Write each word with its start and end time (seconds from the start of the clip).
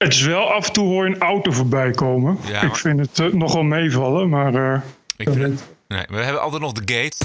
Het 0.00 0.12
is 0.12 0.22
wel 0.22 0.52
af 0.52 0.66
en 0.66 0.72
toe 0.72 0.86
hoor 0.86 1.08
je 1.08 1.14
een 1.14 1.20
auto 1.20 1.50
voorbij 1.50 1.90
komen. 1.90 2.38
Ja, 2.46 2.60
Ik 2.62 2.76
vind 2.76 3.00
het 3.00 3.18
eh, 3.18 3.26
nogal 3.32 3.62
meevallen, 3.62 4.28
maar... 4.28 4.54
eh, 4.74 4.80
Ik 5.16 5.28
vind 5.28 5.42
het, 5.42 5.64
nee, 5.88 6.04
we 6.08 6.16
hebben 6.16 6.42
altijd 6.42 6.62
nog 6.62 6.72
de 6.72 6.94
gate. 6.94 7.16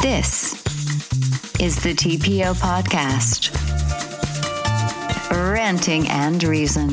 This 0.00 0.54
is 1.58 1.74
the 1.80 1.94
TPO 1.94 2.52
Podcast. 2.60 3.50
Ranting 5.30 6.08
and 6.10 6.42
Reason. 6.42 6.88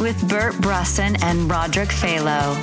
With 0.00 0.16
Bert 0.28 0.60
Brusson 0.60 1.16
and 1.22 1.50
Roderick 1.50 1.90
Phalo. 1.90 2.56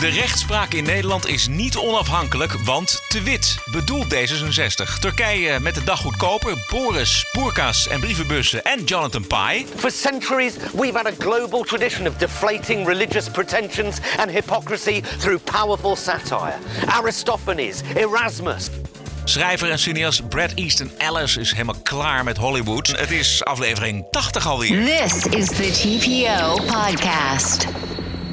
De 0.00 0.08
rechtspraak 0.08 0.72
in 0.72 0.84
Nederland 0.84 1.26
is 1.26 1.48
niet 1.48 1.76
onafhankelijk, 1.76 2.52
want 2.52 3.02
te 3.08 3.22
wit 3.22 3.58
bedoelt 3.64 4.14
D66. 4.14 4.98
Turkije 5.00 5.60
met 5.60 5.74
de 5.74 5.84
dag 5.84 6.00
goedkoper, 6.00 6.66
Boris, 6.70 7.26
boerka's 7.32 7.88
en 7.88 8.00
brievenbussen 8.00 8.64
en 8.64 8.84
Jonathan 8.84 9.26
Pye. 9.26 9.64
For 9.76 9.90
centuries, 9.90 10.54
we've 10.74 10.96
had 10.96 11.06
a 11.06 11.12
global 11.18 11.62
tradition 11.62 12.06
of 12.06 12.14
deflating 12.16 12.86
religious 12.86 13.28
pretensions 13.28 13.98
and 14.18 14.30
hypocrisy 14.30 15.02
through 15.18 15.42
powerful 15.44 15.96
satire. 15.96 16.58
Aristophanes, 16.86 17.80
Erasmus, 17.94 18.68
Schrijver 19.24 19.70
en 19.70 19.78
cineast 19.78 20.28
Brad 20.28 20.52
Easton 20.54 20.90
Ellis 20.98 21.36
is 21.36 21.52
helemaal 21.52 21.80
klaar 21.82 22.24
met 22.24 22.36
Hollywood. 22.36 22.86
Het 22.86 23.10
is 23.10 23.44
aflevering 23.44 24.06
80 24.10 24.46
alweer. 24.46 24.84
This 24.84 25.24
is 25.24 25.46
the 25.46 25.70
TPO 25.70 26.54
Podcast. 26.54 27.66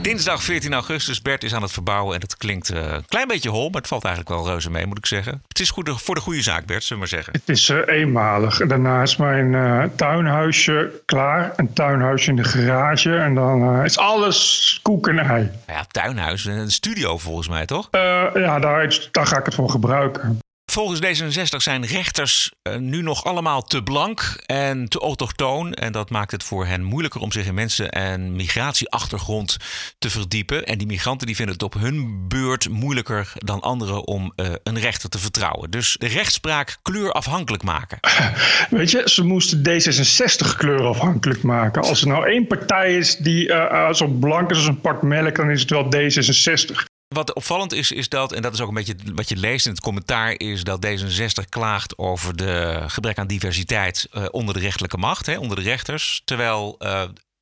Dinsdag 0.08 0.44
14 0.44 0.74
augustus. 0.74 1.22
Bert 1.22 1.44
is 1.44 1.54
aan 1.54 1.62
het 1.62 1.72
verbouwen 1.72 2.16
en 2.16 2.22
het 2.22 2.38
klinkt 2.38 2.70
eh, 2.70 2.82
een 2.82 3.06
klein 3.06 3.28
beetje 3.28 3.50
hol, 3.50 3.70
maar 3.70 3.82
het 3.82 3.88
valt 3.88 4.06
eigenlijk 4.06 4.36
wel 4.36 4.48
reuze 4.48 4.70
mee, 4.70 4.86
moet 4.86 4.98
ik 4.98 5.06
zeggen. 5.06 5.44
Het 5.48 5.60
is 5.60 5.70
goed 5.70 6.02
voor 6.02 6.16
de 6.16 6.22
goede 6.22 6.42
zaak, 6.42 6.66
Bert, 6.66 6.84
zullen 6.84 7.04
we 7.04 7.10
maar 7.10 7.24
zeggen. 7.24 7.34
Het 7.34 7.50
is 7.58 7.70
eh, 7.70 8.00
eenmalig. 8.00 8.58
Daarna 8.58 9.02
is 9.02 9.16
mijn 9.16 9.56
eh, 9.56 9.84
tuinhuisje 9.96 11.02
klaar. 11.06 11.54
Een 11.56 11.74
tuinhuisje 11.74 12.30
in 12.30 12.36
de 12.36 12.44
garage. 12.44 13.16
En 13.18 13.36
dan 13.36 13.84
is 13.84 13.98
alles 13.98 14.80
koek 14.82 15.08
en 15.08 15.20
ei. 15.20 15.52
Ja, 15.68 15.86
tuinhuis, 15.92 16.46
een 16.46 16.72
studio 16.72 17.18
volgens 17.18 17.48
mij, 17.48 17.66
toch? 17.66 17.88
Ja, 17.92 18.60
daar, 18.60 19.08
daar 19.12 19.28
ga 19.28 19.38
ik 19.38 19.46
het 19.46 19.56
voor 19.56 19.70
gebruiken. 19.70 20.40
Volgens 20.78 21.22
D66 21.22 21.58
zijn 21.58 21.86
rechters 21.86 22.52
eh, 22.62 22.76
nu 22.76 23.02
nog 23.02 23.24
allemaal 23.24 23.62
te 23.62 23.84
blank 23.84 24.42
en 24.46 24.90
te 24.90 25.00
autochtoon. 25.00 25.74
En 25.74 25.92
dat 25.92 26.10
maakt 26.10 26.32
het 26.32 26.44
voor 26.44 26.66
hen 26.66 26.84
moeilijker 26.84 27.22
om 27.22 27.32
zich 27.32 27.46
in 27.46 27.54
mensen- 27.54 27.90
en 27.90 28.36
migratieachtergrond 28.36 29.58
te 29.98 30.10
verdiepen. 30.10 30.66
En 30.66 30.78
die 30.78 30.88
migranten 30.88 31.28
die 31.28 31.36
vinden 31.36 31.54
het 31.54 31.64
op 31.64 31.74
hun 31.74 32.28
beurt 32.28 32.70
moeilijker 32.70 33.32
dan 33.36 33.62
anderen 33.62 34.08
om 34.08 34.34
eh, 34.36 34.52
een 34.64 34.80
rechter 34.80 35.10
te 35.10 35.20
vertrouwen. 35.20 35.72
Dus 35.72 35.96
de 36.00 36.08
rechtspraak 36.08 36.78
kleurafhankelijk 36.82 37.64
maken. 37.64 38.00
Weet 38.70 38.92
je, 38.92 39.02
ze 39.06 39.24
moesten 39.24 39.60
D66 39.60 40.58
kleur 40.58 40.84
afhankelijk 40.84 41.44
maken. 41.44 41.82
Als 41.82 42.02
er 42.02 42.08
nou 42.08 42.28
één 42.28 42.48
partij 42.48 42.98
is 42.98 43.16
die 43.16 43.54
eh, 43.54 43.94
zo 43.94 44.08
blank 44.08 44.50
is 44.50 44.58
als 44.58 44.68
een 44.68 44.82
pak 44.82 45.02
melk, 45.02 45.36
dan 45.36 45.52
is 45.52 45.62
het 45.62 45.70
wel 45.70 45.86
D66. 45.86 46.96
Wat 47.08 47.34
opvallend 47.34 47.74
is, 47.74 47.92
is 47.92 48.10
dat, 48.10 48.32
en 48.32 48.42
dat 48.42 48.54
is 48.54 48.62
ook 48.62 48.68
een 48.68 48.74
beetje 48.74 48.96
wat 49.16 49.30
je 49.30 49.36
leest 49.36 49.66
in 49.66 49.72
het 49.72 49.82
commentaar, 49.82 50.34
is 50.38 50.64
dat 50.64 50.86
D66 50.86 51.50
klaagt 51.50 51.98
over 51.98 52.36
de 52.36 52.84
gebrek 52.88 53.18
aan 53.18 53.28
diversiteit 53.28 54.08
eh, 54.12 54.26
onder 54.32 54.54
de 54.54 54.60
rechterlijke 54.60 54.98
macht, 54.98 55.26
hè, 55.26 55.38
onder 55.38 55.58
de 55.58 55.64
rechters. 55.64 56.22
Terwijl 56.26 56.76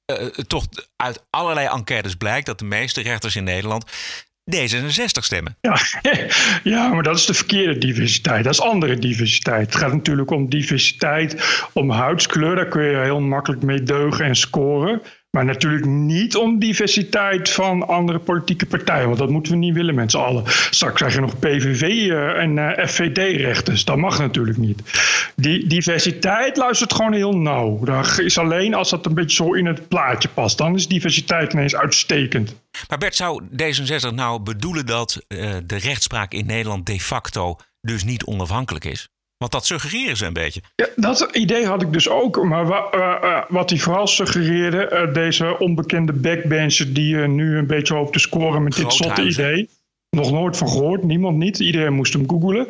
het 0.05 0.49
toch 0.49 0.65
uit 0.95 1.25
allerlei 1.29 1.67
enquêtes 1.67 2.15
blijkt 2.15 2.45
dat 2.45 2.59
de 2.59 2.65
meeste 2.65 3.01
rechters 3.01 3.35
in 3.35 3.43
Nederland 3.43 3.85
D66 4.51 5.23
stemmen. 5.23 5.57
Ja, 5.61 5.77
ja, 6.73 6.87
maar 6.93 7.03
dat 7.03 7.17
is 7.17 7.25
de 7.25 7.33
verkeerde 7.33 7.77
diversiteit. 7.77 8.43
Dat 8.43 8.53
is 8.53 8.61
andere 8.61 8.99
diversiteit. 8.99 9.65
Het 9.65 9.75
gaat 9.75 9.93
natuurlijk 9.93 10.31
om 10.31 10.49
diversiteit, 10.49 11.59
om 11.73 11.91
huidskleur. 11.91 12.55
Daar 12.55 12.67
kun 12.67 12.83
je 12.83 12.97
heel 12.97 13.19
makkelijk 13.19 13.63
mee 13.63 13.83
deugen 13.83 14.25
en 14.25 14.35
scoren. 14.35 15.01
Maar 15.35 15.45
natuurlijk 15.45 15.85
niet 15.85 16.35
om 16.35 16.59
diversiteit 16.59 17.49
van 17.49 17.87
andere 17.87 18.19
politieke 18.19 18.65
partijen. 18.65 19.05
Want 19.05 19.17
dat 19.17 19.29
moeten 19.29 19.51
we 19.51 19.57
niet 19.57 19.73
willen 19.73 19.95
met 19.95 20.11
z'n 20.11 20.17
allen. 20.17 20.43
Straks 20.69 21.13
je 21.13 21.19
nog 21.19 21.39
PVV 21.39 21.81
eh, 21.81 22.41
en 22.41 22.57
eh, 22.57 22.87
FVD-rechters. 22.87 23.85
Dat 23.85 23.97
mag 23.97 24.19
natuurlijk 24.19 24.57
niet. 24.57 24.81
Die 25.35 25.67
diversiteit 25.67 26.57
luistert 26.57 26.93
gewoon 26.93 27.13
heel 27.13 27.37
nauw. 27.37 27.83
Dat 27.83 28.19
is 28.19 28.37
alleen 28.37 28.73
als 28.73 28.89
dat 28.89 29.05
een 29.05 29.13
beetje 29.13 29.35
zo 29.35 29.53
in 29.53 29.65
het 29.65 29.87
plaatje 29.87 30.29
past. 30.29 30.57
Dan 30.57 30.75
is 30.75 30.87
diversiteit 30.87 31.53
ineens 31.53 31.75
uitstekend. 31.75 32.55
Maar 32.89 32.97
Bert, 32.97 33.15
zou 33.15 33.43
D66 33.43 34.13
nou 34.13 34.39
bedoelen 34.39 34.85
dat 34.85 35.25
eh, 35.27 35.53
de 35.65 35.77
rechtspraak 35.77 36.33
in 36.33 36.45
Nederland 36.45 36.85
de 36.85 36.99
facto 36.99 37.55
dus 37.81 38.03
niet 38.03 38.23
onafhankelijk 38.23 38.85
is? 38.85 39.09
Want 39.37 39.51
dat 39.51 39.65
suggereren 39.65 40.17
ze 40.17 40.25
een 40.25 40.33
beetje. 40.33 40.61
Ja, 40.75 40.87
dat 40.95 41.29
idee 41.31 41.65
had 41.65 41.81
ik 41.81 41.93
dus 41.93 42.09
ook. 42.09 42.43
Maar 42.43 42.65
wa- 42.67 42.87
wa- 42.91 43.19
wa- 43.19 43.45
wat 43.49 43.69
hij 43.69 43.79
vooral 43.79 44.07
suggereerde, 44.07 44.87
eh, 44.87 45.13
deze 45.13 45.59
onbekende 45.59 46.13
backbencher 46.13 46.93
die 46.93 47.21
eh, 47.21 47.27
nu 47.27 47.57
een 47.57 47.67
beetje 47.67 47.93
hoopt 47.93 48.13
te 48.13 48.19
scoren 48.19 48.63
met 48.63 48.75
dit 48.75 48.93
zotte 48.93 49.21
idee. 49.43 49.69
Nog 50.09 50.31
nooit 50.31 50.57
van 50.57 50.69
gehoord, 50.69 51.03
niemand 51.03 51.37
niet. 51.37 51.59
Iedereen 51.59 51.93
moest 51.93 52.13
hem 52.13 52.29
googelen. 52.29 52.67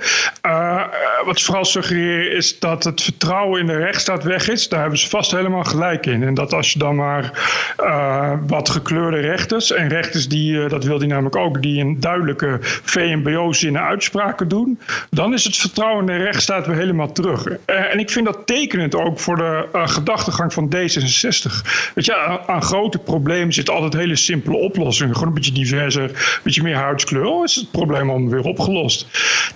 Eh, 1.25 1.31
wat 1.31 1.39
ze 1.39 1.45
vooral 1.45 1.65
suggereren 1.65 2.31
is 2.31 2.59
dat 2.59 2.83
het 2.83 3.01
vertrouwen 3.01 3.59
in 3.59 3.65
de 3.65 3.77
rechtsstaat 3.77 4.23
weg 4.23 4.49
is. 4.49 4.69
Daar 4.69 4.81
hebben 4.81 4.99
ze 4.99 5.09
vast 5.09 5.31
helemaal 5.31 5.63
gelijk 5.63 6.05
in. 6.05 6.23
En 6.23 6.33
dat 6.33 6.53
als 6.53 6.73
je 6.73 6.79
dan 6.79 6.95
maar 6.95 7.31
eh, 7.77 8.33
wat 8.47 8.69
gekleurde 8.69 9.19
rechters... 9.19 9.71
en 9.71 9.87
rechters 9.87 10.27
die, 10.27 10.63
eh, 10.63 10.69
dat 10.69 10.83
wil 10.83 10.97
hij 10.97 11.07
namelijk 11.07 11.35
ook... 11.35 11.61
die 11.61 11.81
een 11.81 11.99
duidelijke 11.99 12.57
VMBO-zinnen 12.61 13.81
uitspraken 13.81 14.47
doen... 14.47 14.79
dan 15.09 15.33
is 15.33 15.43
het 15.43 15.57
vertrouwen 15.57 15.99
in 15.99 16.17
de 16.17 16.23
rechtsstaat 16.23 16.67
weer 16.67 16.75
helemaal 16.75 17.11
terug. 17.11 17.47
Eh, 17.47 17.93
en 17.93 17.99
ik 17.99 18.09
vind 18.09 18.25
dat 18.25 18.39
tekenend 18.45 18.95
ook 18.95 19.19
voor 19.19 19.35
de 19.35 19.67
gedachtegang 19.73 20.53
van 20.53 20.73
D66. 20.75 21.51
Weet 21.93 22.05
je, 22.05 22.15
aan, 22.47 22.61
grote 22.61 22.97
problemen 22.97 23.53
zit 23.53 23.69
altijd 23.69 23.93
hele 23.93 24.15
simpele 24.15 24.57
oplossingen. 24.57 25.13
Gewoon 25.13 25.27
een 25.27 25.33
beetje 25.33 25.51
diverser, 25.51 26.03
een 26.03 26.39
beetje 26.43 26.63
meer 26.63 26.75
huidskleur. 26.75 27.25
Oh, 27.25 27.43
is 27.43 27.55
het 27.55 27.71
probleem 27.71 28.09
al 28.09 28.27
weer 28.27 28.43
opgelost. 28.43 29.07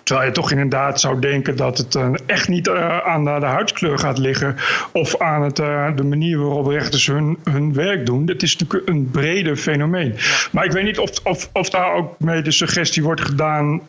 Terwijl 0.03 0.27
je 0.27 0.33
toch 0.33 0.51
inderdaad 0.51 0.99
zou 0.99 1.19
denken 1.19 1.55
dat 1.59 1.77
het 1.77 1.95
eh, 1.95 2.09
echt 2.25 2.47
niet 2.47 2.67
eh, 2.67 2.97
aan 2.97 3.23
de, 3.23 3.29
huidskleur 3.29 3.99
gaat 3.99 4.17
liggen... 4.17 4.55
of 4.91 5.17
aan 5.17 5.43
het, 5.43 5.59
eh, 5.59 5.87
de 5.95 6.03
manier 6.03 6.39
waarop 6.39 6.67
rechters 6.67 7.07
hun, 7.07 7.37
hun 7.43 7.73
werk 7.73 8.05
doen. 8.05 8.27
Het 8.27 8.43
is 8.43 8.57
natuurlijk 8.57 8.89
een 8.89 9.09
breder 9.11 9.55
fenomeen. 9.55 10.15
Maar 10.51 10.65
ik 10.65 10.71
weet 10.71 10.83
niet 10.83 10.99
of, 10.99 11.09
of, 11.23 11.49
of 11.53 11.69
daar 11.69 11.93
ook 11.93 12.19
mee 12.19 12.41
de 12.41 12.51
suggestie 12.51 13.03
wordt 13.03 13.21
gedaan... 13.21 13.81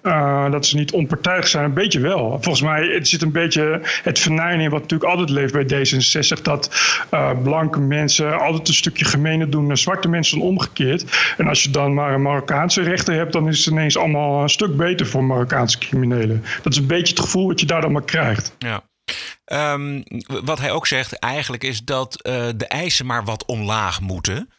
dat 0.50 0.66
ze 0.66 0.76
niet 0.76 0.92
onpartijdig 0.92 1.48
zijn. 1.48 1.64
Een 1.64 1.72
beetje 1.72 2.00
wel. 2.00 2.38
Volgens 2.40 2.62
mij 2.62 2.86
het 2.86 3.08
zit 3.08 3.22
een 3.22 3.32
beetje 3.32 3.80
het 4.02 4.18
venijn 4.18 4.60
in 4.60 4.70
wat 4.70 4.80
natuurlijk 4.80 5.10
altijd 5.10 5.30
leeft 5.30 5.52
bij 5.52 5.64
D66... 5.64 6.42
dat 6.42 6.70
blanke 7.42 7.80
mensen 7.80 8.40
altijd 8.40 8.68
een 8.68 8.74
stukje 8.74 9.04
gemener 9.04 9.50
doen 9.50 9.66
naar 9.66 9.78
zwarte 9.78 10.08
mensen 10.08 10.40
omgekeerd. 10.40 11.34
En 11.36 11.48
als 11.48 11.62
je 11.62 11.70
dan 11.70 11.94
maar 11.94 12.14
een 12.14 12.22
Marokkaanse 12.22 12.82
rechter 12.82 13.14
hebt... 13.14 13.32
dan 13.32 13.48
is 13.48 13.64
het 13.64 13.74
ineens 13.74 13.96
allemaal 13.96 14.42
een 14.42 14.48
stuk 14.48 14.76
beter 14.76 15.06
voor 15.06 15.24
Marokkaanse 15.24 15.78
criminelen. 15.78 16.44
Dat 16.62 16.72
is 16.72 16.78
een 16.78 16.86
beetje 16.86 17.14
het 17.14 17.22
gevoel 17.22 17.49
wat 17.50 17.60
je 17.60 17.66
daar 17.66 17.80
dan 17.80 17.92
maar 17.92 18.04
krijgt. 18.04 18.54
Ja. 18.58 18.88
Ehm, 19.44 20.02
wat 20.26 20.58
hij 20.58 20.70
ook 20.70 20.86
zegt 20.86 21.12
eigenlijk 21.12 21.64
is 21.64 21.84
dat 21.84 22.22
eh, 22.22 22.48
de 22.56 22.66
eisen 22.66 23.06
maar 23.06 23.24
wat 23.24 23.44
omlaag 23.44 24.00
moeten 24.00 24.50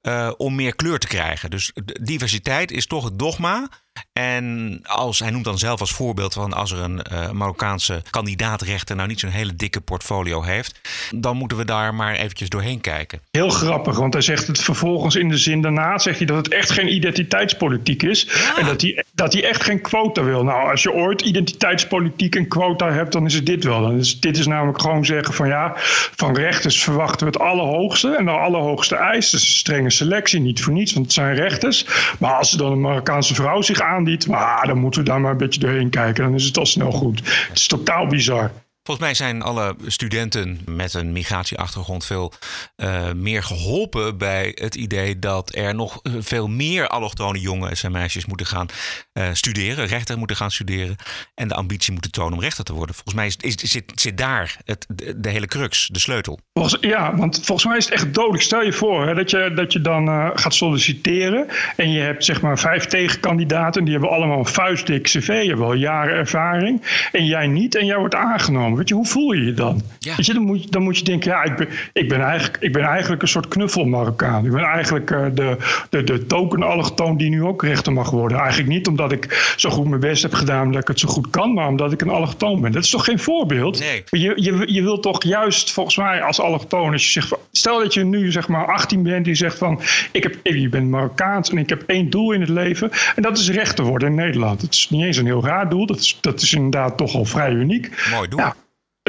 eh, 0.00 0.32
om 0.36 0.54
meer 0.54 0.74
kleur 0.74 0.98
te 0.98 1.06
krijgen. 1.06 1.50
Dus 1.50 1.72
diversiteit 2.02 2.70
is 2.70 2.86
toch 2.86 3.04
het 3.04 3.18
dogma. 3.18 3.68
En 4.12 4.78
als, 4.82 5.18
hij 5.18 5.30
noemt 5.30 5.44
dan 5.44 5.58
zelf 5.58 5.80
als 5.80 5.92
voorbeeld 5.92 6.32
van 6.32 6.52
als 6.52 6.72
er 6.72 6.78
een 6.78 7.02
eh, 7.02 7.30
Marokkaanse 7.30 8.02
kandidaatrechter 8.10 8.96
nou 8.96 9.08
niet 9.08 9.20
zo'n 9.20 9.30
hele 9.30 9.56
dikke 9.56 9.80
portfolio 9.80 10.42
heeft, 10.42 10.80
dan 11.14 11.36
moeten 11.36 11.58
we 11.58 11.64
daar 11.64 11.94
maar 11.94 12.14
eventjes 12.14 12.48
doorheen 12.48 12.80
kijken. 12.80 13.20
Heel 13.30 13.50
grappig, 13.50 13.98
want 13.98 14.12
hij 14.12 14.22
zegt 14.22 14.46
het 14.46 14.60
vervolgens 14.62 15.14
in 15.14 15.28
de 15.28 15.38
zin 15.38 15.60
daarna... 15.60 15.98
zegt 15.98 16.18
hij 16.18 16.26
dat 16.26 16.36
het 16.36 16.48
echt 16.54 16.70
geen 16.70 16.94
identiteitspolitiek 16.94 18.02
is. 18.02 18.28
En 18.56 18.66
dat 18.66 18.80
hij, 18.80 19.04
dat 19.12 19.32
hij 19.32 19.44
echt 19.44 19.62
geen 19.62 19.80
quota 19.80 20.22
wil. 20.22 20.44
Nou, 20.44 20.70
als 20.70 20.82
je 20.82 20.92
ooit 20.92 21.20
identiteitspolitiek 21.20 22.34
en 22.34 22.48
quota 22.48 22.90
hebt, 22.90 23.12
dan 23.12 23.26
is 23.26 23.34
het 23.34 23.46
dit 23.46 23.64
wel. 23.64 23.82
Dan 23.82 23.98
is, 23.98 24.20
dit 24.20 24.38
is 24.38 24.46
namelijk 24.46 24.80
gewoon 24.80 25.04
zeggen 25.04 25.34
van 25.34 25.48
ja... 25.48 25.72
van 26.16 26.36
rechters 26.36 26.82
verwachten 26.82 27.26
we 27.26 27.32
het 27.32 27.42
allerhoogste 27.42 28.16
en 28.16 28.24
de 28.24 28.30
allerhoogste 28.30 28.96
eis. 28.96 29.30
Dus 29.30 29.42
een 29.42 29.54
strenge 29.54 29.90
selectie, 29.90 30.40
niet 30.40 30.62
voor 30.62 30.72
niets, 30.72 30.92
want 30.92 31.04
het 31.04 31.14
zijn 31.14 31.34
rechters. 31.34 31.86
Maar 32.18 32.34
als 32.34 32.52
er 32.52 32.58
dan 32.58 32.72
een 32.72 32.80
Marokkaanse 32.80 33.34
vrouw 33.34 33.62
zich 33.62 33.80
aandient... 33.90 34.28
Maar, 34.28 34.66
dan 34.66 34.78
moeten 34.78 35.02
we 35.02 35.08
daar 35.08 35.20
maar 35.20 35.30
een 35.30 35.36
beetje 35.36 35.60
doorheen 35.60 35.90
kijken. 35.90 36.24
Dan 36.24 36.34
is 36.34 36.44
het 36.44 36.58
al 36.58 36.66
snel 36.66 36.92
goed. 36.92 37.18
Het 37.48 37.58
is 37.58 37.66
totaal 37.66 38.06
bizar. 38.06 38.50
Volgens 38.82 39.06
mij 39.06 39.14
zijn 39.14 39.42
alle 39.42 39.74
studenten 39.86 40.60
met 40.66 40.94
een 40.94 41.12
migratieachtergrond 41.12 42.06
veel 42.06 42.32
uh, 42.76 43.12
meer 43.12 43.42
geholpen 43.42 44.18
bij 44.18 44.52
het 44.54 44.74
idee 44.74 45.18
dat 45.18 45.54
er 45.54 45.74
nog 45.74 46.00
veel 46.18 46.48
meer 46.48 46.88
allochtone 46.88 47.40
jongens 47.40 47.82
en 47.82 47.92
meisjes 47.92 48.26
moeten 48.26 48.46
gaan 48.46 48.66
uh, 49.12 49.28
studeren, 49.32 49.86
rechter 49.86 50.18
moeten 50.18 50.36
gaan 50.36 50.50
studeren 50.50 50.96
en 51.34 51.48
de 51.48 51.54
ambitie 51.54 51.92
moeten 51.92 52.10
tonen 52.10 52.32
om 52.32 52.40
rechter 52.40 52.64
te 52.64 52.72
worden. 52.72 52.94
Volgens 52.94 53.14
mij 53.14 53.50
zit, 53.50 53.92
zit 53.94 54.18
daar 54.18 54.56
het, 54.64 54.86
de, 55.16 55.28
hele 55.28 55.46
crux, 55.46 55.88
de 55.92 55.98
sleutel. 55.98 56.38
Ja, 56.80 57.16
want 57.16 57.40
volgens 57.44 57.66
mij 57.66 57.76
is 57.76 57.84
het 57.84 57.94
echt 57.94 58.14
dodelijk. 58.14 58.42
Stel 58.42 58.62
je 58.62 58.72
voor 58.72 59.06
hè, 59.06 59.14
dat, 59.14 59.30
je, 59.30 59.52
dat 59.54 59.72
je 59.72 59.80
dan 59.80 60.32
gaat 60.38 60.54
solliciteren 60.54 61.46
en 61.76 61.90
je 61.90 62.00
hebt 62.00 62.24
zeg 62.24 62.40
maar 62.40 62.58
vijf 62.58 62.86
tegenkandidaten, 62.86 63.84
die 63.84 63.92
hebben 63.92 64.10
allemaal 64.10 64.38
een 64.38 64.46
vuistdik 64.46 65.02
cv, 65.02 65.46
hebben 65.46 65.66
al 65.66 65.74
jaren 65.74 66.14
ervaring 66.14 67.08
en 67.12 67.26
jij 67.26 67.46
niet 67.46 67.74
en 67.74 67.86
jij 67.86 67.98
wordt 67.98 68.14
aangenomen. 68.14 68.69
Weet 68.76 68.88
je, 68.88 68.94
hoe 68.94 69.06
voel 69.06 69.32
je 69.32 69.44
je 69.44 69.52
dan? 69.52 69.82
Ja. 69.98 70.16
Weet 70.16 70.26
je, 70.26 70.32
dan, 70.34 70.42
moet 70.42 70.62
je, 70.62 70.70
dan 70.70 70.82
moet 70.82 70.98
je 70.98 71.04
denken, 71.04 71.30
ja, 71.30 71.42
ik 71.42 71.56
ben, 71.56 71.68
ik 71.92 72.08
ben, 72.08 72.20
eigenlijk, 72.20 72.62
ik 72.62 72.72
ben 72.72 72.82
eigenlijk 72.82 73.22
een 73.22 73.28
soort 73.28 73.48
knuffel-Marokkaan. 73.48 74.44
Ik 74.44 74.52
ben 74.52 74.62
eigenlijk 74.64 75.10
uh, 75.10 75.26
de, 75.34 75.56
de, 75.90 76.04
de 76.04 76.26
token-allochtoon 76.26 77.16
die 77.16 77.30
nu 77.30 77.42
ook 77.42 77.62
rechter 77.62 77.92
mag 77.92 78.10
worden. 78.10 78.38
Eigenlijk 78.38 78.68
niet 78.68 78.86
omdat 78.86 79.12
ik 79.12 79.54
zo 79.56 79.70
goed 79.70 79.88
mijn 79.88 80.00
best 80.00 80.22
heb 80.22 80.34
gedaan, 80.34 80.72
dat 80.72 80.82
ik 80.82 80.88
het 80.88 81.00
zo 81.00 81.08
goed 81.08 81.30
kan, 81.30 81.54
maar 81.54 81.68
omdat 81.68 81.92
ik 81.92 82.00
een 82.00 82.08
allochtoon 82.08 82.60
ben. 82.60 82.72
Dat 82.72 82.84
is 82.84 82.90
toch 82.90 83.04
geen 83.04 83.18
voorbeeld? 83.18 83.78
Nee. 83.78 84.04
Je, 84.10 84.32
je, 84.36 84.72
je 84.72 84.82
wilt 84.82 85.02
toch 85.02 85.24
juist, 85.24 85.72
volgens 85.72 85.96
mij, 85.96 86.22
als 86.22 86.40
allochtoon, 86.40 86.92
als 86.92 87.04
je 87.04 87.20
zegt, 87.20 87.34
stel 87.52 87.78
dat 87.78 87.94
je 87.94 88.04
nu 88.04 88.32
zeg 88.32 88.48
maar 88.48 88.66
18 88.66 89.02
bent, 89.02 89.24
die 89.24 89.34
zegt 89.34 89.58
van, 89.58 89.80
ik 90.12 90.22
heb, 90.22 90.36
je 90.42 90.68
bent 90.68 90.90
Marokkaans 90.90 91.50
en 91.50 91.58
ik 91.58 91.68
heb 91.68 91.82
één 91.86 92.10
doel 92.10 92.32
in 92.32 92.40
het 92.40 92.48
leven, 92.48 92.90
en 93.16 93.22
dat 93.22 93.38
is 93.38 93.50
rechter 93.50 93.84
worden 93.84 94.08
in 94.08 94.14
Nederland. 94.14 94.62
Het 94.62 94.74
is 94.74 94.90
niet 94.90 95.04
eens 95.04 95.16
een 95.16 95.26
heel 95.26 95.44
raar 95.44 95.68
doel, 95.68 95.86
dat 95.86 95.98
is, 95.98 96.18
dat 96.20 96.42
is 96.42 96.54
inderdaad 96.54 96.96
toch 96.96 97.14
al 97.14 97.24
vrij 97.24 97.50
uniek. 97.50 98.08
Mooi 98.10 98.28
doel. 98.28 98.38
Ja, 98.38 98.56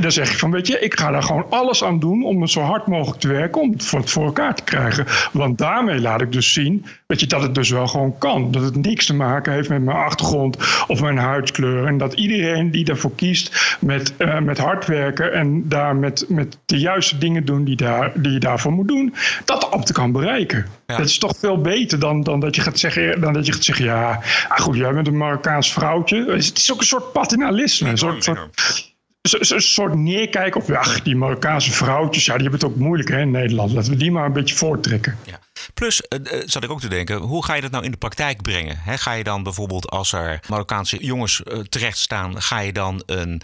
dan 0.01 0.11
zeg 0.11 0.31
ik 0.31 0.37
van, 0.37 0.51
weet 0.51 0.67
je, 0.67 0.79
ik 0.79 0.99
ga 0.99 1.11
daar 1.11 1.23
gewoon 1.23 1.45
alles 1.49 1.83
aan 1.83 1.99
doen 1.99 2.23
om 2.23 2.47
zo 2.47 2.61
hard 2.61 2.87
mogelijk 2.87 3.19
te 3.19 3.27
werken 3.27 3.61
om 3.61 3.71
het 3.71 3.85
voor, 3.85 4.07
voor 4.07 4.25
elkaar 4.25 4.55
te 4.55 4.63
krijgen. 4.63 5.05
Want 5.31 5.57
daarmee 5.57 5.99
laat 5.99 6.21
ik 6.21 6.31
dus 6.31 6.53
zien, 6.53 6.85
weet 7.07 7.19
je, 7.19 7.27
dat 7.27 7.41
het 7.41 7.55
dus 7.55 7.69
wel 7.69 7.87
gewoon 7.87 8.17
kan. 8.17 8.51
Dat 8.51 8.63
het 8.63 8.75
niks 8.75 9.05
te 9.05 9.13
maken 9.13 9.53
heeft 9.53 9.69
met 9.69 9.81
mijn 9.81 9.97
achtergrond 9.97 10.57
of 10.87 11.01
mijn 11.01 11.17
huidskleur. 11.17 11.87
En 11.87 11.97
dat 11.97 12.13
iedereen 12.13 12.71
die 12.71 12.85
daarvoor 12.85 13.15
kiest 13.15 13.77
met, 13.79 14.13
uh, 14.17 14.39
met 14.39 14.57
hard 14.57 14.85
werken 14.85 15.33
en 15.33 15.69
daar 15.69 15.95
met, 15.95 16.25
met 16.27 16.57
de 16.65 16.79
juiste 16.79 17.17
dingen 17.17 17.45
doen 17.45 17.63
die, 17.63 17.75
daar, 17.75 18.11
die 18.15 18.31
je 18.31 18.39
daarvoor 18.39 18.71
moet 18.71 18.87
doen, 18.87 19.13
dat 19.45 19.71
ambten 19.71 19.93
kan 19.93 20.11
bereiken. 20.11 20.65
Ja. 20.87 20.97
Dat 20.97 21.05
is 21.05 21.17
toch 21.17 21.37
veel 21.37 21.61
beter 21.61 21.99
dan, 21.99 22.23
dan, 22.23 22.39
dat 22.39 22.55
je 22.55 22.61
gaat 22.61 22.79
zeggen, 22.79 23.21
dan 23.21 23.33
dat 23.33 23.45
je 23.45 23.51
gaat 23.51 23.63
zeggen, 23.63 23.85
ja, 23.85 24.21
ah 24.47 24.59
goed, 24.59 24.75
jij 24.75 24.93
bent 24.93 25.07
een 25.07 25.17
Marokkaans 25.17 25.73
vrouwtje. 25.73 26.25
Het 26.31 26.57
is 26.57 26.71
ook 26.71 26.79
een 26.79 26.85
soort 26.85 27.11
paternalisme. 27.11 27.89
Een 27.89 27.97
soort, 27.97 28.23
soort 28.23 28.90
een 29.21 29.61
soort 29.61 29.95
neerkijken 29.95 30.61
op, 30.61 30.71
ach, 30.71 31.01
die 31.01 31.15
Marokkaanse 31.15 31.71
vrouwtjes, 31.71 32.25
ja, 32.25 32.33
die 32.33 32.41
hebben 32.41 32.59
het 32.59 32.69
ook 32.69 32.75
moeilijk 32.75 33.09
hè, 33.09 33.19
in 33.19 33.31
Nederland. 33.31 33.71
Laten 33.71 33.91
we 33.91 33.97
die 33.97 34.11
maar 34.11 34.25
een 34.25 34.33
beetje 34.33 34.55
voortrekken. 34.55 35.17
Ja. 35.25 35.39
Plus, 35.73 36.03
uh, 36.09 36.41
zat 36.45 36.63
ik 36.63 36.69
ook 36.69 36.79
te 36.79 36.87
denken, 36.87 37.17
hoe 37.17 37.45
ga 37.45 37.53
je 37.53 37.61
dat 37.61 37.71
nou 37.71 37.83
in 37.83 37.91
de 37.91 37.97
praktijk 37.97 38.41
brengen? 38.41 38.77
Ga 38.85 39.13
je 39.13 39.23
dan 39.23 39.43
bijvoorbeeld, 39.43 39.89
als 39.89 40.13
er 40.13 40.39
Marokkaanse 40.47 40.97
jongens 40.97 41.41
uh, 41.43 41.59
terecht 41.59 41.97
staan, 41.97 42.41
ga 42.41 42.59
je 42.59 42.73
dan 42.73 43.03
een 43.05 43.41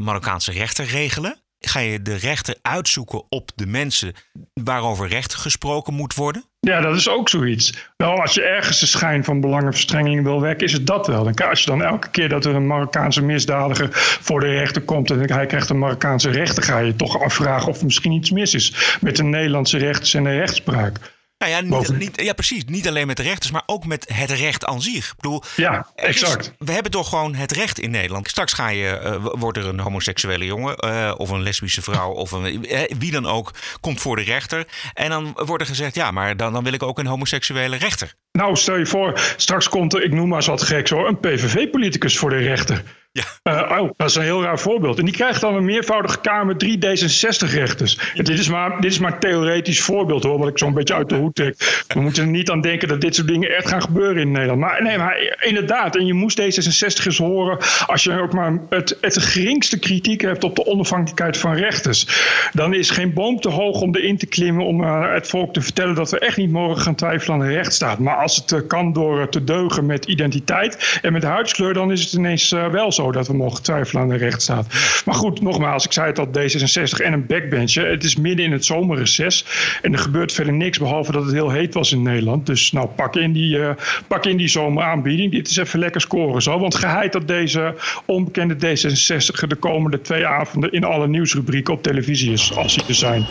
Marokkaanse 0.00 0.52
rechter 0.52 0.84
regelen? 0.84 1.38
Ga 1.60 1.80
je 1.80 2.02
de 2.02 2.14
rechter 2.14 2.54
uitzoeken 2.62 3.22
op 3.28 3.50
de 3.54 3.66
mensen 3.66 4.12
waarover 4.54 5.08
recht 5.08 5.34
gesproken 5.34 5.94
moet 5.94 6.14
worden? 6.14 6.44
Ja, 6.60 6.80
dat 6.80 6.96
is 6.96 7.08
ook 7.08 7.28
zoiets. 7.28 7.90
Nou, 7.96 8.20
als 8.20 8.34
je 8.34 8.42
ergens 8.42 8.80
de 8.80 8.86
schijn 8.86 9.24
van 9.24 9.40
belangenverstrenging 9.40 10.22
wil 10.22 10.40
wekken, 10.40 10.66
is 10.66 10.72
het 10.72 10.86
dat 10.86 11.06
wel. 11.06 11.24
Dan, 11.24 11.34
als 11.34 11.60
je 11.60 11.70
dan 11.70 11.82
elke 11.82 12.10
keer 12.10 12.28
dat 12.28 12.44
er 12.44 12.54
een 12.54 12.66
Marokkaanse 12.66 13.22
misdadiger 13.22 13.88
voor 14.20 14.40
de 14.40 14.46
rechter 14.46 14.82
komt 14.82 15.10
en 15.10 15.32
hij 15.32 15.46
krijgt 15.46 15.70
een 15.70 15.78
Marokkaanse 15.78 16.30
rechter, 16.30 16.62
ga 16.62 16.78
je 16.78 16.96
toch 16.96 17.22
afvragen 17.22 17.68
of 17.68 17.78
er 17.78 17.84
misschien 17.84 18.12
iets 18.12 18.30
mis 18.30 18.54
is 18.54 18.96
met 19.00 19.16
de 19.16 19.24
Nederlandse 19.24 19.78
rechters 19.78 20.14
en 20.14 20.24
de 20.24 20.38
rechtspraak. 20.38 20.98
Nou 21.40 21.52
ja, 21.52 21.60
niet, 21.60 21.98
niet, 21.98 22.22
ja, 22.22 22.32
precies. 22.32 22.64
Niet 22.64 22.88
alleen 22.88 23.06
met 23.06 23.16
de 23.16 23.22
rechters, 23.22 23.52
maar 23.52 23.62
ook 23.66 23.86
met 23.86 24.08
het 24.12 24.30
recht 24.30 24.64
aan 24.64 24.82
zich. 24.82 25.06
Ik 25.06 25.16
bedoel, 25.16 25.42
ja, 25.56 25.86
exact. 25.94 26.44
Is, 26.44 26.66
we 26.66 26.72
hebben 26.72 26.92
toch 26.92 27.08
gewoon 27.08 27.34
het 27.34 27.52
recht 27.52 27.78
in 27.78 27.90
Nederland. 27.90 28.28
Straks 28.28 28.52
ga 28.52 28.68
je, 28.68 29.00
uh, 29.04 29.26
wordt 29.32 29.58
er 29.58 29.66
een 29.66 29.80
homoseksuele 29.80 30.44
jongen 30.44 30.76
uh, 30.84 31.14
of 31.16 31.30
een 31.30 31.42
lesbische 31.42 31.82
vrouw 31.82 32.10
of 32.10 32.32
een, 32.32 32.72
uh, 32.72 32.80
wie 32.98 33.10
dan 33.10 33.26
ook 33.26 33.54
komt 33.80 34.00
voor 34.00 34.16
de 34.16 34.22
rechter. 34.22 34.66
En 34.94 35.10
dan 35.10 35.32
wordt 35.34 35.62
er 35.62 35.68
gezegd, 35.68 35.94
ja, 35.94 36.10
maar 36.10 36.36
dan, 36.36 36.52
dan 36.52 36.64
wil 36.64 36.72
ik 36.72 36.82
ook 36.82 36.98
een 36.98 37.06
homoseksuele 37.06 37.76
rechter. 37.76 38.14
Nou, 38.32 38.56
stel 38.56 38.76
je 38.76 38.86
voor, 38.86 39.20
straks 39.36 39.68
komt 39.68 39.94
er, 39.94 40.02
ik 40.02 40.12
noem 40.12 40.28
maar 40.28 40.38
eens 40.38 40.46
wat 40.46 40.62
geks 40.62 40.90
hoor, 40.90 41.08
een 41.08 41.20
PVV-politicus 41.20 42.18
voor 42.18 42.30
de 42.30 42.36
rechter. 42.36 42.82
Ja. 43.12 43.24
Uh, 43.42 43.80
oh, 43.80 43.90
dat 43.96 44.08
is 44.08 44.14
een 44.14 44.22
heel 44.22 44.42
raar 44.42 44.58
voorbeeld. 44.58 44.98
En 44.98 45.04
die 45.04 45.14
krijgt 45.14 45.40
dan 45.40 45.54
een 45.54 45.64
meervoudige 45.64 46.20
Kamer 46.20 46.56
drie 46.56 46.76
D66-rechters. 46.76 48.12
Dit, 48.14 48.28
is 48.28 48.48
maar, 48.48 48.80
dit 48.80 48.90
is 48.90 48.98
maar 48.98 49.12
een 49.12 49.18
theoretisch 49.18 49.80
voorbeeld 49.80 50.22
hoor, 50.22 50.38
wat 50.38 50.48
ik 50.48 50.58
zo'n 50.58 50.74
beetje 50.74 50.94
uit 50.94 51.08
de 51.08 51.14
hoed 51.14 51.34
trek. 51.34 51.84
We 51.88 52.00
moeten 52.00 52.22
er 52.22 52.28
niet 52.28 52.50
aan 52.50 52.60
denken 52.60 52.88
dat 52.88 53.00
dit 53.00 53.14
soort 53.14 53.28
dingen 53.28 53.56
echt 53.56 53.68
gaan 53.68 53.82
gebeuren 53.82 54.22
in 54.22 54.30
Nederland. 54.30 54.60
Maar 54.60 54.82
nee, 54.82 54.98
maar 54.98 55.36
inderdaad. 55.40 55.96
En 55.96 56.06
je 56.06 56.14
moest 56.14 56.40
D66 56.40 57.06
eens 57.06 57.18
horen 57.18 57.58
als 57.86 58.02
je 58.02 58.20
ook 58.20 58.32
maar 58.32 58.58
het, 58.68 58.98
het 59.00 59.18
geringste 59.18 59.78
kritiek 59.78 60.20
hebt 60.20 60.44
op 60.44 60.56
de 60.56 60.66
onafhankelijkheid 60.66 61.36
van 61.36 61.54
rechters. 61.54 62.06
Dan 62.52 62.74
is 62.74 62.90
geen 62.90 63.12
boom 63.12 63.40
te 63.40 63.48
hoog 63.48 63.80
om 63.80 63.94
erin 63.94 64.18
te 64.18 64.26
klimmen 64.26 64.66
om 64.66 64.82
uh, 64.82 65.12
het 65.12 65.28
volk 65.28 65.52
te 65.52 65.60
vertellen 65.60 65.94
dat 65.94 66.10
we 66.10 66.18
echt 66.18 66.36
niet 66.36 66.50
mogen 66.50 66.82
gaan 66.82 66.94
twijfelen 66.94 67.40
aan 67.40 67.46
de 67.46 67.54
rechtsstaat. 67.54 67.98
Maar 67.98 68.16
als 68.16 68.36
het 68.36 68.50
uh, 68.50 68.60
kan 68.66 68.92
door 68.92 69.28
te 69.28 69.44
deugen 69.44 69.86
met 69.86 70.04
identiteit 70.04 70.98
en 71.02 71.12
met 71.12 71.22
huidskleur, 71.22 71.74
dan 71.74 71.92
is 71.92 72.02
het 72.02 72.12
ineens 72.12 72.50
wel 72.50 72.92
zo 72.92 72.99
dat 73.08 73.26
we 73.26 73.36
mogen 73.36 73.62
twijfelen 73.62 74.02
aan 74.02 74.08
de 74.08 74.16
rechtsstaat. 74.16 74.66
Maar 75.04 75.14
goed, 75.14 75.40
nogmaals, 75.40 75.84
ik 75.84 75.92
zei 75.92 76.06
het 76.06 76.18
al, 76.18 76.26
D66 76.26 77.04
en 77.04 77.12
een 77.12 77.26
backbencher. 77.26 77.90
Het 77.90 78.04
is 78.04 78.16
midden 78.16 78.44
in 78.44 78.52
het 78.52 78.64
zomerreces 78.64 79.44
en 79.82 79.92
er 79.92 79.98
gebeurt 79.98 80.32
verder 80.32 80.52
niks 80.52 80.78
behalve 80.78 81.12
dat 81.12 81.24
het 81.24 81.32
heel 81.32 81.50
heet 81.50 81.74
was 81.74 81.92
in 81.92 82.02
Nederland. 82.02 82.46
Dus 82.46 82.72
nou, 82.72 82.88
pak 82.88 83.16
in 83.16 83.32
die, 83.32 83.58
uh, 83.58 83.70
pak 84.06 84.26
in 84.26 84.36
die 84.36 84.48
zomeraanbieding. 84.48 85.32
Dit 85.32 85.48
is 85.48 85.56
even 85.56 85.78
lekker 85.78 86.00
scoren 86.00 86.42
zo. 86.42 86.58
Want 86.58 86.74
geheid 86.74 87.12
dat 87.12 87.28
deze 87.28 87.74
onbekende 88.04 88.54
D66 88.54 89.46
de 89.48 89.56
komende 89.58 90.00
twee 90.00 90.26
avonden 90.26 90.72
in 90.72 90.84
alle 90.84 91.08
nieuwsrubrieken 91.08 91.74
op 91.74 91.82
televisie 91.82 92.32
is, 92.32 92.56
als 92.56 92.74
die 92.74 92.84
er 92.86 92.94
zijn. 92.94 93.26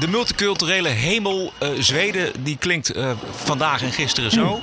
De 0.00 0.08
multiculturele 0.08 0.88
hemel 0.88 1.52
uh, 1.62 1.68
Zweden, 1.78 2.32
die 2.42 2.56
klinkt 2.58 2.96
uh, 2.96 3.10
vandaag 3.30 3.82
en 3.82 3.92
gisteren 3.92 4.30
zo. 4.30 4.60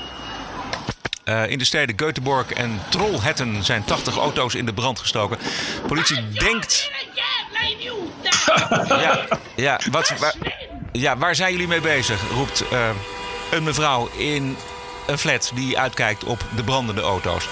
Uh, 1.26 1.50
in 1.50 1.58
de 1.58 1.66
steden 1.66 1.96
Göteborg 1.96 2.54
en 2.54 2.82
Trollhättan 2.90 3.62
zijn 3.62 3.84
80 3.84 4.18
auto's 4.18 4.56
in 4.56 4.66
de 4.66 4.74
brand 4.74 5.00
gestoken. 5.00 5.38
Politie 5.88 6.30
denkt. 6.30 6.92
ja, 8.88 9.28
ja, 9.56 9.80
wat, 9.92 10.14
waar, 10.20 10.36
ja, 10.92 11.18
waar 11.18 11.36
zijn 11.36 11.52
jullie 11.52 11.68
mee 11.68 11.82
bezig? 11.82 12.22
roept 12.32 12.64
uh, 12.72 12.90
een 13.52 13.64
mevrouw 13.64 14.10
in 14.18 14.58
een 15.08 15.18
flat 15.18 15.52
die 15.56 15.80
uitkijkt 15.80 16.24
op 16.24 16.44
de 16.56 16.64
brandende 16.64 17.02
auto's. 17.02 17.48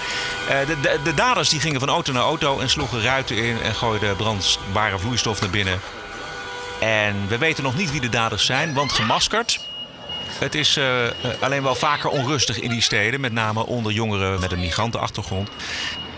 Uh, 0.50 0.66
de, 0.66 0.80
de, 0.80 1.00
de, 1.04 1.14
daders 1.14 1.48
die 1.48 1.60
gingen 1.60 1.80
van 1.80 1.88
auto 1.88 2.12
naar 2.12 2.22
auto 2.22 2.58
en 2.58 2.70
sloegen 2.70 3.02
ruiten 3.02 3.36
in 3.36 3.60
en 3.62 3.74
gooiden 3.74 4.16
brandbare 4.16 4.98
vloeistof 4.98 5.40
naar 5.40 5.50
binnen. 5.50 5.80
En 6.80 7.28
we 7.28 7.38
weten 7.38 7.62
nog 7.62 7.76
niet 7.76 7.90
wie 7.90 8.00
de 8.00 8.08
daders 8.08 8.46
zijn, 8.46 8.74
want 8.74 8.92
gemaskerd. 8.92 9.60
Het 10.38 10.54
is 10.54 10.76
uh, 10.76 10.84
alleen 11.40 11.62
wel 11.62 11.74
vaker 11.74 12.10
onrustig 12.10 12.60
in 12.60 12.70
die 12.70 12.80
steden, 12.80 13.20
met 13.20 13.32
name 13.32 13.66
onder 13.66 13.92
jongeren 13.92 14.40
met 14.40 14.52
een 14.52 14.60
migrantenachtergrond. 14.60 15.48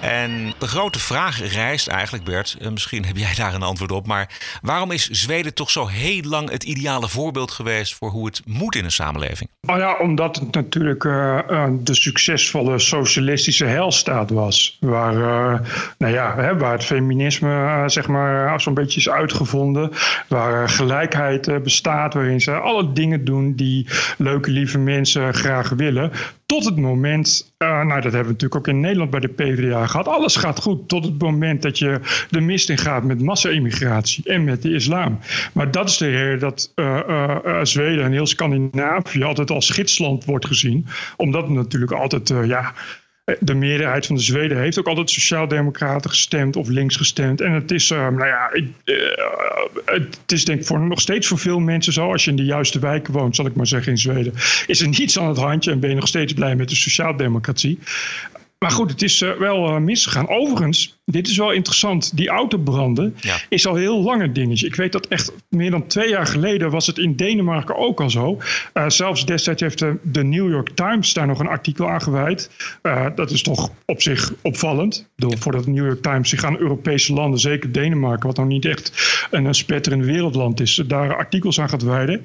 En 0.01 0.53
de 0.59 0.67
grote 0.67 0.99
vraag 0.99 1.53
rijst 1.53 1.87
eigenlijk, 1.87 2.25
Bert, 2.25 2.57
misschien 2.71 3.05
heb 3.05 3.17
jij 3.17 3.35
daar 3.37 3.55
een 3.55 3.63
antwoord 3.63 3.93
op, 3.93 4.07
maar 4.07 4.59
waarom 4.63 4.91
is 4.91 5.09
Zweden 5.09 5.55
toch 5.55 5.71
zo 5.71 5.87
heel 5.87 6.23
lang 6.23 6.51
het 6.51 6.65
ideale 6.65 7.09
voorbeeld 7.09 7.51
geweest 7.51 7.95
voor 7.95 8.11
hoe 8.11 8.27
het 8.27 8.43
moet 8.45 8.75
in 8.75 8.85
een 8.85 8.93
samenleving? 8.93 9.51
Oh 9.67 9.77
ja, 9.77 9.97
omdat 9.99 10.37
het 10.37 10.55
natuurlijk 10.55 11.05
uh, 11.05 11.39
uh, 11.51 11.67
de 11.81 11.95
succesvolle 11.95 12.79
socialistische 12.79 13.65
heilstaat 13.65 14.31
was. 14.31 14.77
Waar, 14.81 15.15
nou 15.99 16.13
ja, 16.13 16.35
hè, 16.37 16.57
waar 16.57 16.73
het 16.73 16.85
feminisme 16.85 17.83
zeg 17.87 18.07
maar 18.07 18.61
zo'n 18.61 18.75
beetje 18.75 19.01
is 19.01 19.09
uitgevonden. 19.09 19.93
Waar 20.29 20.69
gelijkheid 20.69 21.63
bestaat, 21.63 22.15
waarin 22.15 22.41
ze 22.41 22.53
alle 22.53 22.93
dingen 22.93 23.25
doen 23.25 23.55
die 23.55 23.89
leuke, 24.19 24.51
lieve 24.51 24.79
mensen 24.79 25.35
graag 25.35 25.69
willen. 25.69 26.13
Tot 26.47 26.65
het 26.65 26.77
moment, 26.77 27.55
uh, 27.59 27.69
nou 27.69 28.01
dat 28.01 28.03
hebben 28.03 28.23
we 28.23 28.33
natuurlijk 28.33 28.57
ook 28.57 28.69
in 28.69 28.81
Nederland 28.81 29.11
bij 29.11 29.21
de 29.21 29.29
PvdA 29.29 29.87
gehad. 29.87 30.09
Alles 30.09 30.37
gaat 30.37 30.63
goed 30.63 30.89
tot 30.89 31.05
het 31.05 31.19
moment 31.19 31.63
dat 31.63 31.79
je 31.79 32.01
de 32.31 32.41
mist 32.41 32.69
in 32.69 32.79
gaat 32.79 33.05
met 33.05 33.23
massa-immigratie 33.23 34.25
en 34.25 34.45
met 34.45 34.63
de 34.63 34.75
islam. 34.75 35.19
Maar 35.53 35.71
dat 35.71 35.89
is 35.89 35.97
de 35.97 36.11
reden 36.11 36.39
dat 36.39 36.73
uh, 36.75 37.01
uh, 37.09 37.59
Zweden 37.63 38.05
en 38.05 38.13
heel 38.13 38.27
Scandinavië 38.27 39.23
altijd 39.23 39.51
als 39.51 39.71
gidsland 39.71 40.25
wordt 40.25 40.47
gezien. 40.47 40.87
Omdat 41.17 41.43
het 41.43 41.53
natuurlijk 41.53 41.93
altijd, 41.93 42.29
ja 42.29 42.75
de 43.41 43.55
meerderheid 43.55 44.07
van 44.07 44.17
de 44.17 44.23
Zweden 44.23 44.59
heeft 44.59 44.79
ook 44.79 44.87
altijd 44.87 45.11
sociaaldemocraten 45.11 46.11
gestemd 46.11 46.57
of 46.57 46.69
links 46.69 46.97
gestemd. 46.97 47.41
En 47.41 47.53
het 47.53 47.71
is, 47.71 47.91
uh, 47.91 47.99
nou 47.99 48.27
ja, 48.27 48.51
uh, 48.85 48.95
het 49.85 50.33
is 50.33 50.45
denk 50.45 50.61
ik 50.61 50.67
voor, 50.67 50.81
nog 50.81 51.01
steeds 51.01 51.27
voor 51.27 51.39
veel 51.39 51.59
mensen 51.59 51.93
zo. 51.93 52.13
Als 52.13 52.25
je 52.25 52.31
in 52.31 52.37
de 52.37 52.45
juiste 52.45 52.79
wijken 52.79 53.13
woont, 53.13 53.37
zal 53.37 53.47
ik 53.47 53.55
maar 53.55 53.67
zeggen, 53.67 53.93
in 53.93 53.99
Zweden. 53.99 54.33
Is 54.67 54.81
er 54.81 54.89
niets 54.89 55.19
aan 55.19 55.29
het 55.29 55.37
handje 55.37 55.71
en 55.71 55.81
ben 55.81 55.91
je 55.91 55.97
nog 55.97 56.09
steeds 56.09 56.33
blij 56.33 56.57
met 56.57 56.69
de 56.69 56.75
sociaaldemocratie. 56.75 57.79
Maar 58.59 58.71
goed, 58.71 58.91
het 58.91 59.03
is 59.03 59.21
uh, 59.21 59.31
wel 59.33 59.69
uh, 59.69 59.77
misgegaan. 59.77 60.29
Overigens, 60.29 60.99
dit 61.05 61.29
is 61.29 61.37
wel 61.37 61.53
interessant. 61.53 62.17
Die 62.17 62.29
autobranden 62.29 63.17
Ja. 63.21 63.37
is 63.49 63.67
al 63.67 63.75
heel 63.75 64.03
lang 64.03 64.23
een 64.23 64.33
dingetje. 64.33 64.67
Ik 64.67 64.75
weet 64.75 64.93
dat 64.93 65.07
echt 65.07 65.33
meer 65.49 65.71
dan 65.71 65.87
twee 65.87 66.09
jaar 66.09 66.27
geleden 66.27 66.71
was 66.71 66.87
het 66.87 66.99
in 66.99 67.17
Denemarken 67.17 67.77
ook 67.77 68.01
al 68.01 68.11
zo. 68.11 68.39
Uh, 68.75 68.89
zelfs 68.89 69.27
destijds 69.27 69.61
heeft 69.63 69.79
de, 69.79 69.97
de, 70.03 70.25
New 70.25 70.51
York 70.51 70.71
Times 70.75 71.13
daar 71.13 71.27
nog 71.27 71.39
een 71.39 71.47
artikel 71.47 71.91
aan 71.91 72.03
gewijd. 72.03 72.51
dat 73.15 73.31
is 73.31 73.43
toch 73.43 73.71
op 73.85 74.03
zich 74.03 74.33
opvallend. 74.43 75.09
Voordat 75.17 75.65
de 75.65 75.71
New 75.71 75.85
York 75.87 76.03
Times 76.03 76.29
zich 76.29 76.45
aan 76.45 76.59
Europese 76.59 77.13
landen, 77.13 77.41
zeker 77.41 77.73
Denemarken, 77.73 78.27
wat 78.27 78.37
nou 78.37 78.49
niet 78.49 78.65
echt 78.65 78.93
een, 79.31 79.45
een 79.45 79.55
spetterend 79.55 80.05
wereldland 80.05 80.61
is, 80.61 80.83
daar 80.87 81.17
artikels 81.17 81.61
aan 81.61 81.69
gaat 81.69 81.83
wijden. 81.83 82.25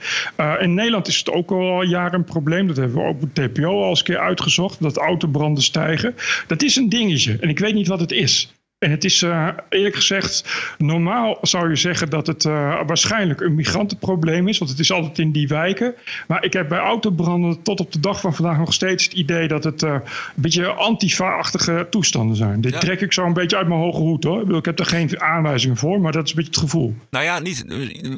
in 0.60 0.74
Nederland 0.74 1.08
is 1.08 1.18
het 1.18 1.32
ook 1.32 1.52
al 1.52 1.84
jaren 1.84 2.14
een 2.14 2.24
probleem. 2.24 2.68
Dat 2.68 2.78
hebben 2.78 2.98
we 2.98 3.04
ook 3.04 3.22
met 3.22 3.36
TPO 3.36 3.84
al 3.84 3.90
eens 3.90 4.00
een 4.00 4.06
keer 4.06 4.20
uitgezocht. 4.20 4.82
Dat 4.82 4.98
autobranden 4.98 5.64
stijgen. 5.64 6.16
Dat 6.48 6.62
is 6.64 6.76
een 6.76 6.90
dingetje 6.90 7.38
en 7.40 7.50
ik 7.50 7.60
weet 7.60 7.74
niet 7.74 7.88
wat 7.88 8.00
het 8.00 8.12
is. 8.12 8.50
En 8.82 8.92
het 8.92 9.04
is 9.04 9.22
uh, 9.22 9.48
eerlijk 9.70 9.96
gezegd, 9.96 10.46
normaal 10.78 11.38
zou 11.42 11.70
je 11.70 11.76
zeggen 11.76 12.10
dat 12.10 12.28
het 12.28 12.44
uh, 12.44 12.80
waarschijnlijk 12.86 13.42
een 13.42 13.56
migrantenprobleem 13.56 14.48
is, 14.48 14.58
want 14.58 14.72
het 14.72 14.80
is 14.80 14.92
altijd 14.92 15.20
in 15.20 15.32
die 15.32 15.48
wijken. 15.48 15.94
Maar 16.28 16.44
ik 16.44 16.54
heb 16.54 16.70
bij 16.70 16.80
autobranden 16.80 17.62
tot 17.62 17.80
op 17.80 17.92
de 17.92 18.00
dag 18.00 18.20
van 18.20 18.34
vandaag 18.34 18.58
nog 18.58 18.74
steeds 18.74 19.04
het 19.04 19.14
idee 19.14 19.48
dat 19.48 19.64
het 19.64 19.82
uh, 19.82 19.92
een 19.92 20.02
beetje 20.36 20.68
antifa-achtige 20.68 21.88
toestanden 21.90 22.36
zijn. 22.36 22.62
Dit 22.62 22.74
Ja. 22.74 22.80
trek 22.80 23.02
ik 23.02 23.14
zo 23.14 23.26
een 23.26 23.34
beetje 23.34 23.58
uit 23.58 23.68
mijn 23.68 23.80
hoge 23.80 24.00
hoed 24.00 24.24
hoor. 24.24 24.56
Ik, 24.58 24.66
heb 24.66 24.80
er 24.80 24.86
geen 24.86 25.22
aanwijzingen 25.22 25.78
voor, 25.78 26.02
maar 26.02 26.12
dat 26.12 26.24
is 26.24 26.30
een 26.30 26.36
beetje 26.36 26.52
het 26.52 26.60
gevoel. 26.60 26.96
Nou 27.10 27.26
ja, 27.26 27.40
niet, 27.40 27.66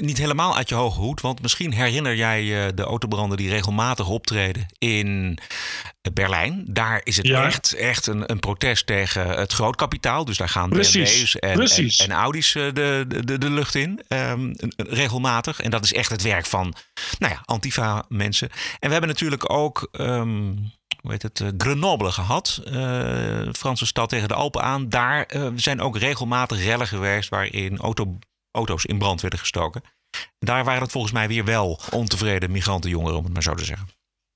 niet 0.01 0.17
helemaal 0.17 0.55
uit 0.57 0.69
je 0.69 0.75
hoge 0.75 0.99
hoed. 0.99 1.21
Want 1.21 1.41
misschien 1.41 1.73
herinner 1.73 2.15
jij 2.15 2.71
de 2.75 2.83
autobranden 2.83 3.37
die 3.37 3.49
regelmatig 3.49 4.09
optreden 4.09 4.65
in 4.77 5.37
Berlijn. 6.13 6.63
Daar 6.67 7.01
is 7.03 7.17
het 7.17 7.27
Ja. 7.27 7.45
echt, 7.45 7.73
echt 7.73 8.07
een, 8.07 8.31
een 8.31 8.39
protest 8.39 8.85
tegen 8.85 9.27
het 9.29 9.53
grootkapitaal. 9.53 10.25
Dus 10.25 10.37
daar 10.37 10.49
gaan 10.53 10.69
Precies, 10.69 11.13
BMW's 11.13 11.35
en, 11.35 11.49
en, 11.49 11.55
precies. 11.55 11.99
en 11.99 12.11
Audi's 12.11 12.55
eh, 12.55 12.73
de, 12.73 13.05
de, 13.23 13.37
de 13.37 13.49
lucht 13.49 13.75
in. 13.75 14.01
ehm, 14.07 14.53
regelmatig. 14.77 15.61
En 15.61 15.71
dat 15.71 15.83
is 15.83 15.93
echt 15.93 16.09
het 16.11 16.21
werk 16.21 16.45
van 16.45 16.73
nou 17.19 17.33
ja, 17.33 17.41
Antifa-mensen. 17.45 18.49
En 18.49 18.85
we 18.87 18.91
hebben 18.91 19.09
natuurlijk 19.09 19.49
ook... 19.51 19.87
ehm, 19.91 20.55
hoe 21.01 21.11
heet 21.11 21.21
het, 21.21 21.39
eh, 21.41 21.47
Grenoble 21.57 22.11
gehad. 22.11 22.61
eh, 22.65 23.41
Franse 23.51 23.85
stad 23.85 24.09
tegen 24.09 24.27
de 24.27 24.33
Alpen 24.33 24.61
aan. 24.63 24.89
Daar 24.89 25.29
zijn 25.55 25.81
ook 25.81 25.97
regelmatig 25.97 26.63
rellen 26.63 26.87
geweest 26.87 27.29
waarin 27.29 27.77
auto, 27.77 28.17
auto's 28.51 28.85
in 28.85 28.97
brand 28.97 29.21
werden 29.21 29.39
gestoken. 29.39 29.81
Daar 30.39 30.63
waren 30.63 30.81
het 30.81 30.91
volgens 30.91 31.13
mij 31.13 31.27
weer 31.27 31.45
wel 31.45 31.79
ontevreden 31.91 32.51
migrantenjongeren, 32.51 33.17
om 33.17 33.23
het 33.23 33.33
maar 33.33 33.43
zo 33.43 33.53
te 33.53 33.65
zeggen. 33.65 33.87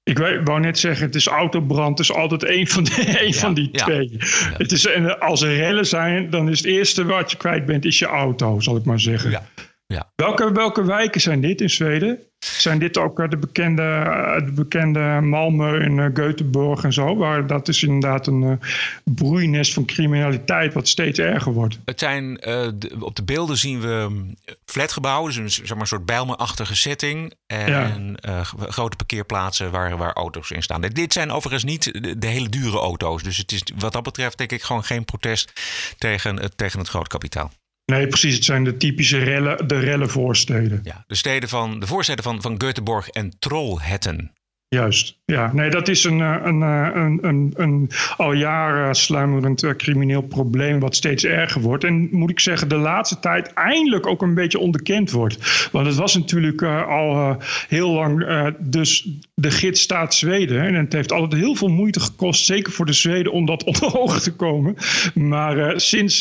Ik 0.08 0.18
wou 0.18 0.44
wou 0.44 0.60
net 0.60 0.80
zeggen, 0.80 1.06
het 1.06 1.16
is 1.16 1.28
autobrand, 1.28 1.98
het 1.98 2.10
is 2.10 2.16
altijd 2.16 2.44
één 2.44 2.68
van, 2.68 2.84
de, 2.84 3.04
één 3.24 3.34
van 3.34 3.54
die 3.54 3.70
ja. 3.72 3.84
twee. 3.84 4.12
Het 4.58 4.72
is, 4.72 4.86
en 4.86 5.20
als 5.20 5.42
er 5.42 5.56
rellen 5.56 5.86
zijn, 5.86 6.30
dan 6.30 6.50
is 6.50 6.58
het 6.58 6.68
eerste 6.68 7.06
wat 7.06 7.32
je 7.32 7.38
kwijt 7.38 7.66
bent, 7.66 7.86
is 7.86 8.00
je 8.00 8.06
auto, 8.06 8.60
zal 8.60 8.76
ik 8.76 8.86
maar 8.86 9.00
zeggen. 9.00 9.42
Ja. 9.88 10.12
Welke, 10.15 10.51
welke 10.51 10.84
wijken 10.84 11.22
zijn 11.22 11.41
dit 11.41 11.62
in 11.62 11.70
Zweden? 11.70 12.20
Zijn 12.39 12.79
dit 12.79 12.98
ook 12.98 13.20
eh, 13.20 13.29
de 13.29 13.38
bekende, 13.38 13.82
eh, 13.82 14.46
de 14.46 14.51
bekende 14.51 15.20
Malmö 15.22 15.82
en 15.82 16.00
eh, 16.00 16.06
Göteborg 16.13 16.84
en 16.84 16.94
zo? 16.94 17.15
Waar 17.15 17.48
dat 17.48 17.67
is 17.67 17.84
inderdaad 17.84 18.27
een 18.27 18.60
broeinest 19.03 19.74
van 19.74 19.86
criminaliteit 19.86 20.74
wat 20.74 20.88
steeds 20.88 21.20
erger 21.20 21.53
wordt. 21.53 21.79
Het 21.86 22.00
zijn, 22.00 22.34
de- 22.34 22.96
op 23.00 23.15
de 23.15 23.24
beelden 23.24 23.58
zien 23.58 23.82
we 23.82 24.06
mm, 24.10 24.36
flatgebouwen, 24.65 25.34
dus 25.34 25.38
een, 25.38 25.50
zeg 25.50 25.70
maar, 25.70 25.79
een 25.82 25.88
soort 25.88 26.06
Bijlmer-achtige 26.06 26.75
setting. 26.75 27.34
En 27.46 28.17
grote 28.51 28.96
parkeerplaatsen 28.96 29.72
waar, 29.72 29.98
waar 29.98 30.13
auto's 30.13 30.51
in 30.51 30.63
staan. 30.63 30.82
Dit, 30.82 30.96
dit 30.96 31.13
zijn 31.13 31.32
overigens 31.32 31.63
niet 31.63 32.03
de, 32.03 32.17
de 32.17 32.27
hele 32.27 32.50
dure 32.50 32.77
auto's. 32.77 33.24
Dus 33.24 33.38
het 33.38 33.51
is 33.51 33.63
wat 33.77 33.94
dat 33.94 34.03
betreft 34.03 34.38
denk 34.38 34.51
ik 34.51 34.62
gewoon 34.62 34.84
geen 34.84 35.06
protest 35.06 35.62
tegen 35.98 36.39
het, 36.39 36.58
tegen 36.58 36.79
het 36.79 36.88
groot 36.88 37.08
kapitaal. 37.08 37.51
Nee, 37.91 38.08
precies. 38.08 38.36
Het 38.36 38.44
zijn 38.44 38.63
de 38.63 38.77
typische 38.77 39.17
rellen, 39.17 39.67
de 39.67 39.79
rellenvoorsteden. 39.79 40.79
Ja, 40.84 41.03
de, 41.08 41.15
steden 41.15 41.50
van, 41.50 41.79
de 41.79 41.88
voorsteden 41.88 42.24
van, 42.24 42.41
van 42.41 42.62
Göteborg 42.63 43.08
en 43.10 43.34
Trollhättan. 43.39 44.37
Juist. 44.70 45.18
Ja, 45.26 45.54
nee, 45.54 45.70
dat 45.70 45.88
is 45.88 46.04
een, 46.04 46.22
eh, 46.22 46.36
een, 46.44 46.62
eh, 46.62 46.90
een, 46.94 47.20
een, 47.22 47.54
een 47.56 47.90
al 48.18 48.34
jaren 48.34 48.96
sluimerend 48.96 49.64
eh, 49.64 49.72
crimineel 49.72 50.22
probleem 50.22 50.80
wat 50.80 50.96
steeds 50.96 51.26
erger 51.26 51.62
wordt. 51.62 51.84
En 51.84 52.10
moet 52.12 52.30
ik 52.30 52.40
zeggen, 52.40 52.70
de 52.70 52.76
laatste 52.76 53.20
tijd 53.20 53.54
eindelijk 53.54 54.08
ook 54.08 54.22
een 54.22 54.34
beetje 54.34 54.60
onderkend 54.60 55.12
wordt. 55.12 55.70
Want 55.72 55.88
het 55.88 55.96
was 55.96 56.16
natuurlijk 56.16 56.64
al 56.64 57.38
heel 57.68 57.92
lang 57.92 58.26
dus 58.60 59.10
de 59.34 59.52
gidsstaat 59.52 60.16
Zweden. 60.16 60.62
En 60.62 60.74
het 60.74 60.94
heeft 60.94 61.12
altijd 61.12 61.42
heel 61.42 61.56
veel 61.56 61.70
moeite 61.70 62.00
gekost, 62.00 62.46
zeker 62.46 62.72
voor 62.74 62.86
de 62.86 62.94
Zweden, 62.94 63.32
om 63.32 63.46
dat 63.46 63.64
onder 63.70 64.00
ogen 64.00 64.22
te 64.22 64.36
komen. 64.36 64.76
Maar 65.14 65.80
sinds 65.80 66.20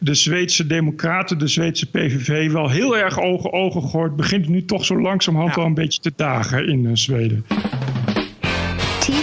de 0.00 0.14
Zweedse 0.14 0.66
Democraten, 0.66 1.38
de 1.38 1.48
Zweedse 1.48 1.90
PVV, 1.90 2.50
wel 2.50 2.70
heel 2.70 2.96
erg 2.96 3.20
ogen 3.20 3.52
ogen 3.52 3.82
gooit, 3.82 4.16
begint 4.16 4.44
het 4.44 4.50
nu 4.50 4.64
toch 4.64 4.84
zo 4.84 5.00
langzamerhand 5.00 5.54
Ja. 5.54 5.60
wel 5.60 5.66
een 5.68 5.74
beetje 5.74 6.00
te 6.00 6.12
dagen 6.16 6.68
in 6.68 6.96
Zweden. 6.96 7.44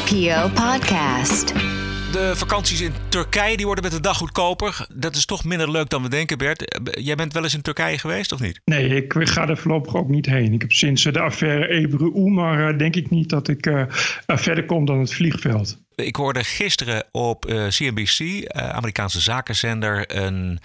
TPO 0.04 0.50
Podcast. 0.54 1.48
De 2.12 2.32
vakanties 2.36 2.82
in 2.82 2.94
Turkije 3.10 3.58
die 3.58 3.66
worden 3.66 3.84
met 3.84 3.94
de 3.94 4.00
dag 4.00 4.18
goedkoper. 4.18 4.88
Dat 4.94 5.16
is 5.16 5.26
toch 5.26 5.44
minder 5.44 5.72
leuk 5.72 5.90
dan 5.90 6.02
we 6.02 6.10
denken, 6.10 6.38
Bert. 6.38 6.80
Jij 7.00 7.16
bent 7.16 7.34
wel 7.34 7.44
eens 7.44 7.54
in 7.54 7.62
Turkije 7.62 7.98
geweest, 7.98 8.32
of 8.32 8.40
niet? 8.40 8.62
Nee, 8.66 8.96
ik 9.06 9.14
ga 9.18 9.48
er 9.48 9.58
voorlopig 9.58 9.96
ook 9.96 10.10
niet 10.10 10.26
heen. 10.26 10.54
Ik 10.54 10.62
heb 10.62 10.72
sinds 10.72 11.04
de 11.04 11.20
affaire 11.20 11.68
Ebru 11.68 12.12
Oemar 12.14 12.70
eh, 12.70 12.78
denk 12.78 12.96
ik 12.96 13.10
niet 13.10 13.30
dat 13.30 13.48
ik 13.48 13.66
eh, 13.66 13.82
eh, 13.82 14.38
verder 14.38 14.66
kom 14.66 14.86
dan 14.86 15.00
het 15.00 15.14
vliegveld. 15.14 15.78
Ik 15.96 16.16
hoorde 16.16 16.44
gisteren 16.44 17.04
op 17.12 17.46
eh, 17.46 17.68
CNBC, 17.68 18.20
eh, 18.20 18.70
Amerikaanse 18.70 19.22
zakenzender, 19.22 20.16
een 20.18 20.60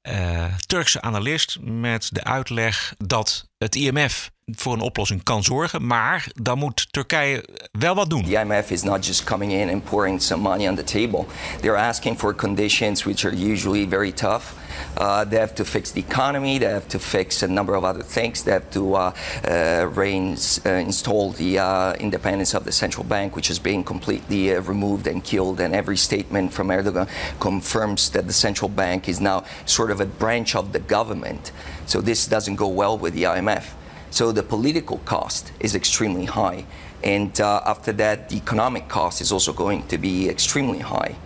eh, 0.00 0.44
Turkse 0.66 1.00
analist 1.00 1.58
met 1.60 2.08
de 2.12 2.24
uitleg 2.24 2.94
dat 2.98 3.50
het 3.58 3.74
IMF 3.74 4.30
voor 4.54 4.72
een 4.72 4.80
oplossing 4.80 5.22
kan 5.22 5.42
zorgen. 5.42 5.86
Maar 5.86 6.28
dan 6.34 6.58
moet 6.58 6.92
Turkije 6.92 7.44
wel 7.72 7.94
wat 7.94 8.10
doen. 8.10 8.24
The 8.24 8.40
IMF 8.40 8.70
is 8.70 8.82
not 8.82 9.06
just 9.06 9.24
coming 9.24 9.52
in 9.52 9.68
and 9.68 9.84
pouring 9.84 10.22
some 10.22 10.42
money 10.42 10.68
on 10.68 10.74
the 10.74 10.84
table. 10.84 11.24
They're 11.60 11.76
asking 11.76 12.18
for 12.18 12.34
conditions 12.34 13.04
which 13.04 13.24
are 13.24 13.36
usually 13.36 13.88
very 13.88 14.12
tough. 14.12 14.54
Uh, 14.98 15.20
they 15.28 15.38
have 15.38 15.54
to 15.54 15.64
fix 15.64 15.92
the 15.92 16.00
economy. 16.00 16.58
They 16.58 16.72
have 16.72 16.86
to 16.88 16.98
fix 16.98 17.42
a 17.42 17.46
number 17.46 17.76
of 17.76 17.84
other 17.84 18.04
things. 18.04 18.42
They 18.42 18.52
have 18.52 18.70
to 18.70 18.94
uh, 18.94 19.12
uh, 19.48 19.90
reins, 19.94 20.60
uh, 20.64 21.32
the 21.36 21.58
uh, 21.58 21.92
independence 21.98 22.56
of 22.56 22.64
the 22.64 22.72
central 22.72 23.04
bank, 23.04 23.34
which 23.34 23.50
is 23.50 23.58
being 23.58 23.84
completely 23.84 24.54
uh, 24.54 24.62
removed 24.68 25.06
and 25.06 25.24
killed. 25.24 25.60
And 25.60 25.74
every 25.74 25.96
statement 25.96 26.52
from 26.52 26.68
Erdogan 26.68 27.08
confirms 27.38 28.10
that 28.10 28.26
the 28.26 28.32
central 28.32 28.68
bank 28.68 29.08
is 29.08 29.20
now 29.20 29.42
sort 29.64 29.90
of 29.90 30.00
a 30.00 30.06
branch 30.06 30.54
of 30.54 30.72
the 30.72 30.80
government. 30.80 31.52
So 31.86 32.00
this 32.00 32.28
doesn't 32.28 32.56
go 32.56 32.68
well 32.68 32.98
with 32.98 33.12
the 33.14 33.24
IMF. 33.24 33.64
So 34.10 34.32
the 34.32 34.42
political 34.42 34.98
cost 34.98 35.52
is 35.60 35.74
extremely 35.74 36.24
high. 36.24 36.64
And 37.04 37.38
uh, 37.40 37.62
after 37.66 37.92
that, 37.94 38.30
the 38.30 38.36
economic 38.36 38.88
cost 38.88 39.20
is 39.20 39.30
also 39.30 39.52
going 39.52 39.86
to 39.88 39.98
be 39.98 40.28
extremely 40.28 40.80
high. 40.80 41.16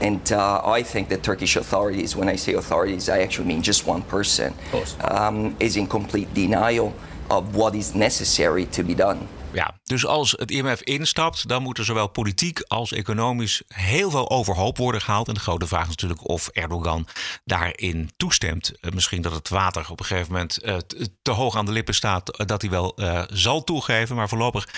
And 0.00 0.32
uh, 0.32 0.60
I 0.64 0.82
think 0.82 1.08
the 1.08 1.16
Turkish 1.16 1.56
authorities, 1.56 2.14
when 2.14 2.28
I 2.28 2.36
say 2.36 2.54
authorities, 2.54 3.08
I 3.08 3.20
actually 3.20 3.48
mean 3.48 3.62
just 3.62 3.86
one 3.86 4.02
person, 4.02 4.52
um, 5.00 5.56
is 5.60 5.76
in 5.76 5.86
complete 5.86 6.34
denial 6.34 6.92
of 7.30 7.56
what 7.56 7.74
is 7.74 7.94
necessary 7.94 8.66
to 8.66 8.82
be 8.82 8.94
done. 8.94 9.28
Ja, 9.52 9.80
dus 9.84 10.06
als 10.06 10.34
het 10.38 10.50
IMF 10.50 10.82
instapt, 10.82 11.48
dan 11.48 11.62
moet 11.62 11.78
er 11.78 11.84
zowel 11.84 12.08
politiek 12.08 12.60
als 12.66 12.92
economisch 12.92 13.62
heel 13.66 14.10
veel 14.10 14.30
overhoop 14.30 14.76
worden 14.76 15.00
gehaald. 15.00 15.28
En 15.28 15.34
de 15.34 15.40
grote 15.40 15.66
vraag 15.66 15.82
is 15.82 15.88
natuurlijk 15.88 16.28
of 16.28 16.48
Erdogan 16.48 17.06
daarin 17.44 18.10
toestemt. 18.16 18.80
Eh, 18.80 18.92
misschien 18.92 19.22
dat 19.22 19.32
het 19.32 19.48
water 19.48 19.90
op 19.90 20.00
een 20.00 20.06
gegeven 20.06 20.32
moment 20.32 20.58
eh, 20.58 20.76
te, 21.22 21.30
hoog 21.30 21.56
aan 21.56 21.64
de 21.64 21.72
lippen 21.72 21.94
staat, 21.94 22.36
eh, 22.36 22.46
dat 22.46 22.62
hij 22.62 22.70
wel 22.70 22.98
zal 23.30 23.64
toegeven. 23.64 24.16
Maar 24.16 24.28
voorlopig 24.28 24.68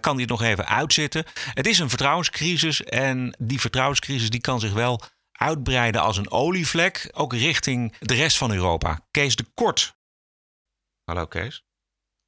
kan 0.00 0.12
hij 0.12 0.20
het 0.20 0.30
nog 0.30 0.42
even 0.42 0.66
uitzitten. 0.66 1.24
Het 1.54 1.66
is 1.66 1.78
een 1.78 1.88
vertrouwenscrisis 1.88 2.82
en 2.82 3.36
die 3.38 3.60
vertrouwenscrisis 3.60 4.30
die 4.30 4.40
kan 4.40 4.60
zich 4.60 4.72
wel 4.72 5.00
uitbreiden 5.32 6.00
als 6.00 6.16
een 6.16 6.30
olievlek, 6.30 7.10
ook 7.12 7.32
richting 7.32 7.96
de 7.98 8.14
rest 8.14 8.36
van 8.36 8.52
Europa. 8.52 9.00
Kees 9.10 9.36
de 9.36 9.44
Kort. 9.54 9.96
Hallo 11.04 11.26
Kees. 11.26 11.64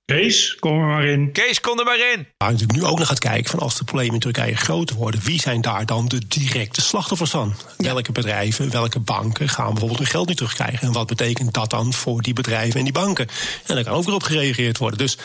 Kees, 0.06 0.54
kom 0.54 0.80
er 0.80 0.87
maar 0.87 1.04
in. 1.04 1.32
Kees, 1.32 1.61
kom 1.61 1.78
er 1.78 1.84
maar 1.84 1.99
in. 1.99 2.26
Waar 2.38 2.49
je 2.49 2.54
natuurlijk 2.54 2.73
nu 2.73 2.84
ook 2.84 2.99
naar 2.99 3.06
gaat 3.06 3.18
kijken 3.18 3.50
van 3.50 3.58
als 3.58 3.78
de 3.78 3.84
problemen 3.84 4.14
in 4.14 4.20
Turkije 4.20 4.56
groter 4.56 4.96
worden, 4.96 5.20
wie 5.20 5.40
zijn 5.40 5.61
daar 5.61 5.87
dan 5.87 6.08
de 6.08 6.20
directe 6.28 6.80
slachtoffers 6.80 7.30
van? 7.30 7.54
Welke 7.76 8.12
bedrijven, 8.12 8.70
welke 8.70 8.99
banken 8.99 9.49
gaan 9.49 9.70
bijvoorbeeld 9.70 9.99
hun 9.99 10.08
geld 10.08 10.28
niet 10.28 10.37
terugkrijgen? 10.37 10.87
En 10.87 10.92
wat 10.92 11.06
betekent 11.06 11.54
dat 11.54 11.70
dan 11.70 11.92
voor 11.92 12.23
die 12.23 12.32
bedrijven 12.32 12.78
en 12.78 12.84
die 12.84 12.92
banken? 12.92 13.28
En 13.66 13.75
daar 13.75 13.84
kan 13.84 13.92
ook 13.92 14.04
weer 14.04 14.14
op 14.14 14.23
gereageerd 14.23 14.78
worden. 14.78 14.99
Dus 14.99 15.18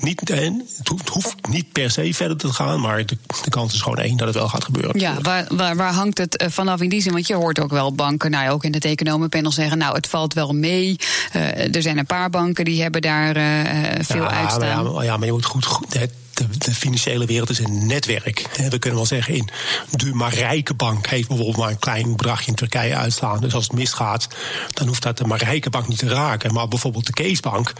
niet, 0.00 0.30
en 0.30 0.66
het 0.76 0.88
hoeft, 0.88 1.08
hoeft 1.08 1.48
niet 1.48 1.72
per 1.72 1.90
se 1.90 2.14
verder 2.14 2.36
te 2.36 2.52
gaan, 2.52 2.80
maar 2.80 3.06
de, 3.06 3.16
de 3.42 3.50
kans 3.50 3.74
is 3.74 3.80
gewoon 3.80 3.98
één 3.98 4.16
dat 4.16 4.26
het 4.26 4.36
wel 4.36 4.48
gaat 4.48 4.64
gebeuren. 4.64 5.00
Ja, 5.00 5.20
waar, 5.20 5.46
waar, 5.48 5.76
waar 5.76 5.92
hangt 5.92 6.18
het 6.18 6.36
eh, 6.36 6.48
vanaf 6.50 6.80
in 6.80 6.88
die 6.88 7.00
zin? 7.00 7.12
Want 7.12 7.26
je 7.26 7.34
hoort 7.34 7.60
ook 7.60 7.70
wel 7.70 7.94
banken, 7.94 8.30
nou 8.30 8.44
ja, 8.44 8.50
ook 8.50 8.64
in 8.64 8.74
het 8.74 8.84
economenpanel 8.84 9.50
zeggen... 9.50 9.78
nou, 9.78 9.94
het 9.94 10.06
valt 10.06 10.34
wel 10.34 10.52
mee. 10.52 10.96
Eh, 11.32 11.74
er 11.74 11.82
zijn 11.82 11.98
een 11.98 12.06
paar 12.06 12.30
banken 12.30 12.64
die 12.64 12.82
hebben 12.82 13.02
daar 13.02 13.36
eh, 13.36 13.97
veel 14.04 14.22
ja, 14.22 14.28
uitstaan. 14.28 14.60
Maar 14.60 14.68
ja, 14.68 14.82
maar- 14.82 15.04
ja, 15.04 15.16
maar 15.16 15.26
je 15.26 15.32
moet 15.32 15.44
goed, 15.44 15.66
de, 15.92 16.10
de, 16.58 16.74
financiële 16.74 17.26
wereld 17.26 17.50
is 17.50 17.58
een 17.58 17.86
netwerk. 17.86 18.48
We 18.70 18.78
kunnen 18.78 18.98
wel 18.98 19.06
zeggen, 19.06 19.34
in 19.34 19.48
de 19.90 20.74
bank 20.76 21.06
heeft 21.06 21.28
bijvoorbeeld 21.28 21.56
maar 21.56 21.70
een 21.70 21.78
klein 21.78 22.16
bedragje 22.16 22.46
in 22.46 22.54
Turkije 22.54 22.94
uitslaan. 22.94 23.40
Dus 23.40 23.54
als 23.54 23.64
het 23.64 23.72
misgaat, 23.72 24.28
dan 24.72 24.86
hoeft 24.86 25.02
dat 25.02 25.18
de 25.18 25.24
maar 25.24 25.42
rijke 25.42 25.70
bank 25.70 25.88
niet 25.88 25.98
te 25.98 26.08
raken. 26.08 26.52
Maar 26.52 26.68
bijvoorbeeld 26.68 27.06
de 27.06 27.12
Keesbank, 27.12 27.72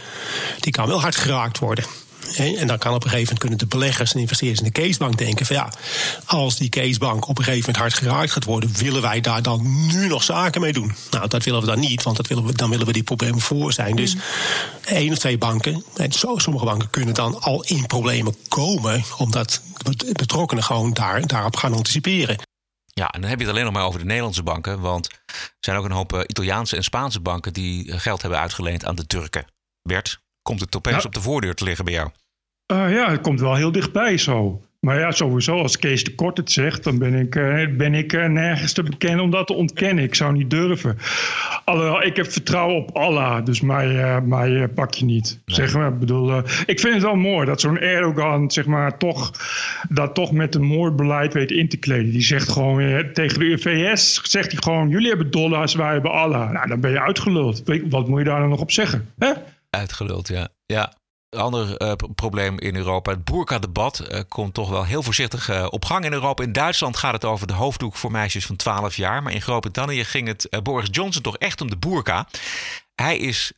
die 0.59 0.71
kan 0.71 0.87
wel 0.87 1.01
hard 1.01 1.15
geraakt 1.15 1.59
worden. 1.59 1.85
En 2.35 2.67
dan 2.67 2.77
kan 2.77 2.93
op 2.93 3.03
een 3.03 3.09
gegeven 3.09 3.33
moment 3.33 3.39
kunnen 3.39 3.57
de 3.57 3.65
beleggers 3.65 4.13
en 4.13 4.19
investeerders 4.19 4.59
in 4.59 4.71
de 4.73 4.81
casebank 4.81 5.17
denken: 5.17 5.45
van 5.45 5.55
ja, 5.55 5.71
als 6.25 6.57
die 6.57 6.69
casebank 6.69 7.27
op 7.27 7.37
een 7.37 7.43
gegeven 7.43 7.73
moment 7.73 7.77
hard 7.77 7.93
geraakt 7.93 8.31
gaat 8.31 8.43
worden, 8.43 8.73
willen 8.77 9.01
wij 9.01 9.21
daar 9.21 9.41
dan 9.41 9.87
nu 9.87 10.07
nog 10.07 10.23
zaken 10.23 10.61
mee 10.61 10.73
doen? 10.73 10.95
Nou, 11.11 11.27
dat 11.27 11.43
willen 11.43 11.61
we 11.61 11.67
dan 11.67 11.79
niet, 11.79 12.03
want 12.03 12.17
dat 12.17 12.27
willen 12.27 12.45
we, 12.45 12.53
dan 12.53 12.69
willen 12.69 12.85
we 12.85 12.93
die 12.93 13.03
problemen 13.03 13.41
voor 13.41 13.73
zijn. 13.73 13.95
Dus 13.95 14.15
mm. 14.15 14.21
één 14.85 15.11
of 15.11 15.17
twee 15.17 15.37
banken, 15.37 15.83
en 15.95 16.11
zo, 16.11 16.37
sommige 16.37 16.65
banken 16.65 16.89
kunnen 16.89 17.13
dan 17.13 17.41
al 17.41 17.63
in 17.63 17.85
problemen 17.85 18.35
komen, 18.47 19.03
omdat 19.17 19.61
betrokkenen 20.11 20.63
gewoon 20.63 20.93
daar, 20.93 21.27
daarop 21.27 21.55
gaan 21.55 21.73
anticiperen. 21.73 22.47
Ja, 22.93 23.09
en 23.09 23.21
dan 23.21 23.29
heb 23.29 23.39
je 23.39 23.45
het 23.45 23.53
alleen 23.53 23.65
nog 23.65 23.73
maar 23.73 23.85
over 23.85 23.99
de 23.99 24.05
Nederlandse 24.05 24.43
banken. 24.43 24.79
Want 24.79 25.11
er 25.11 25.57
zijn 25.59 25.77
ook 25.77 25.85
een 25.85 25.91
hoop 25.91 26.13
eh, 26.13 26.19
Italiaanse 26.27 26.75
en 26.75 26.83
Spaanse 26.83 27.19
banken 27.19 27.53
die 27.53 27.91
eh, 27.91 27.99
geld 27.99 28.21
hebben 28.21 28.39
uitgeleend 28.39 28.85
aan 28.85 28.95
de 28.95 29.05
Turken. 29.05 29.45
Bert, 29.81 30.19
komt 30.49 30.61
het 30.61 30.75
opeens 30.75 31.05
op 31.05 31.13
de 31.13 31.21
voordeur 31.21 31.55
te 31.55 31.63
liggen 31.63 31.85
bij 31.85 31.93
jou? 31.93 32.09
Uh, 32.71 32.93
ja, 32.93 33.11
het 33.11 33.21
komt 33.21 33.39
wel 33.39 33.55
heel 33.55 33.71
dichtbij 33.71 34.17
zo. 34.17 34.61
Maar 34.79 34.99
ja, 34.99 35.11
sowieso, 35.11 35.61
als 35.61 35.77
Kees 35.77 36.03
de 36.03 36.15
Kort 36.15 36.37
het 36.37 36.51
zegt, 36.51 36.83
dan 36.83 36.97
ben 36.97 37.13
ik, 37.13 37.35
uh, 37.35 37.67
ben 37.77 37.93
ik 37.93 38.13
uh, 38.13 38.25
nergens 38.25 38.73
te 38.73 38.83
bekennen 38.83 39.23
om 39.23 39.31
dat 39.31 39.47
te 39.47 39.53
ontkennen. 39.53 40.03
Ik 40.03 40.15
zou 40.15 40.33
niet 40.33 40.49
durven. 40.49 40.97
Alhoewel, 41.65 42.03
ik 42.03 42.15
heb 42.15 42.31
vertrouwen 42.31 42.75
op 42.75 42.95
Allah, 42.95 43.45
dus 43.45 43.61
mij, 43.61 44.21
mij 44.21 44.67
pak 44.67 44.93
je 44.93 45.05
niet. 45.05 45.39
Nee. 45.45 45.55
Zeg 45.55 45.73
maar, 45.73 45.87
ik 45.87 45.99
bedoel, 45.99 46.37
ik 46.65 46.79
vind 46.79 46.93
het 46.93 47.03
wel 47.03 47.15
mooi 47.15 47.45
dat 47.45 47.61
zo'n 47.61 47.79
Erdogan, 47.79 48.51
zeg 48.51 48.65
maar, 48.65 48.97
toch, 48.97 49.31
dat 49.89 50.15
toch 50.15 50.31
met 50.31 50.55
een 50.55 50.65
mooi 50.65 50.91
beleid 50.91 51.33
weet 51.33 51.51
in 51.51 51.69
te 51.69 51.77
kleden. 51.77 52.11
Die 52.11 52.21
zegt 52.21 52.49
gewoon 52.49 53.11
tegen 53.13 53.39
de 53.39 53.57
VS, 53.57 54.21
zegt 54.23 54.51
hij 54.51 54.61
gewoon, 54.61 54.89
jullie 54.89 55.09
hebben 55.09 55.31
dollars, 55.31 55.75
wij 55.75 55.91
hebben 55.91 56.11
Allah. 56.11 56.51
Nou, 56.51 56.67
dan 56.67 56.79
ben 56.79 56.91
je 56.91 57.01
uitgeluld. 57.01 57.63
Wat 57.89 58.07
moet 58.07 58.19
je 58.19 58.25
daar 58.25 58.39
dan 58.39 58.49
nog 58.49 58.61
op 58.61 58.71
zeggen? 58.71 59.09
Hè? 59.17 59.31
Uitgeluld, 59.69 60.27
ja. 60.27 60.49
Ja, 60.65 60.93
ander 61.29 61.81
uh, 61.81 61.91
probleem 62.15 62.59
in 62.59 62.75
Europa. 62.75 63.11
Het 63.11 63.23
boerka-debat 63.23 64.07
uh, 64.11 64.19
komt 64.27 64.53
toch 64.53 64.69
wel 64.69 64.85
heel 64.85 65.03
voorzichtig 65.03 65.49
uh, 65.49 65.67
op 65.69 65.85
gang 65.85 66.05
in 66.05 66.13
Europa. 66.13 66.43
In 66.43 66.51
Duitsland 66.51 66.97
gaat 66.97 67.13
het 67.13 67.25
over 67.25 67.47
de 67.47 67.53
hoofddoek 67.53 67.95
voor 67.95 68.11
meisjes 68.11 68.45
van 68.45 68.55
12 68.55 68.95
jaar. 68.95 69.23
Maar 69.23 69.33
in 69.33 69.41
Groot-Brittannië 69.41 70.03
ging 70.03 70.27
het 70.27 70.63
Boris 70.63 70.87
Johnson 70.91 71.21
toch 71.21 71.37
echt 71.37 71.61
om 71.61 71.69
de 71.69 71.77
boerka. 71.77 72.27
Hij 72.95 73.17
is 73.17 73.51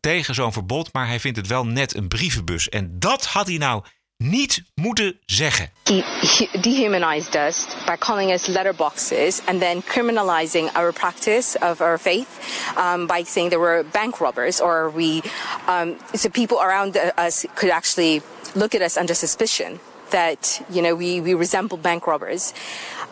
tegen 0.00 0.34
zo'n 0.34 0.52
verbod, 0.52 0.92
maar 0.92 1.06
hij 1.06 1.20
vindt 1.20 1.36
het 1.36 1.46
wel 1.46 1.66
net 1.66 1.96
een 1.96 2.08
brievenbus. 2.08 2.68
En 2.68 2.98
dat 2.98 3.26
had 3.26 3.46
hij 3.46 3.56
nou 3.56 3.84
niet 4.18 4.62
moeten 4.74 5.18
zeggen. 5.26 5.70
He, 5.84 6.02
he 6.20 6.60
dehumanized 6.60 7.36
us 7.36 7.66
by 7.86 7.96
calling 7.98 8.32
us 8.32 8.48
letterboxes 8.48 9.40
and 9.44 9.60
then 9.60 9.82
criminalizing 9.82 10.70
our 10.74 10.92
practice 10.92 11.56
of 11.60 11.80
our 11.80 11.98
faith 11.98 12.28
um, 12.76 13.06
by 13.06 13.24
saying 13.24 13.50
there 13.50 13.60
were 13.60 13.84
bank 13.92 14.18
robbers 14.18 14.60
or 14.60 14.90
we, 14.94 15.22
um, 15.68 15.96
so 16.14 16.28
people 16.30 16.58
around 16.60 16.96
us 17.16 17.46
could 17.54 17.70
actually 17.70 18.20
look 18.54 18.74
at 18.74 18.82
us 18.82 18.96
under 18.96 19.14
suspicion 19.14 19.78
that 20.10 20.62
you 20.70 20.82
know 20.82 20.94
we, 20.96 21.20
we 21.20 21.34
resemble 21.34 21.76
bank 21.76 22.06
robbers. 22.06 22.52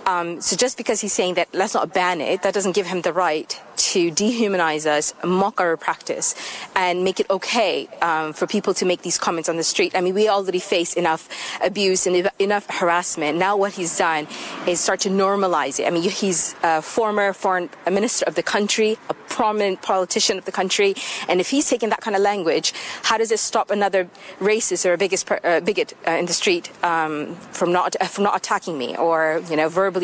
Um, 0.06 0.40
so 0.40 0.54
just 0.54 0.76
because 0.76 1.00
he's 1.00 1.12
saying 1.12 1.34
that 1.34 1.48
let's 1.52 1.74
not 1.74 1.92
ban 1.92 2.20
it, 2.20 2.42
that 2.42 2.54
doesn't 2.54 2.72
give 2.72 2.86
him 2.86 3.02
the 3.02 3.12
right 3.12 3.60
to 3.76 4.10
dehumanize 4.10 4.86
us, 4.86 5.12
mock 5.24 5.60
our 5.60 5.76
practice, 5.76 6.34
and 6.74 7.04
make 7.04 7.20
it 7.20 7.28
okay 7.28 7.88
um, 8.00 8.32
for 8.32 8.46
people 8.46 8.72
to 8.74 8.84
make 8.84 9.02
these 9.02 9.18
comments 9.18 9.48
on 9.48 9.56
the 9.56 9.64
street. 9.64 9.94
I 9.94 10.00
mean, 10.00 10.14
we 10.14 10.28
already 10.28 10.60
face 10.60 10.94
enough 10.94 11.28
abuse 11.62 12.06
and 12.06 12.30
enough 12.38 12.66
harassment. 12.70 13.36
Now, 13.36 13.56
what 13.56 13.72
he's 13.72 13.98
done 13.98 14.28
is 14.66 14.80
start 14.80 15.00
to 15.00 15.08
normalize 15.08 15.80
it. 15.80 15.86
I 15.86 15.90
mean, 15.90 16.02
he's 16.08 16.54
a 16.62 16.80
former 16.82 17.32
foreign 17.32 17.68
minister 17.90 18.24
of 18.26 18.36
the 18.36 18.42
country, 18.42 18.98
a 19.10 19.14
prominent 19.14 19.82
politician 19.82 20.38
of 20.38 20.44
the 20.44 20.52
country, 20.52 20.94
and 21.28 21.40
if 21.40 21.50
he's 21.50 21.68
taking 21.68 21.90
that 21.90 22.00
kind 22.00 22.16
of 22.16 22.22
language, 22.22 22.72
how 23.02 23.18
does 23.18 23.32
it 23.32 23.40
stop 23.40 23.70
another 23.70 24.08
racist 24.40 24.86
or 24.86 24.92
a 24.92 24.98
biggest 24.98 25.30
uh, 25.30 25.60
bigot 25.60 25.94
uh, 26.06 26.12
in 26.12 26.26
the 26.26 26.32
street 26.32 26.70
um, 26.84 27.34
from 27.52 27.72
not 27.72 27.96
from 28.08 28.24
not 28.24 28.36
attacking 28.36 28.78
me 28.78 28.96
or 28.96 29.42
you 29.50 29.56
know 29.56 29.68
verbally 29.68 29.95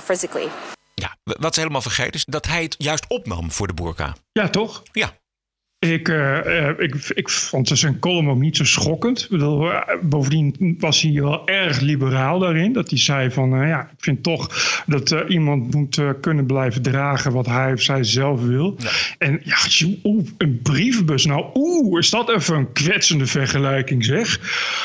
physically? 0.00 0.48
Ja, 0.94 1.16
wat 1.22 1.54
ze 1.54 1.60
helemaal 1.60 1.82
vergeten 1.82 2.12
is 2.12 2.24
dat 2.24 2.46
hij 2.46 2.62
het 2.62 2.74
juist 2.78 3.04
opnam 3.08 3.52
voor 3.52 3.66
de 3.66 3.74
burka. 3.74 4.14
Ja, 4.32 4.48
toch? 4.48 4.82
Ja. 4.92 5.12
Ik, 5.90 6.08
uh, 6.08 6.68
ik, 6.78 6.94
ik 7.14 7.30
vond 7.30 7.68
zijn 7.68 7.98
column 7.98 8.28
ook 8.28 8.38
niet 8.38 8.56
zo 8.56 8.64
schokkend. 8.64 9.26
Bedoel, 9.30 9.72
eh, 9.72 9.96
bovendien 10.02 10.76
was 10.78 11.02
hij 11.02 11.12
wel 11.12 11.46
erg 11.46 11.80
liberaal 11.80 12.38
daarin. 12.38 12.72
Dat 12.72 12.90
hij 12.90 12.98
zei 12.98 13.30
van, 13.30 13.62
uh, 13.62 13.68
ja, 13.68 13.80
ik 13.80 14.04
vind 14.04 14.22
toch 14.22 14.48
dat 14.86 15.10
uh, 15.10 15.20
iemand 15.28 15.74
moet 15.74 16.02
kunnen 16.20 16.46
blijven 16.46 16.82
dragen 16.82 17.32
wat 17.32 17.46
hij 17.46 17.72
of 17.72 17.80
zij 17.80 18.04
zelf 18.04 18.40
wil. 18.42 18.76
Ja. 18.78 18.88
En 19.18 19.40
ja, 19.44 19.56
een 20.38 20.60
brievenbus. 20.62 21.24
Nou, 21.24 21.44
oeh, 21.54 21.98
is 21.98 22.10
dat 22.10 22.30
even 22.30 22.56
een 22.56 22.72
kwetsende 22.72 23.26
vergelijking 23.26 24.04
zeg. 24.04 24.38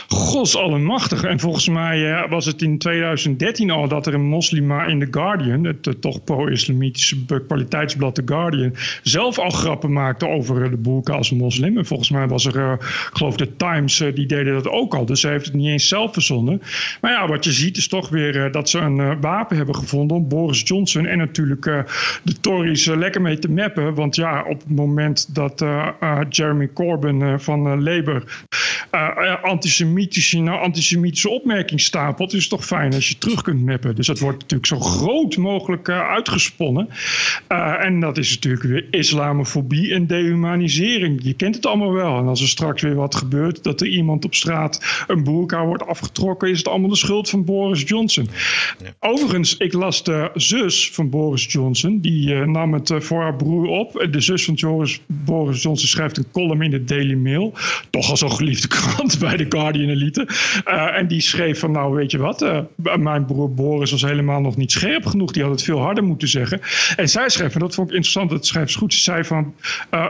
Gods 0.07 0.55
allemachtig. 0.55 1.23
En 1.23 1.39
volgens 1.39 1.67
mij 1.69 2.27
was 2.29 2.45
het 2.45 2.61
in 2.61 2.77
2013 2.77 3.71
al 3.71 3.87
dat 3.87 4.07
er 4.07 4.13
een 4.13 4.27
moslima 4.27 4.85
in 4.85 4.99
The 4.99 5.07
Guardian, 5.11 5.63
het 5.63 6.01
toch 6.01 6.23
pro-islamitische 6.23 7.25
kwaliteitsblad 7.47 8.15
The 8.15 8.21
Guardian, 8.25 8.75
zelf 9.03 9.37
al 9.39 9.49
grappen 9.49 9.93
maakte 9.93 10.27
over 10.27 10.69
de 10.69 10.77
boerka 10.89 11.13
als 11.13 11.31
moslim. 11.31 11.77
En 11.77 11.85
volgens 11.85 12.09
mij 12.09 12.27
was 12.27 12.45
er, 12.45 12.55
uh, 12.55 12.73
geloof 13.13 13.35
de 13.35 13.55
Times, 13.55 14.01
uh, 14.01 14.15
die 14.15 14.25
deden 14.25 14.53
dat 14.53 14.67
ook 14.67 14.95
al. 14.95 15.05
Dus 15.05 15.21
ze 15.21 15.27
heeft 15.27 15.45
het 15.45 15.53
niet 15.53 15.67
eens 15.67 15.87
zelf 15.87 16.13
verzonnen. 16.13 16.61
Maar 17.01 17.11
ja, 17.11 17.27
wat 17.27 17.43
je 17.43 17.51
ziet 17.51 17.77
is 17.77 17.87
toch 17.87 18.09
weer 18.09 18.35
uh, 18.35 18.51
dat 18.51 18.69
ze 18.69 18.79
een 18.79 19.21
wapen 19.21 19.57
hebben 19.57 19.75
gevonden 19.75 20.17
om 20.17 20.27
Boris 20.27 20.61
Johnson 20.65 21.05
en 21.05 21.17
natuurlijk 21.17 21.63
de 22.23 22.39
Tories 22.41 22.85
lekker 22.85 23.21
mee 23.21 23.39
te 23.39 23.51
mappen. 23.51 23.93
Want 23.93 24.15
ja, 24.15 24.43
op 24.43 24.59
het 24.59 24.75
moment 24.75 25.35
dat 25.35 25.65
Jeremy 26.29 26.69
Corbyn 26.73 27.39
van 27.39 27.83
Labour 27.83 28.23
antisemitische, 29.41 30.39
nou, 30.39 30.61
antisemitische 30.61 31.29
opmerking 31.29 31.81
stapelt, 31.81 32.33
is 32.33 32.41
het 32.41 32.49
toch 32.49 32.65
fijn 32.65 32.93
als 32.93 33.07
je 33.07 33.17
terug 33.17 33.41
kunt 33.41 33.65
mappen. 33.65 33.95
Dus 33.95 34.07
dat 34.07 34.19
wordt 34.19 34.39
natuurlijk 34.39 34.67
zo 34.67 34.79
groot 34.79 35.37
mogelijk 35.37 35.89
uitgesponnen. 35.89 36.89
en 37.79 37.99
dat 37.99 38.17
is 38.17 38.33
natuurlijk 38.33 38.63
weer 38.63 38.87
islamofobie 38.91 39.93
en 39.93 40.07
dehumanisering 40.07 40.78
je 40.87 41.33
kent 41.37 41.55
het 41.55 41.65
allemaal 41.65 41.91
wel. 41.91 42.17
En 42.17 42.27
als 42.27 42.41
er 42.41 42.47
straks 42.47 42.81
weer 42.81 42.95
wat 42.95 43.15
gebeurt, 43.15 43.63
dat 43.63 43.81
er 43.81 43.87
iemand 43.87 44.25
op 44.25 44.35
straat 44.35 45.03
een 45.07 45.23
boerka 45.23 45.65
wordt 45.65 45.85
afgetrokken, 45.85 46.49
is 46.49 46.57
het 46.57 46.67
allemaal 46.67 46.89
de 46.89 46.95
schuld 46.95 47.29
van 47.29 47.45
Boris 47.45 47.83
Johnson. 47.85 48.29
Overigens, 48.99 49.57
ik 49.57 49.73
las 49.73 50.03
de 50.03 50.29
zus 50.33 50.91
van 50.91 51.09
Boris 51.09 51.51
Johnson, 51.51 51.99
die 51.99 52.29
uh, 52.29 52.45
nam 52.45 52.73
het 52.73 52.89
uh, 52.89 52.99
voor 52.99 53.21
haar 53.21 53.35
broer 53.35 53.67
op. 53.67 54.07
De 54.11 54.21
zus 54.21 54.45
van 54.45 54.53
Joris, 54.53 55.01
Boris 55.07 55.61
Johnson 55.61 55.87
schrijft 55.87 56.17
een 56.17 56.31
column 56.31 56.61
in 56.61 56.71
de 56.71 56.83
Daily 56.83 57.13
Mail, 57.15 57.53
toch 57.89 58.09
al 58.09 58.17
zo'n 58.17 58.31
geliefde 58.31 58.67
krant 58.77 59.19
bij 59.19 59.37
de 59.37 59.45
Guardian 59.49 59.89
Elite. 59.89 60.27
Uh, 60.67 60.97
en 60.97 61.07
die 61.07 61.21
schreef 61.21 61.59
van, 61.59 61.71
nou 61.71 61.95
weet 61.95 62.11
je 62.11 62.17
wat, 62.17 62.65
mijn 62.99 63.25
broer 63.25 63.53
Boris 63.53 63.91
was 63.91 64.01
helemaal 64.01 64.41
nog 64.41 64.55
niet 64.55 64.71
scherp 64.71 65.05
genoeg, 65.05 65.31
die 65.31 65.43
had 65.43 65.51
het 65.51 65.63
veel 65.63 65.79
harder 65.79 66.03
moeten 66.03 66.27
zeggen. 66.27 66.61
En 66.95 67.09
zij 67.09 67.29
schreef, 67.29 67.53
en 67.53 67.59
dat 67.59 67.75
vond 67.75 67.87
ik 67.87 67.93
interessant, 67.93 68.29
dat 68.29 68.45
schrijft 68.45 68.75
goed, 68.75 68.93
ze 68.93 68.99
zei 68.99 69.23
van, 69.23 69.53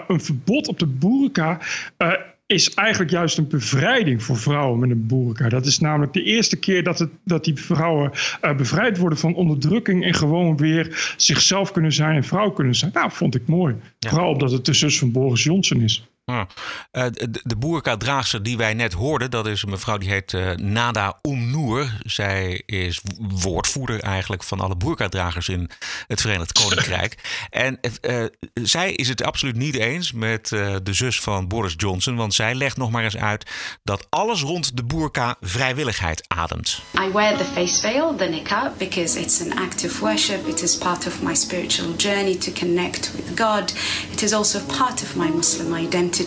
een 0.08 0.22
verbod 0.22 0.49
op 0.50 0.80
de 0.80 0.86
boerka 0.86 1.60
uh, 1.98 2.14
is 2.46 2.74
eigenlijk 2.74 3.12
juist 3.12 3.38
een 3.38 3.48
bevrijding 3.48 4.24
voor 4.24 4.38
vrouwen 4.38 4.80
met 4.80 4.90
een 4.90 5.08
boerka. 5.08 5.50
Dat 5.50 5.66
is 5.66 5.80
namelijk 5.80 6.14
de 6.14 6.24
eerste 6.24 6.56
keer 6.56 6.84
dat, 6.84 7.00
het, 7.00 7.10
dat 7.24 7.44
die 7.44 7.56
vrouwen 7.56 8.12
uh, 8.42 8.56
bevrijd 8.56 8.98
worden 8.98 9.20
van 9.20 9.36
onderdrukking 9.36 10.04
en 10.04 10.14
gewoon 10.14 10.58
weer 10.58 11.14
zichzelf 11.18 11.72
kunnen 11.72 11.94
zijn 11.94 12.16
en 12.16 12.24
vrouw 12.24 12.52
kunnen 12.52 12.76
zijn. 12.76 12.92
Nou, 12.94 13.12
vond 13.12 13.36
ik 13.36 13.48
mooi. 13.48 13.76
Ja. 14.00 14.10
Vooral 14.10 14.32
omdat 14.32 14.52
het 14.52 14.66
de 14.66 14.74
zus 14.74 15.00
van 15.00 15.12
Boris 15.12 15.44
Johnson 15.44 15.82
is. 15.82 16.09
Uh, 16.30 16.46
de, 16.92 17.42
de 17.44 17.56
boerka-draagster 17.56 18.44
die 18.44 18.58
wij 18.58 18.74
net 18.74 18.94
hoorden, 18.94 19.32
dat 19.32 19.48
is 19.48 19.64
een 19.64 19.70
mevrouw 19.70 19.98
die 19.98 20.10
heet 20.10 20.34
uh, 20.34 20.52
Nada 20.52 21.20
Umnoor. 21.22 21.90
Zij 22.04 22.62
is 22.66 23.02
woordvoerder 23.18 24.00
eigenlijk 24.00 24.44
van 24.44 24.60
alle 24.60 24.76
boerka-dragers 24.76 25.50
in 25.50 25.70
het 26.08 26.22
Verenigd 26.22 26.52
Koninkrijk. 26.52 27.18
en 27.50 27.80
uh, 28.02 28.26
zij 28.54 28.92
is 28.94 29.08
het 29.08 29.24
absoluut 29.24 29.56
niet 29.56 29.76
eens 29.76 30.12
met 30.12 30.48
de 30.84 30.94
zus 30.94 31.22
van 31.22 31.48
Boris 31.48 31.74
Johnson, 31.78 32.16
want 32.16 32.34
zij 32.34 32.56
legt 32.56 32.78
nog 32.78 32.92
maar 32.92 33.04
eens 33.04 33.18
uit 33.18 33.50
dat 33.84 34.08
alles 34.10 34.42
rond 34.42 34.78
de 34.78 34.84
boerka 34.84 35.36
vrijwilligheid 35.42 36.24
ademt. 36.28 36.82
I 37.00 37.12
wear 37.12 37.38
the 37.38 37.46
face 37.46 37.80
veil, 37.82 38.16
the 38.16 38.26
niqab, 38.26 38.78
because 38.78 39.20
it's 39.20 39.42
an 39.42 39.58
act 39.58 39.86
of 39.86 40.00
worship. 40.00 40.48
It 40.48 40.62
is 40.62 40.78
part 40.78 41.08
of 41.08 41.22
my 41.22 41.36
spiritual 41.36 41.94
journey 41.98 42.36
to 42.36 42.52
connect 42.52 43.12
with 43.16 43.40
God. 43.40 43.74
It 44.12 44.22
is 44.22 44.34
also 44.34 44.60
part 44.78 45.02
of 45.02 45.16
my 45.16 45.30
Muslim 45.30 45.76
identity. 45.76 46.19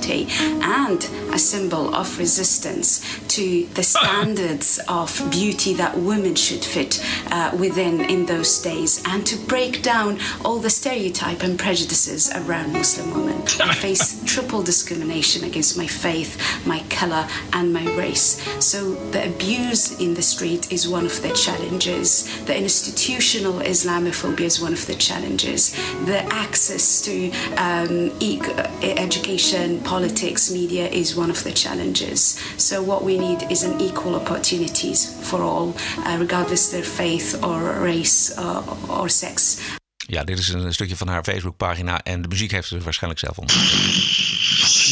And 0.62 1.02
a 1.32 1.38
symbol 1.38 1.94
of 1.94 2.18
resistance 2.18 3.00
to 3.28 3.66
the 3.74 3.82
standards 3.82 4.80
of 4.88 5.08
beauty 5.30 5.74
that 5.74 5.96
women 5.98 6.34
should 6.34 6.64
fit 6.64 7.04
uh, 7.30 7.56
within 7.58 8.00
in 8.02 8.26
those 8.26 8.60
days 8.62 9.02
and 9.06 9.26
to 9.26 9.36
break 9.46 9.82
down 9.82 10.18
all 10.44 10.58
the 10.58 10.70
stereotype 10.70 11.42
and 11.42 11.58
prejudices 11.58 12.30
around 12.34 12.72
Muslim 12.72 13.14
women. 13.14 13.42
I 13.60 13.74
face 13.74 14.22
triple 14.24 14.62
discrimination 14.62 15.44
against 15.44 15.76
my 15.76 15.86
faith, 15.86 16.38
my 16.66 16.80
color, 16.90 17.26
and 17.52 17.72
my 17.72 17.84
race. 17.96 18.40
So 18.64 18.94
the 19.10 19.26
abuse 19.26 19.98
in 20.00 20.14
the 20.14 20.22
street 20.22 20.72
is 20.72 20.88
one 20.88 21.06
of 21.06 21.20
the 21.22 21.32
challenges. 21.32 22.44
The 22.44 22.56
institutional 22.56 23.54
Islamophobia 23.54 24.40
is 24.40 24.60
one 24.60 24.72
of 24.72 24.86
the 24.86 24.94
challenges. 24.94 25.72
The 26.06 26.22
access 26.32 27.00
to 27.02 27.30
um, 27.56 28.12
e- 28.20 28.40
education, 28.82 29.81
politics, 29.82 30.50
media 30.50 30.88
is 30.88 31.14
one 31.14 31.30
of 31.30 31.42
the 31.42 31.52
challenges. 31.52 32.38
So 32.56 32.84
what 32.84 33.02
we 33.02 33.18
need 33.18 33.50
is 33.50 33.62
an 33.62 33.80
equal 33.80 34.14
opportunities 34.14 35.14
for 35.20 35.42
all, 35.42 35.74
uh, 35.98 36.16
regardless 36.18 36.70
their 36.70 36.84
faith 36.84 37.42
or 37.42 37.84
race 37.84 38.32
uh, 38.38 39.00
or 39.00 39.08
sex. 39.08 39.58
Ja, 39.96 40.24
dit 40.24 40.38
is 40.38 40.48
een 40.48 40.74
stukje 40.74 40.96
van 40.96 41.08
haar 41.08 41.24
Facebookpagina 41.24 42.02
en 42.02 42.22
de 42.22 42.28
muziek 42.28 42.50
heeft 42.50 42.68
ze 42.68 42.80
waarschijnlijk 42.80 43.20
zelf 43.20 43.38
ontwikkeld. 43.38 44.41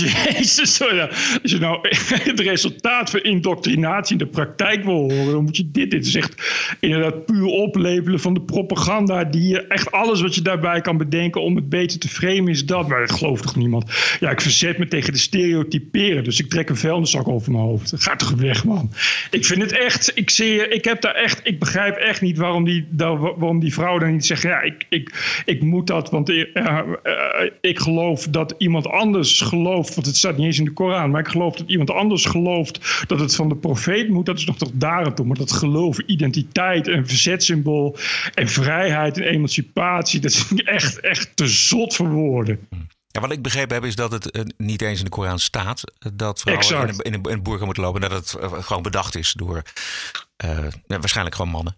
Jezus, 0.34 0.82
als 0.82 1.50
je 1.50 1.58
nou 1.58 1.88
het 2.30 2.40
resultaat 2.40 3.10
van 3.10 3.20
indoctrinatie 3.20 4.12
in 4.12 4.24
de 4.24 4.30
praktijk 4.30 4.84
wil 4.84 4.94
horen, 4.94 5.32
dan 5.32 5.44
moet 5.44 5.56
je 5.56 5.70
dit. 5.70 5.90
Dit 5.90 6.06
is 6.06 6.14
echt 6.14 6.34
inderdaad 6.80 7.26
puur 7.26 7.44
oplepelen 7.44 8.20
van 8.20 8.34
de 8.34 8.40
propaganda. 8.40 9.24
Die 9.24 9.48
je 9.48 9.66
echt 9.66 9.92
alles 9.92 10.20
wat 10.20 10.34
je 10.34 10.42
daarbij 10.42 10.80
kan 10.80 10.96
bedenken 10.96 11.42
om 11.42 11.56
het 11.56 11.68
beter 11.68 11.98
te 11.98 12.08
framen 12.08 12.48
is 12.48 12.66
dat. 12.66 12.88
Maar 12.88 13.06
dat 13.06 13.18
gelooft 13.18 13.42
toch 13.42 13.56
niemand? 13.56 14.16
Ja, 14.20 14.30
ik 14.30 14.40
verzet 14.40 14.78
me 14.78 14.88
tegen 14.88 15.12
de 15.12 15.18
stereotyperen. 15.18 16.24
Dus 16.24 16.40
ik 16.40 16.48
trek 16.48 16.68
een 16.68 16.76
vuilniszak 16.76 17.28
over 17.28 17.52
mijn 17.52 17.64
hoofd. 17.64 17.92
Ga 17.96 18.16
toch 18.16 18.30
weg, 18.30 18.64
man. 18.64 18.92
Ik 19.30 19.44
vind 19.44 19.62
het 19.62 19.72
echt. 19.72 20.12
Ik, 20.14 20.30
zie, 20.30 20.68
ik 20.68 20.84
heb 20.84 21.00
daar 21.00 21.14
echt. 21.14 21.40
Ik 21.44 21.58
begrijp 21.58 21.96
echt 21.96 22.20
niet 22.20 22.38
waarom 22.38 22.64
die, 22.64 22.88
waarom 22.96 23.60
die 23.60 23.72
vrouw 23.72 23.98
dan 23.98 24.12
niet 24.12 24.26
zegt. 24.26 24.42
Ja, 24.42 24.60
ik, 24.60 24.86
ik, 24.88 25.42
ik 25.44 25.62
moet 25.62 25.86
dat, 25.86 26.10
want 26.10 26.28
ik, 26.28 26.50
uh, 26.54 26.78
uh, 27.04 27.50
ik 27.60 27.78
geloof 27.78 28.28
dat 28.28 28.54
iemand 28.58 28.86
anders 28.86 29.40
gelooft. 29.40 29.89
Want 29.94 30.06
het 30.06 30.16
staat 30.16 30.36
niet 30.36 30.46
eens 30.46 30.58
in 30.58 30.64
de 30.64 30.72
Koran. 30.72 31.10
Maar 31.10 31.20
ik 31.20 31.28
geloof 31.28 31.56
dat 31.56 31.68
iemand 31.68 31.90
anders 31.90 32.24
gelooft 32.24 33.04
dat 33.06 33.20
het 33.20 33.34
van 33.34 33.48
de 33.48 33.56
profeet 33.56 34.08
moet. 34.08 34.26
Dat 34.26 34.38
is 34.38 34.44
nog 34.44 34.56
toch 34.56 34.70
daar 34.74 35.14
toe. 35.14 35.26
Maar 35.26 35.36
dat 35.36 35.52
geloof, 35.52 35.98
identiteit 35.98 36.88
en 36.88 37.06
verzetsymbool. 37.06 37.96
En 38.34 38.48
vrijheid 38.48 39.18
en 39.18 39.24
emancipatie. 39.24 40.20
Dat 40.20 40.30
is 40.30 40.52
echt, 40.64 41.00
echt 41.00 41.36
te 41.36 41.48
zot 41.48 41.94
voor 41.94 42.08
woorden. 42.08 42.68
Ja, 43.06 43.20
wat 43.20 43.32
ik 43.32 43.42
begrepen 43.42 43.74
heb 43.74 43.84
is 43.84 43.94
dat 43.94 44.12
het 44.12 44.36
uh, 44.36 44.42
niet 44.56 44.82
eens 44.82 44.98
in 44.98 45.04
de 45.04 45.10
Koran 45.10 45.38
staat 45.38 45.84
dat 46.14 46.40
vrouwen 46.40 46.88
in 46.88 46.88
een, 46.88 46.98
in, 46.98 47.12
een, 47.14 47.22
in 47.22 47.30
een 47.30 47.42
boerga 47.42 47.64
moeten 47.64 47.82
lopen. 47.82 48.02
En 48.02 48.08
dat 48.08 48.32
het 48.32 48.42
uh, 48.42 48.62
gewoon 48.62 48.82
bedacht 48.82 49.16
is 49.16 49.32
door 49.32 49.62
uh, 50.44 50.66
waarschijnlijk 50.86 51.36
gewoon 51.36 51.50
mannen. 51.50 51.74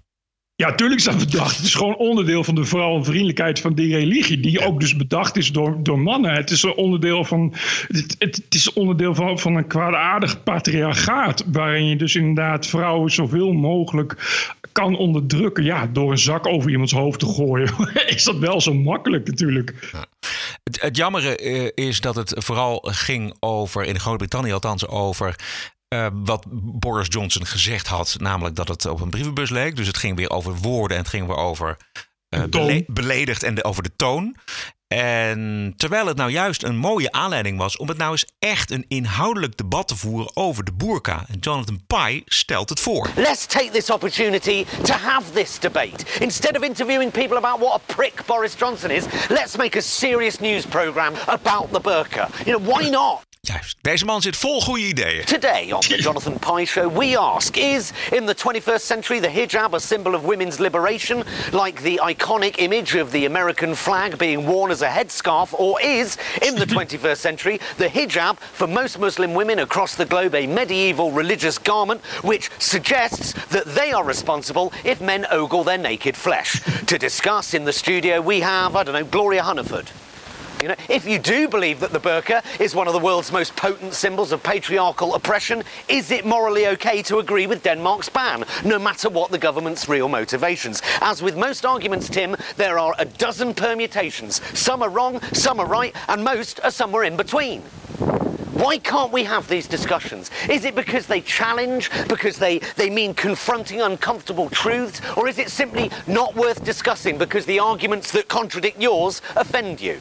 Ja, 0.56 0.74
tuurlijk 0.74 1.00
is 1.00 1.06
dat 1.06 1.18
bedacht. 1.18 1.56
Het 1.56 1.66
is 1.66 1.74
gewoon 1.74 1.96
onderdeel 1.96 2.44
van 2.44 2.54
de 2.54 2.64
vrouwenvriendelijkheid 2.64 3.60
van 3.60 3.74
die 3.74 3.94
religie. 3.94 4.40
Die 4.40 4.66
ook 4.66 4.80
dus 4.80 4.96
bedacht 4.96 5.36
is 5.36 5.52
door, 5.52 5.82
door 5.82 5.98
mannen. 5.98 6.32
Het 6.32 6.50
is 6.50 6.62
een 6.62 6.74
onderdeel 6.74 7.24
van. 7.24 7.54
Het, 7.88 8.16
het, 8.18 8.46
is 8.48 8.72
onderdeel 8.72 9.14
van, 9.14 9.38
van 9.38 9.56
een 9.56 9.66
kwaadaardig 9.66 10.42
patriarchaat. 10.42 11.44
Waarin 11.52 11.86
je 11.86 11.96
dus 11.96 12.14
inderdaad 12.14 12.66
vrouwen 12.66 13.10
zoveel 13.10 13.52
mogelijk 13.52 14.16
kan 14.72 14.96
onderdrukken. 14.96 15.64
Ja, 15.64 15.86
door 15.86 16.10
een 16.10 16.18
zak 16.18 16.46
over 16.46 16.70
iemands 16.70 16.92
hoofd 16.92 17.18
te 17.18 17.26
gooien. 17.26 17.74
is 18.06 18.24
dat 18.24 18.38
wel 18.38 18.60
zo 18.60 18.74
makkelijk 18.74 19.26
natuurlijk. 19.26 19.88
Ja. 19.92 20.04
Het, 20.62 20.80
het 20.80 20.96
jammere 20.96 21.36
is 21.74 22.00
dat 22.00 22.14
het 22.14 22.34
vooral 22.36 22.88
ging 22.90 23.36
over, 23.40 23.84
in 23.84 24.00
Groot-Brittannië 24.00 24.52
althans, 24.52 24.88
over 24.88 25.36
uh, 25.92 26.06
wat 26.12 26.44
Boris 26.50 27.06
Johnson 27.10 27.46
gezegd 27.46 27.86
had, 27.86 28.16
namelijk 28.18 28.56
dat 28.56 28.68
het 28.68 28.86
op 28.86 29.00
een 29.00 29.10
brievenbus 29.10 29.50
leek. 29.50 29.76
Dus 29.76 29.86
het 29.86 29.96
ging 29.96 30.16
weer 30.16 30.30
over 30.30 30.54
woorden 30.54 30.96
en 30.96 31.02
het 31.02 31.12
ging 31.12 31.26
weer 31.26 31.36
over 31.36 31.76
uh, 32.34 32.42
bele 32.44 32.84
beledigd 32.86 33.42
en 33.42 33.54
de, 33.54 33.64
over 33.64 33.82
de 33.82 33.96
toon. 33.96 34.36
En 34.88 35.74
terwijl 35.76 36.06
het 36.06 36.16
nou 36.16 36.30
juist 36.30 36.62
een 36.62 36.76
mooie 36.76 37.12
aanleiding 37.12 37.58
was 37.58 37.76
om 37.76 37.88
het 37.88 37.96
nou 37.96 38.10
eens 38.10 38.26
echt 38.38 38.70
een 38.70 38.84
inhoudelijk 38.88 39.56
debat 39.56 39.88
te 39.88 39.96
voeren 39.96 40.36
over 40.36 40.64
de 40.64 40.72
burka. 40.72 41.24
En 41.28 41.38
Jonathan 41.40 41.84
Pye 41.86 42.22
stelt 42.24 42.68
het 42.68 42.80
voor. 42.80 43.10
Let's 43.16 43.46
take 43.46 43.70
this 43.70 43.90
opportunity 43.90 44.64
to 44.82 44.94
have 44.94 45.32
this 45.32 45.58
debate. 45.58 46.20
Instead 46.20 46.56
of 46.56 46.62
interviewing 46.62 47.10
people 47.10 47.36
about 47.36 47.58
what 47.58 47.74
a 47.74 47.94
prick 47.94 48.22
Boris 48.26 48.54
Johnson 48.58 48.90
is, 48.90 49.04
let's 49.28 49.56
make 49.56 49.78
a 49.78 49.82
serious 49.82 50.38
news 50.38 50.66
program 50.66 51.12
about 51.26 51.72
the 51.72 51.80
burka. 51.80 52.28
You 52.44 52.58
know, 52.58 52.70
why 52.72 52.90
not? 52.90 53.31
Juist. 53.46 53.76
Deze 53.80 54.04
man 54.04 54.22
zit 54.22 54.36
vol 54.36 54.60
goede 54.60 54.86
ideeën. 54.86 55.24
Today 55.24 55.72
on 55.72 55.80
the 55.80 55.96
Jonathan 55.96 56.38
Pye 56.38 56.64
Show, 56.64 56.98
we 56.98 57.18
ask: 57.18 57.56
Is 57.56 57.90
in 58.12 58.26
the 58.26 58.34
21st 58.34 58.80
century 58.80 59.20
the 59.20 59.28
hijab 59.28 59.74
a 59.74 59.78
symbol 59.78 60.14
of 60.14 60.24
women's 60.24 60.58
liberation, 60.58 61.24
like 61.52 61.82
the 61.82 62.00
iconic 62.04 62.58
image 62.58 62.94
of 63.02 63.10
the 63.10 63.26
American 63.26 63.74
flag 63.74 64.16
being 64.16 64.46
worn 64.46 64.70
as 64.70 64.82
a 64.82 64.88
headscarf, 64.88 65.52
or 65.58 65.80
is 65.80 66.18
in 66.40 66.54
the 66.54 66.66
21st 66.76 67.16
century 67.16 67.58
the 67.78 67.88
hijab 67.88 68.38
for 68.38 68.68
most 68.68 68.98
Muslim 68.98 69.34
women 69.34 69.58
across 69.58 69.96
the 69.96 70.06
globe 70.06 70.34
a 70.34 70.46
medieval 70.46 71.10
religious 71.10 71.58
garment 71.58 72.00
which 72.22 72.48
suggests 72.58 73.32
that 73.48 73.64
they 73.74 73.92
are 73.92 74.04
responsible 74.04 74.72
if 74.84 75.00
men 75.00 75.26
ogle 75.32 75.64
their 75.64 75.78
naked 75.78 76.16
flesh? 76.16 76.60
to 76.86 76.96
discuss 76.96 77.54
in 77.54 77.64
the 77.64 77.72
studio, 77.72 78.20
we 78.20 78.40
have 78.40 78.76
I 78.76 78.84
don't 78.84 78.94
know 78.94 79.10
Gloria 79.10 79.42
Hunniford. 79.42 79.88
You 80.62 80.68
know, 80.68 80.76
if 80.88 81.08
you 81.08 81.18
do 81.18 81.48
believe 81.48 81.80
that 81.80 81.90
the 81.90 81.98
burqa 81.98 82.44
is 82.60 82.72
one 82.72 82.86
of 82.86 82.92
the 82.92 83.00
world's 83.00 83.32
most 83.32 83.56
potent 83.56 83.94
symbols 83.94 84.30
of 84.30 84.44
patriarchal 84.44 85.16
oppression, 85.16 85.64
is 85.88 86.12
it 86.12 86.24
morally 86.24 86.68
okay 86.68 87.02
to 87.02 87.18
agree 87.18 87.48
with 87.48 87.64
Denmark's 87.64 88.08
ban, 88.08 88.44
no 88.64 88.78
matter 88.78 89.08
what 89.08 89.32
the 89.32 89.38
government's 89.38 89.88
real 89.88 90.08
motivations? 90.08 90.80
As 91.00 91.20
with 91.20 91.36
most 91.36 91.66
arguments, 91.66 92.08
Tim, 92.08 92.36
there 92.56 92.78
are 92.78 92.94
a 93.00 93.04
dozen 93.04 93.54
permutations. 93.54 94.40
Some 94.56 94.82
are 94.82 94.88
wrong, 94.88 95.20
some 95.32 95.58
are 95.58 95.66
right, 95.66 95.96
and 96.06 96.22
most 96.22 96.60
are 96.62 96.70
somewhere 96.70 97.02
in 97.02 97.16
between. 97.16 97.62
Why 98.52 98.78
can't 98.78 99.10
we 99.10 99.24
have 99.24 99.48
these 99.48 99.66
discussions? 99.66 100.30
Is 100.48 100.64
it 100.64 100.76
because 100.76 101.08
they 101.08 101.22
challenge, 101.22 101.90
because 102.06 102.38
they, 102.38 102.60
they 102.76 102.88
mean 102.88 103.14
confronting 103.14 103.80
uncomfortable 103.80 104.48
truths, 104.48 105.00
or 105.16 105.26
is 105.26 105.40
it 105.40 105.50
simply 105.50 105.90
not 106.06 106.36
worth 106.36 106.62
discussing 106.62 107.18
because 107.18 107.46
the 107.46 107.58
arguments 107.58 108.12
that 108.12 108.28
contradict 108.28 108.80
yours 108.80 109.22
offend 109.34 109.80
you? 109.80 109.98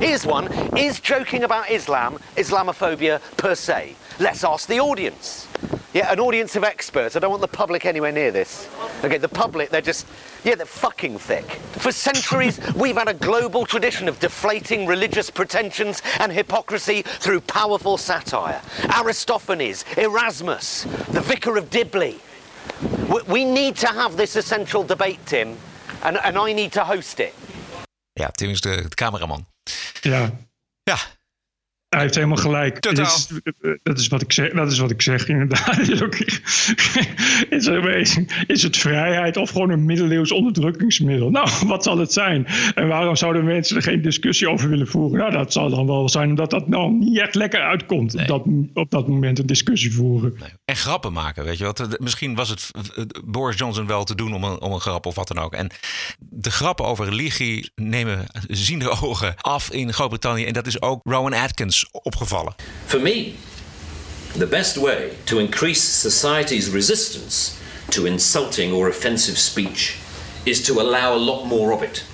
Here's 0.00 0.24
one 0.24 0.50
Is 0.78 0.98
joking 0.98 1.44
about 1.44 1.70
Islam 1.70 2.18
Islamophobia 2.34 3.20
per 3.36 3.54
se? 3.54 3.94
Let's 4.18 4.44
ask 4.44 4.66
the 4.66 4.80
audience. 4.80 5.46
Yeah, 5.92 6.10
an 6.10 6.18
audience 6.18 6.56
of 6.56 6.64
experts. 6.64 7.16
I 7.16 7.18
don't 7.18 7.28
want 7.28 7.42
the 7.42 7.48
public 7.48 7.84
anywhere 7.84 8.10
near 8.10 8.30
this. 8.30 8.66
Okay, 9.04 9.18
the 9.18 9.28
public, 9.28 9.68
they're 9.68 9.82
just, 9.82 10.06
yeah, 10.42 10.54
they're 10.54 10.64
fucking 10.64 11.18
thick. 11.18 11.44
For 11.82 11.92
centuries, 11.92 12.58
we've 12.74 12.96
had 12.96 13.08
a 13.08 13.14
global 13.14 13.66
tradition 13.66 14.08
of 14.08 14.18
deflating 14.20 14.86
religious 14.86 15.28
pretensions 15.28 16.00
and 16.18 16.32
hypocrisy 16.32 17.02
through 17.02 17.42
powerful 17.42 17.98
satire. 17.98 18.62
Aristophanes, 18.96 19.84
Erasmus, 19.98 20.84
the 21.10 21.20
Vicar 21.20 21.58
of 21.58 21.68
Dibley. 21.68 22.18
We 23.28 23.44
need 23.44 23.76
to 23.76 23.88
have 23.88 24.16
this 24.16 24.34
essential 24.36 24.82
debate, 24.82 25.18
Tim, 25.26 25.58
and, 26.04 26.16
and 26.24 26.38
I 26.38 26.54
need 26.54 26.72
to 26.72 26.84
host 26.84 27.20
it. 27.20 27.34
Ja, 28.18 28.28
Tim 28.28 28.50
is 28.50 28.62
de 28.62 28.88
cameraman. 28.96 29.44
Ja. 30.02 30.30
Ja. 30.88 30.98
Hij 31.90 32.00
heeft 32.00 32.14
helemaal 32.14 32.36
gelijk. 32.36 32.78
Totaal. 32.78 33.04
Is, 33.04 33.28
dat, 33.82 33.98
is 33.98 34.08
wat 34.08 34.22
ik 34.22 34.32
zeg, 34.32 34.52
dat 34.52 34.72
is 34.72 34.78
wat 34.78 34.90
ik 34.90 35.02
zeg, 35.02 35.28
inderdaad. 35.28 35.78
Is, 35.88 36.02
ook, 36.02 36.14
is, 37.58 37.66
er, 37.66 37.96
is 38.46 38.62
het 38.62 38.76
vrijheid 38.76 39.36
of 39.36 39.50
gewoon 39.50 39.70
een 39.70 39.84
middeleeuws 39.84 40.32
onderdrukkingsmiddel? 40.32 41.30
Nou, 41.30 41.48
wat 41.66 41.84
zal 41.84 41.98
het 41.98 42.12
zijn? 42.12 42.46
En 42.74 42.88
waarom 42.88 43.16
zouden 43.16 43.44
mensen 43.44 43.76
er 43.76 43.82
geen 43.82 44.02
discussie 44.02 44.48
over 44.48 44.68
willen 44.68 44.86
voeren? 44.86 45.18
Nou, 45.18 45.32
dat 45.32 45.52
zal 45.52 45.70
dan 45.70 45.86
wel 45.86 46.08
zijn 46.08 46.28
omdat 46.28 46.50
dat 46.50 46.68
nou 46.68 46.92
niet 46.92 47.18
echt 47.18 47.34
lekker 47.34 47.60
uitkomt. 47.60 48.14
Nee. 48.14 48.26
Dat, 48.26 48.44
op 48.74 48.90
dat 48.90 49.08
moment 49.08 49.38
een 49.38 49.46
discussie 49.46 49.94
voeren. 49.94 50.34
Nee. 50.40 50.50
En 50.64 50.76
grappen 50.76 51.12
maken, 51.12 51.44
weet 51.44 51.58
je 51.58 51.64
wat? 51.64 51.96
Misschien 52.00 52.34
was 52.34 52.48
het 52.48 52.70
Boris 53.24 53.58
Johnson 53.58 53.86
wel 53.86 54.04
te 54.04 54.14
doen 54.14 54.34
om 54.34 54.44
een, 54.44 54.60
om 54.60 54.72
een 54.72 54.80
grap 54.80 55.06
of 55.06 55.14
wat 55.14 55.28
dan 55.28 55.38
ook. 55.38 55.54
En 55.54 55.70
de 56.18 56.50
grappen 56.50 56.84
over 56.84 57.04
religie 57.04 57.70
nemen 57.74 58.26
ziende 58.48 58.88
ogen 59.02 59.34
af 59.36 59.70
in 59.70 59.92
Groot-Brittannië. 59.92 60.44
En 60.44 60.52
dat 60.52 60.66
is 60.66 60.82
ook 60.82 61.00
Rowan 61.04 61.34
Atkins 61.34 61.79
opgevallen. 62.06 62.54
For 62.86 62.98
me, 62.98 63.36
the 64.34 64.46
best 64.46 64.78
way 64.78 65.16
to 65.26 65.38
increase 65.38 65.82
society's 65.82 66.70
resistance 66.70 67.60
to 67.90 68.06
insulting 68.06 68.72
or 68.72 68.88
offensive 68.88 69.38
speech 69.38 69.98
is 70.46 70.62
to 70.66 70.80
allow 70.80 71.14
a 71.14 71.18
lot 71.18 71.46
more 71.46 71.72
of 71.72 71.82
it. 71.82 72.04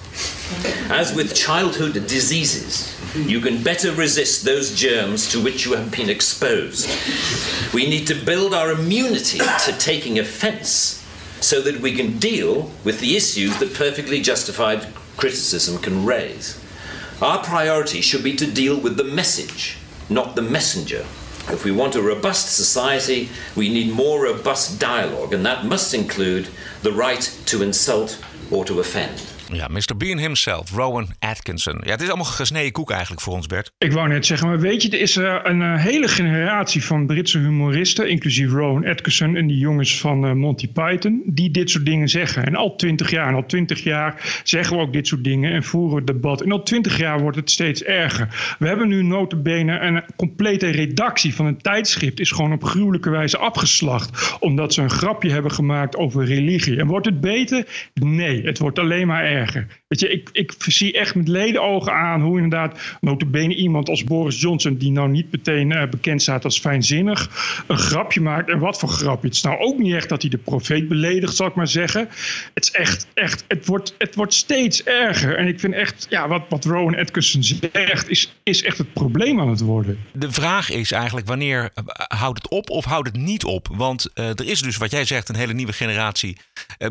As 0.90 1.14
with 1.14 1.34
childhood 1.34 1.94
diseases, 2.06 2.92
you 3.14 3.40
can 3.40 3.62
better 3.62 3.92
resist 3.92 4.44
those 4.44 4.74
germs 4.74 5.30
to 5.30 5.42
which 5.42 5.64
you 5.64 5.72
have 5.72 5.90
been 5.90 6.08
exposed. 6.08 6.88
We 7.74 7.88
need 7.88 8.06
to 8.06 8.14
build 8.14 8.54
our 8.54 8.72
immunity 8.72 9.38
to 9.38 9.72
taking 9.78 10.18
offense 10.18 11.04
so 11.40 11.60
that 11.60 11.80
we 11.80 11.94
can 11.94 12.18
deal 12.18 12.70
with 12.84 13.00
the 13.00 13.16
issues 13.16 13.58
that 13.58 13.74
perfectly 13.74 14.22
justified 14.22 14.86
criticism 15.16 15.78
can 15.78 16.04
raise. 16.04 16.62
Our 17.22 17.42
priority 17.42 18.02
should 18.02 18.22
be 18.22 18.36
to 18.36 18.46
deal 18.46 18.78
with 18.78 18.98
the 18.98 19.04
message, 19.04 19.78
not 20.10 20.36
the 20.36 20.42
messenger. 20.42 21.06
If 21.48 21.64
we 21.64 21.70
want 21.70 21.94
a 21.94 22.02
robust 22.02 22.54
society, 22.54 23.30
we 23.54 23.70
need 23.70 23.90
more 23.90 24.24
robust 24.24 24.78
dialogue, 24.78 25.32
and 25.32 25.46
that 25.46 25.64
must 25.64 25.94
include 25.94 26.48
the 26.82 26.92
right 26.92 27.22
to 27.46 27.62
insult 27.62 28.22
or 28.50 28.66
to 28.66 28.80
offend. 28.80 29.22
Ja, 29.52 29.68
Mr. 29.68 29.96
Bean 29.96 30.18
himself, 30.18 30.70
Rowan 30.70 31.08
Atkinson. 31.18 31.80
Ja, 31.84 31.90
het 31.90 32.00
is 32.00 32.08
allemaal 32.08 32.26
gesneden 32.26 32.72
koek 32.72 32.90
eigenlijk 32.90 33.20
voor 33.20 33.34
ons, 33.34 33.46
Bert. 33.46 33.72
Ik 33.78 33.92
wou 33.92 34.08
net 34.08 34.26
zeggen, 34.26 34.48
maar 34.48 34.60
weet 34.60 34.82
je, 34.82 34.90
er 34.90 35.00
is 35.00 35.16
eh, 35.16 35.38
een 35.42 35.62
eh, 35.62 35.82
hele 35.82 36.08
generatie 36.08 36.84
van 36.84 37.06
Britse 37.06 37.38
humoristen, 37.38 38.08
inclusief 38.08 38.52
Rowan 38.52 38.86
Atkinson 38.86 39.36
en 39.36 39.46
die 39.46 39.58
jongens 39.58 40.00
van 40.00 40.26
eh, 40.26 40.32
Monty 40.32 40.68
Python, 40.68 41.22
die 41.26 41.50
dit 41.50 41.70
soort 41.70 41.84
dingen 41.84 42.08
zeggen. 42.08 42.46
En 42.46 42.54
al 42.54 42.76
twintig 42.76 43.10
jaar, 43.10 43.28
en 43.28 43.34
al 43.34 43.46
twintig 43.46 43.82
jaar 43.82 44.40
zeggen 44.44 44.76
we 44.76 44.82
ook 44.82 44.92
dit 44.92 45.06
soort 45.06 45.24
dingen 45.24 45.52
en 45.52 45.62
voeren 45.62 45.96
het 45.96 46.06
debat. 46.06 46.42
En 46.42 46.52
al 46.52 46.62
twintig 46.62 46.98
jaar 46.98 47.20
wordt 47.20 47.36
het 47.36 47.50
steeds 47.50 47.82
erger. 47.82 48.56
We 48.58 48.66
hebben 48.66 48.88
nu 48.88 49.02
notabene 49.02 49.78
een 49.78 50.02
complete 50.16 50.68
redactie 50.70 51.34
van 51.34 51.46
een 51.46 51.62
tijdschrift 51.62 52.20
is 52.20 52.30
gewoon 52.30 52.52
op 52.52 52.64
gruwelijke 52.64 53.10
wijze 53.10 53.38
afgeslacht, 53.38 54.36
omdat 54.40 54.74
ze 54.74 54.82
een 54.82 54.90
grapje 54.90 55.30
hebben 55.30 55.50
gemaakt 55.50 55.96
over 55.96 56.24
religie. 56.24 56.78
En 56.78 56.86
wordt 56.86 57.06
het 57.06 57.20
beter? 57.20 57.90
Nee, 57.94 58.42
het 58.42 58.58
wordt 58.58 58.78
alleen 58.78 59.06
maar 59.06 59.24
erger. 59.24 59.35
Weet 59.88 60.00
je, 60.00 60.08
ik, 60.08 60.28
ik 60.32 60.54
zie 60.58 60.92
echt 60.92 61.14
met 61.14 61.28
ledenogen 61.28 61.92
aan 61.92 62.20
hoe 62.20 62.40
inderdaad 62.40 62.96
notabene 63.00 63.54
iemand 63.54 63.88
als 63.88 64.04
Boris 64.04 64.40
Johnson, 64.40 64.76
die 64.76 64.90
nou 64.90 65.08
niet 65.08 65.32
meteen 65.32 65.72
eh, 65.72 65.88
bekend 65.88 66.22
staat 66.22 66.44
als 66.44 66.60
fijnzinnig, 66.60 67.30
een 67.66 67.78
grapje 67.78 68.20
maakt. 68.20 68.50
En 68.50 68.58
wat 68.58 68.78
voor 68.78 68.88
grapje? 68.88 69.26
Het 69.26 69.36
is 69.36 69.42
nou 69.42 69.58
ook 69.58 69.78
niet 69.78 69.94
echt 69.94 70.08
dat 70.08 70.20
hij 70.20 70.30
de 70.30 70.38
profeet 70.38 70.88
beledigt, 70.88 71.36
zal 71.36 71.46
ik 71.46 71.54
maar 71.54 71.68
zeggen. 71.68 72.08
Het 72.54 72.64
is 72.64 72.70
echt, 72.70 73.06
echt, 73.14 73.44
het 73.48 73.66
wordt, 73.66 73.94
het 73.98 74.14
wordt 74.14 74.34
steeds 74.34 74.84
erger. 74.84 75.36
En 75.36 75.46
ik 75.46 75.60
vind 75.60 75.74
echt, 75.74 76.06
ja, 76.10 76.28
wat, 76.28 76.42
wat 76.48 76.64
Rowan 76.64 76.96
Atkinson 76.96 77.42
zegt, 77.72 78.08
is, 78.08 78.34
is 78.42 78.62
echt 78.62 78.78
het 78.78 78.92
probleem 78.92 79.40
aan 79.40 79.48
het 79.48 79.60
worden. 79.60 79.98
De 80.12 80.32
vraag 80.32 80.70
is 80.70 80.92
eigenlijk 80.92 81.26
wanneer 81.26 81.70
eh, 81.74 81.84
houdt 82.18 82.42
het 82.42 82.50
op 82.50 82.70
of 82.70 82.84
houdt 82.84 83.08
het 83.08 83.16
niet 83.16 83.44
op? 83.44 83.68
Want 83.72 84.10
uh, 84.14 84.28
er 84.28 84.48
is 84.48 84.60
dus, 84.60 84.76
wat 84.76 84.90
jij 84.90 85.04
zegt, 85.04 85.28
een 85.28 85.34
hele 85.34 85.52
nieuwe 85.52 85.72
generatie 85.72 86.36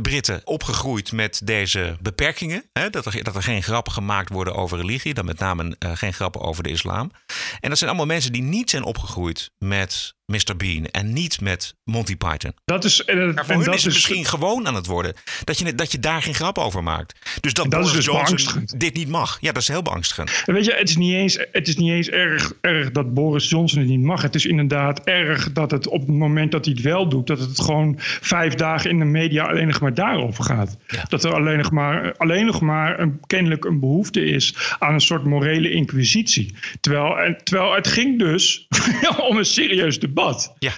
Britten 0.02 0.42
opgegroeid 0.44 1.12
met 1.12 1.42
deze 1.44 1.98
beperkingen. 2.02 2.35
Hè? 2.40 2.90
Dat, 2.90 3.06
er, 3.06 3.24
dat 3.24 3.36
er 3.36 3.44
geen 3.44 3.64
grappen 3.64 3.94
gemaakt 3.94 4.30
worden 4.30 4.56
over 4.56 4.78
religie, 4.78 5.14
dan 5.14 5.26
met 5.26 5.40
name 5.40 5.76
uh, 5.80 5.92
geen 5.94 6.14
grappen 6.14 6.42
over 6.42 6.64
de 6.64 6.70
islam. 6.70 7.12
En 7.60 7.70
dat 7.70 7.78
zijn 7.78 7.90
allemaal 7.90 8.08
mensen 8.08 8.32
die 8.32 8.42
niet 8.42 8.70
zijn 8.70 8.84
opgegroeid 8.84 9.52
met 9.58 10.16
Mr. 10.26 10.56
Bean 10.58 10.86
en 10.86 11.14
niet 11.14 11.42
met 11.42 11.76
Monty 11.84 12.16
Python. 12.16 12.54
Dat 12.66 12.84
is, 12.84 13.04
maar 13.06 13.16
voor 13.16 13.46
en 13.46 13.56
hun 13.56 13.66
dat 13.66 13.74
is 13.74 13.84
het 13.84 13.94
misschien 13.94 14.26
gewoon 14.26 14.68
aan 14.68 14.76
het 14.76 14.86
worden 14.86 15.14
dat 15.44 15.60
je, 15.60 15.76
dat 15.76 15.92
je 15.92 16.00
daar 16.00 16.22
geen 16.22 16.34
grap 16.34 16.58
over 16.58 16.84
maakt. 16.84 17.20
Dus 17.42 17.54
dat, 17.54 17.72
Dat 17.72 17.86
is 17.86 17.92
Boris 17.92 18.06
dus 18.06 18.16
Johnson 18.16 18.68
dit 18.78 18.94
niet 18.94 19.08
mag. 19.08 19.38
Ja, 19.42 19.52
dat 19.52 19.62
is 19.62 19.68
heel 19.68 19.82
beangstigend. 19.82 20.44
En 20.46 20.54
Weet 20.54 20.66
je, 20.66 20.74
het 20.74 20.90
is 20.90 20.96
niet 20.96 21.14
eens, 21.14 21.38
het 21.52 21.68
is 21.68 21.76
niet 21.76 21.92
eens 21.92 22.10
erg, 22.10 22.54
erg 22.62 22.92
dat 22.92 23.14
Boris 23.14 23.50
Johnson 23.50 23.80
het 23.80 23.90
niet 23.90 24.02
mag. 24.04 24.22
Het 24.22 24.36
is 24.36 24.46
inderdaad 24.46 25.04
erg 25.04 25.52
dat 25.52 25.72
het 25.72 25.88
op 25.88 26.00
het 26.00 26.16
moment 26.16 26.52
dat 26.52 26.66
hij 26.66 26.74
het 26.74 26.84
wel 26.84 27.10
doet, 27.10 27.28
dat 27.28 27.40
het 27.40 27.62
gewoon 27.62 27.96
vijf 28.22 28.54
dagen 28.54 28.90
in 28.90 29.00
de 29.00 29.06
media 29.06 29.46
alleen 29.46 29.68
nog 29.68 29.80
maar 29.80 29.94
daarover 29.94 30.44
gaat. 30.44 30.78
Dat 31.10 31.24
er 31.24 31.34
alleen 31.34 31.58
nog 31.58 31.72
maar, 31.72 32.14
alleen 32.18 32.46
nog 32.46 32.62
maar 32.62 33.00
een, 33.00 33.20
kennelijk 33.28 33.66
een 33.66 33.80
behoefte 33.80 34.26
is 34.26 34.56
aan 34.80 34.94
een 34.94 35.02
soort 35.02 35.24
morele 35.24 35.70
inquisitie. 35.70 36.56
Terwijl, 36.80 37.20
en, 37.20 37.38
terwijl 37.44 37.74
het 37.76 37.88
ging 37.88 38.20
dus 38.20 38.68
om 39.30 39.38
een 39.38 39.46
serieus 39.46 40.00
debat. 40.00 40.14
Ja. 40.60 40.72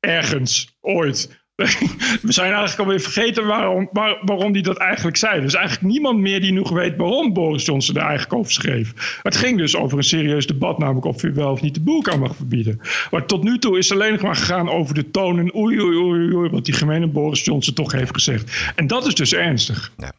Ergens, 0.00 0.76
ooit. 0.80 1.38
We 2.22 2.32
zijn 2.32 2.52
eigenlijk 2.52 2.78
alweer 2.78 3.00
vergeten 3.00 3.46
waarom, 3.46 3.88
waar, 3.92 4.18
waarom 4.22 4.52
die 4.52 4.62
dat 4.62 4.76
eigenlijk 4.76 5.16
zei. 5.16 5.38
Er 5.38 5.44
is 5.44 5.54
eigenlijk 5.54 5.92
niemand 5.92 6.18
meer 6.18 6.40
die 6.40 6.52
nog 6.52 6.70
weet 6.70 6.96
waarom 6.96 7.32
Boris 7.32 7.64
Johnson 7.64 7.96
er 7.96 8.02
eigenlijk 8.02 8.32
over 8.32 8.52
schreef. 8.52 9.18
Het 9.22 9.36
ging 9.36 9.58
dus 9.58 9.76
over 9.76 9.98
een 9.98 10.04
serieus 10.04 10.46
debat, 10.46 10.78
namelijk 10.78 11.06
of 11.06 11.22
je 11.22 11.32
wel 11.32 11.50
of 11.50 11.60
niet 11.60 11.74
de 11.74 11.80
boelka 11.80 12.16
mag 12.16 12.36
verbieden. 12.36 12.80
Maar 13.10 13.26
tot 13.26 13.42
nu 13.42 13.58
toe 13.58 13.78
is 13.78 13.88
het 13.88 13.98
alleen 13.98 14.12
nog 14.12 14.22
maar 14.22 14.36
gegaan 14.36 14.70
over 14.70 14.94
de 14.94 15.10
toon 15.10 15.38
en 15.38 15.54
oei, 15.56 15.80
oei, 15.80 15.96
oei, 15.96 16.34
oei, 16.34 16.50
wat 16.50 16.64
die 16.64 16.74
gemene 16.74 17.06
Boris 17.06 17.44
Johnson 17.44 17.74
toch 17.74 17.92
heeft 17.92 18.14
gezegd. 18.14 18.72
En 18.74 18.86
dat 18.86 19.06
is 19.06 19.14
dus 19.14 19.34
ernstig. 19.34 19.92
Ja. 19.96 20.12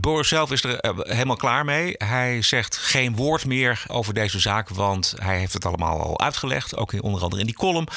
Boris 0.00 0.28
zelf 0.28 0.50
is 0.50 0.64
er 0.64 0.84
uh, 0.84 0.98
helemaal 0.98 1.36
klaar 1.36 1.64
mee. 1.64 1.94
Hij 1.96 2.42
zegt 2.42 2.76
geen 2.76 3.16
woord 3.16 3.44
meer 3.44 3.84
over 3.88 4.14
deze 4.14 4.40
zaak, 4.40 4.68
want 4.68 5.14
hij 5.18 5.38
heeft 5.38 5.52
het 5.52 5.64
allemaal 5.64 6.00
al 6.00 6.20
uitgelegd. 6.20 6.76
Ook 6.76 7.02
onder 7.02 7.22
andere 7.22 7.40
in 7.40 7.46
die 7.46 7.56
column. 7.56 7.88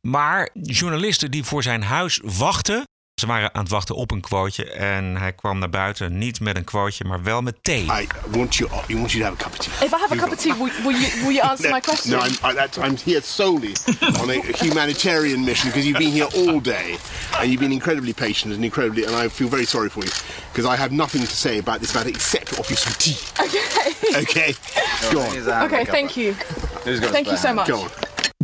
Maar 0.00 0.48
journalisten 0.52 1.30
die 1.30 1.44
voor 1.44 1.62
zijn 1.62 1.82
huis 1.82 2.20
wachten. 2.24 2.84
Ze 3.20 3.26
waren 3.26 3.54
aan 3.54 3.62
het 3.62 3.70
wachten 3.70 3.94
op 3.94 4.10
een 4.10 4.20
quoteje 4.20 4.70
en 4.70 5.16
hij 5.16 5.32
kwam 5.32 5.58
naar 5.58 5.70
buiten 5.70 6.18
niet 6.18 6.40
met 6.40 6.56
een 6.56 6.64
quoteje, 6.64 7.04
maar 7.04 7.22
wel 7.22 7.42
met 7.42 7.56
thee. 7.62 7.82
I 7.82 8.06
want 8.28 8.54
you, 8.56 8.70
I 8.88 8.94
want 8.94 9.12
you 9.12 9.24
to 9.24 9.30
have 9.30 9.32
a 9.32 9.42
cup 9.42 9.52
of 9.52 9.58
tea. 9.58 9.86
If 9.86 9.92
I 9.92 9.98
have 9.98 10.12
a 10.12 10.16
cup 10.16 10.32
of 10.32 10.38
tea, 10.38 10.52
will, 10.52 10.70
will, 10.84 11.00
you, 11.00 11.24
will 11.24 11.34
you 11.34 11.42
answer 11.50 11.68
no, 11.68 11.74
my 11.74 11.80
question? 11.80 12.12
No, 12.12 12.18
I'm, 12.18 12.32
I, 12.42 12.54
that's, 12.54 12.78
I'm 12.78 12.96
here 12.96 13.20
solely 13.20 13.74
on 14.20 14.30
a 14.30 14.40
humanitarian 14.64 15.44
mission 15.44 15.68
because 15.68 15.86
you've 15.86 15.98
been 15.98 16.12
here 16.12 16.28
all 16.34 16.60
day 16.60 16.96
and 17.38 17.50
you've 17.50 17.60
been 17.60 17.72
incredibly 17.72 18.12
patient 18.12 18.54
and 18.54 18.64
incredibly, 18.64 19.04
and 19.04 19.14
I 19.14 19.28
feel 19.28 19.48
very 19.48 19.66
sorry 19.66 19.90
for 19.90 20.02
you 20.02 20.12
because 20.52 20.64
I 20.64 20.76
have 20.76 20.90
nothing 20.90 21.20
to 21.20 21.36
say 21.36 21.58
about 21.58 21.80
this 21.80 21.94
matter 21.94 22.08
except 22.08 22.46
to 22.52 22.58
offer 22.58 22.72
you 22.72 22.76
some 22.76 22.94
tea. 22.98 23.18
Okay. 23.46 23.58
Okay, 24.30 24.54
go 25.12 25.20
on. 25.20 25.64
Okay, 25.66 25.84
thank 25.84 26.16
you. 26.16 26.32
Thank 27.12 27.30
you 27.30 27.36
so 27.36 27.54
much. 27.54 27.68
Go 27.68 27.80
on. 27.82 27.88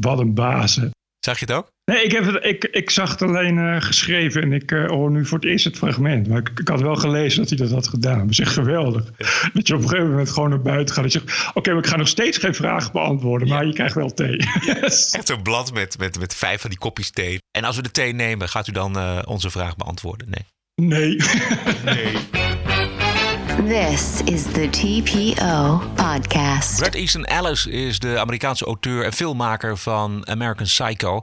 Wat 0.01 0.19
een 0.19 0.35
baas. 0.35 0.79
Zag 1.27 1.39
je 1.39 1.45
het 1.45 1.55
ook? 1.55 1.73
Nee, 1.85 2.05
ik, 2.05 2.13
heb 2.13 2.25
het, 2.25 2.45
ik, 2.45 2.65
ik 2.65 2.91
zag 2.91 3.11
het 3.11 3.23
alleen 3.23 3.59
eh, 3.59 3.81
geschreven 3.81 4.43
en 4.43 4.53
ik 4.53 4.73
eh, 4.73 4.87
hoor 4.87 5.11
nu 5.11 5.27
voor 5.27 5.39
het 5.39 5.47
eerst 5.47 5.65
het 5.65 5.77
fragment. 5.77 6.29
Maar 6.29 6.39
ik, 6.39 6.51
ik 6.59 6.69
had 6.69 6.81
wel 6.81 6.97
gelezen 6.97 7.41
dat 7.41 7.49
hij 7.49 7.59
dat 7.59 7.71
had 7.71 7.89
gedaan. 7.89 8.19
Dat 8.19 8.31
is 8.31 8.41
echt 8.41 8.53
geweldig. 8.53 9.05
Dat 9.53 9.67
je 9.67 9.75
op 9.75 9.83
een 9.83 9.89
gegeven 9.89 10.11
moment 10.11 10.31
gewoon 10.31 10.49
naar 10.49 10.63
buiten 10.63 10.95
gaat 10.95 11.05
en 11.05 11.11
zegt... 11.11 11.51
oké, 11.55 11.71
maar 11.71 11.79
ik 11.83 11.87
ga 11.87 11.97
nog 11.97 12.09
steeds 12.09 12.39
geen 12.39 12.55
vragen 12.55 12.93
beantwoorden, 12.93 13.49
maar 13.49 13.67
je 13.67 13.73
krijgt 13.73 13.95
wel 13.95 14.15
thee. 14.15 14.37
Echt 15.11 15.27
zo'n 15.27 15.43
blad 15.43 15.73
met, 15.73 15.99
met, 15.99 16.19
met 16.19 16.35
vijf 16.35 16.61
van 16.61 16.71
die 16.71 16.79
kopjes 16.79 17.11
thee. 17.11 17.39
En 17.51 17.65
als 17.65 17.77
we 17.77 17.83
de 17.83 17.91
thee 17.91 18.13
nemen, 18.13 18.49
gaat 18.49 18.69
u 18.69 18.73
dan 18.73 18.99
uh, 18.99 19.19
onze 19.25 19.51
vraag 19.51 19.77
beantwoorden? 19.77 20.31
Nee. 20.31 20.47
Nee. 20.75 21.17
nee. 21.85 22.17
This 23.67 24.23
is 24.23 24.43
the 24.45 24.69
TPO 24.71 25.81
podcast. 25.95 26.79
Bret 26.79 26.95
Easton 26.95 27.25
Ellis 27.25 27.67
is 27.67 27.99
de 27.99 28.19
Amerikaanse 28.19 28.65
auteur 28.65 29.05
en 29.05 29.13
filmmaker 29.13 29.77
van 29.77 30.29
American 30.29 30.67
Psycho. 30.67 31.23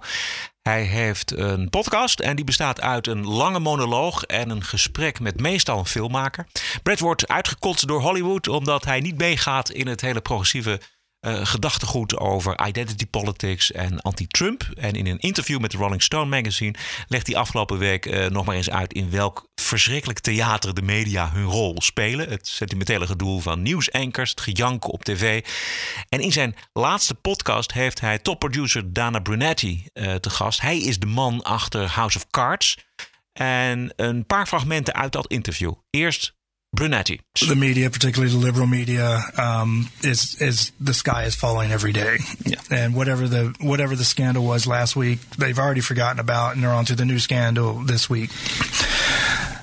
Hij 0.62 0.84
heeft 0.84 1.38
een 1.38 1.70
podcast 1.70 2.20
en 2.20 2.36
die 2.36 2.46
bestaat 2.46 2.82
uit 2.82 3.08
een 3.08 3.28
lange 3.28 3.60
monoloog 3.60 4.24
en 4.24 4.50
een 4.50 4.64
gesprek 4.64 5.20
met 5.20 5.40
meestal 5.40 5.80
een 5.80 5.86
filmmaker. 5.86 6.48
Brett 6.84 7.00
wordt 7.00 7.28
uitgekotst 7.28 7.88
door 7.88 8.02
Hollywood 8.02 8.48
omdat 8.48 8.86
hij 8.86 9.00
niet 9.00 9.18
meegaat 9.18 9.70
in 9.70 9.88
het 9.88 10.02
hele 10.02 10.22
progressieve 10.22 10.80
uh, 11.26 11.46
gedachtegoed 11.46 12.18
over 12.18 12.68
identity 12.68 13.06
politics 13.06 13.72
en 13.72 14.02
anti-Trump. 14.02 14.64
En 14.76 14.94
in 14.94 15.08
een 15.08 15.20
interview 15.20 15.60
met 15.60 15.72
de 15.72 15.78
Rolling 15.78 16.04
Stone 16.04 16.30
magazine 16.30 16.76
legt 17.08 17.28
hij 17.28 17.36
afgelopen 17.36 17.78
week 17.78 18.06
uh, 18.06 18.28
nog 18.28 18.46
maar 18.46 18.56
eens 18.56 18.70
uit 18.70 18.94
in 18.94 19.10
welk 19.10 19.48
verschrikkelijk 19.56 20.20
theater 20.20 20.74
de 20.74 20.82
media 20.82 21.30
hun 21.32 21.46
rol 21.46 21.76
spelen. 21.82 22.30
Het 22.30 22.48
sentimentele 22.48 23.08
gedoe 23.08 23.42
van 23.42 23.62
nieuwsankers, 23.62 24.30
het 24.30 24.42
gejank 24.42 24.94
op 24.94 25.04
tv. 25.04 25.46
En 26.10 26.20
in 26.20 26.32
zijn 26.32 26.56
laatste 26.74 27.16
podcast 27.16 27.74
heeft 27.74 28.00
hij 28.00 28.20
topproducer 28.20 28.94
Dana 28.94 29.20
Brunetti 29.20 29.86
uh, 29.94 30.16
te 30.16 30.30
gast. 30.30 30.62
Hij 30.62 30.78
is 30.78 31.00
de 31.00 31.06
man 31.06 31.42
achter 31.42 31.90
House 31.90 32.18
of 32.18 32.28
Cards. 32.28 32.78
En 33.34 33.94
een 33.96 34.26
paar 34.26 34.48
fragmenten 34.48 34.94
uit 34.94 35.12
dat 35.12 35.28
interview. 35.28 35.74
Eerst 35.90 36.36
Brunetti. 36.74 37.22
The 37.48 37.56
media, 37.56 37.90
particularly 37.92 38.34
the 38.34 38.40
liberal 38.40 38.66
media, 38.66 39.22
um, 39.38 39.90
is 40.04 40.42
is 40.42 40.72
the 40.80 40.94
sky 40.94 41.24
is 41.26 41.36
falling 41.36 41.72
every 41.72 41.92
day. 41.92 42.18
Yeah. 42.46 42.56
And 42.72 42.96
whatever 42.96 43.28
the 43.28 43.56
whatever 43.62 43.96
the 43.96 44.04
scandal 44.04 44.44
was 44.44 44.66
last 44.66 44.96
week, 44.96 45.20
they've 45.38 45.58
already 45.58 45.82
forgotten 45.82 46.20
about, 46.20 46.56
and 46.56 46.64
they're 46.64 46.72
on 46.72 46.86
to 46.86 46.96
the 46.96 47.06
new 47.06 47.20
scandal 47.20 47.76
this 47.76 48.10
week. 48.10 48.32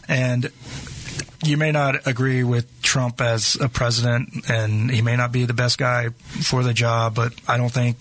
And 0.09 0.51
you 1.45 1.57
may 1.57 1.73
not 1.73 2.07
agree 2.07 2.45
with 2.45 2.83
Trump 2.83 3.21
as 3.21 3.57
a 3.61 3.69
president, 3.69 4.49
and 4.49 4.91
he 4.91 5.03
may 5.03 5.17
not 5.17 5.33
be 5.33 5.47
the 5.47 5.55
best 5.55 5.79
guy 5.79 6.11
for 6.11 6.63
the 6.63 6.75
job, 6.75 7.15
but 7.15 7.33
I 7.49 7.57
don't 7.57 7.73
think 7.73 7.97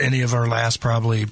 any 0.00 0.22
of 0.22 0.34
our 0.34 0.46
last 0.46 0.80
probably 0.80 1.26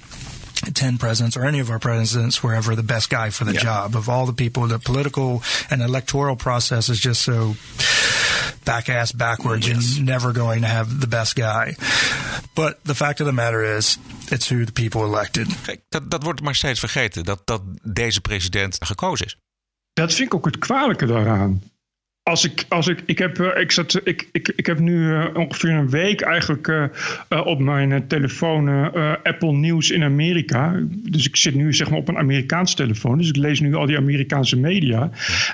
10 0.73 0.97
presidents 0.97 1.35
or 1.37 1.45
any 1.45 1.59
of 1.61 1.69
our 1.69 1.79
presidents 1.79 2.41
were 2.41 2.55
ever 2.57 2.75
the 2.75 2.83
best 2.83 3.09
guy 3.09 3.29
for 3.31 3.45
the 3.45 3.53
Yeah. 3.53 3.63
job. 3.63 3.95
Of 3.95 4.07
all 4.07 4.25
the 4.25 4.33
people, 4.33 4.67
the 4.67 4.79
political 4.79 5.41
and 5.69 5.81
electoral 5.81 6.35
process 6.35 6.89
is 6.89 6.99
just 6.99 7.21
so 7.21 7.55
back 8.63 8.87
ass 8.89 9.11
backwards. 9.11 9.67
You're 9.67 10.03
never 10.03 10.31
going 10.33 10.61
to 10.61 10.67
have 10.67 10.99
the 10.99 11.07
best 11.07 11.35
guy. 11.35 11.75
But 12.53 12.77
the 12.83 12.95
fact 12.95 13.19
of 13.19 13.25
the 13.27 13.33
matter 13.33 13.77
is, 13.77 13.97
it's 14.31 14.49
who 14.51 14.65
the 14.65 14.71
people 14.71 15.01
elected. 15.03 15.47
Kijk, 15.65 15.81
dat, 15.89 16.11
dat 16.11 16.23
wordt 16.23 16.41
maar 16.41 16.55
steeds 16.55 16.79
vergeten, 16.79 17.23
dat, 17.23 17.41
dat 17.45 17.61
deze 17.83 18.21
president 18.21 18.77
gekozen 18.79 19.25
is. 19.25 19.37
Dat 19.93 20.13
vind 20.13 20.27
ik 20.27 20.33
ook 20.33 20.45
het 20.45 20.57
kwalijke 20.57 21.05
daaraan. 21.05 21.61
Als 22.29 22.45
ik, 22.45 22.65
als 22.69 22.87
ik, 22.87 23.01
ik 23.05 23.17
heb, 23.17 23.39
eh, 23.39 23.61
ik 23.61 23.71
zat, 23.71 24.01
ik, 24.03 24.29
ik, 24.31 24.53
ik 24.55 24.65
heb 24.65 24.79
nu 24.79 25.15
eh, 25.15 25.25
ongeveer 25.33 25.71
een 25.71 25.89
week 25.89 26.21
eigenlijk 26.21 26.67
eh, 26.67 27.45
op 27.45 27.59
mijn 27.59 28.07
telefoon 28.07 28.67
Apple 29.23 29.51
Nieuws 29.51 29.91
in 29.91 30.03
Amerika. 30.03 30.79
Dus 30.89 31.27
ik 31.27 31.35
zit 31.35 31.55
nu 31.55 31.73
zeg 31.73 31.89
maar 31.89 31.99
op 31.99 32.07
een 32.07 32.17
Amerikaanse 32.17 32.75
telefoon. 32.75 33.17
Dus 33.17 33.29
ik 33.29 33.35
lees 33.35 33.59
nu 33.59 33.75
al 33.75 33.85
die 33.85 33.97
Amerikaanse 33.97 34.57
media. 34.57 35.09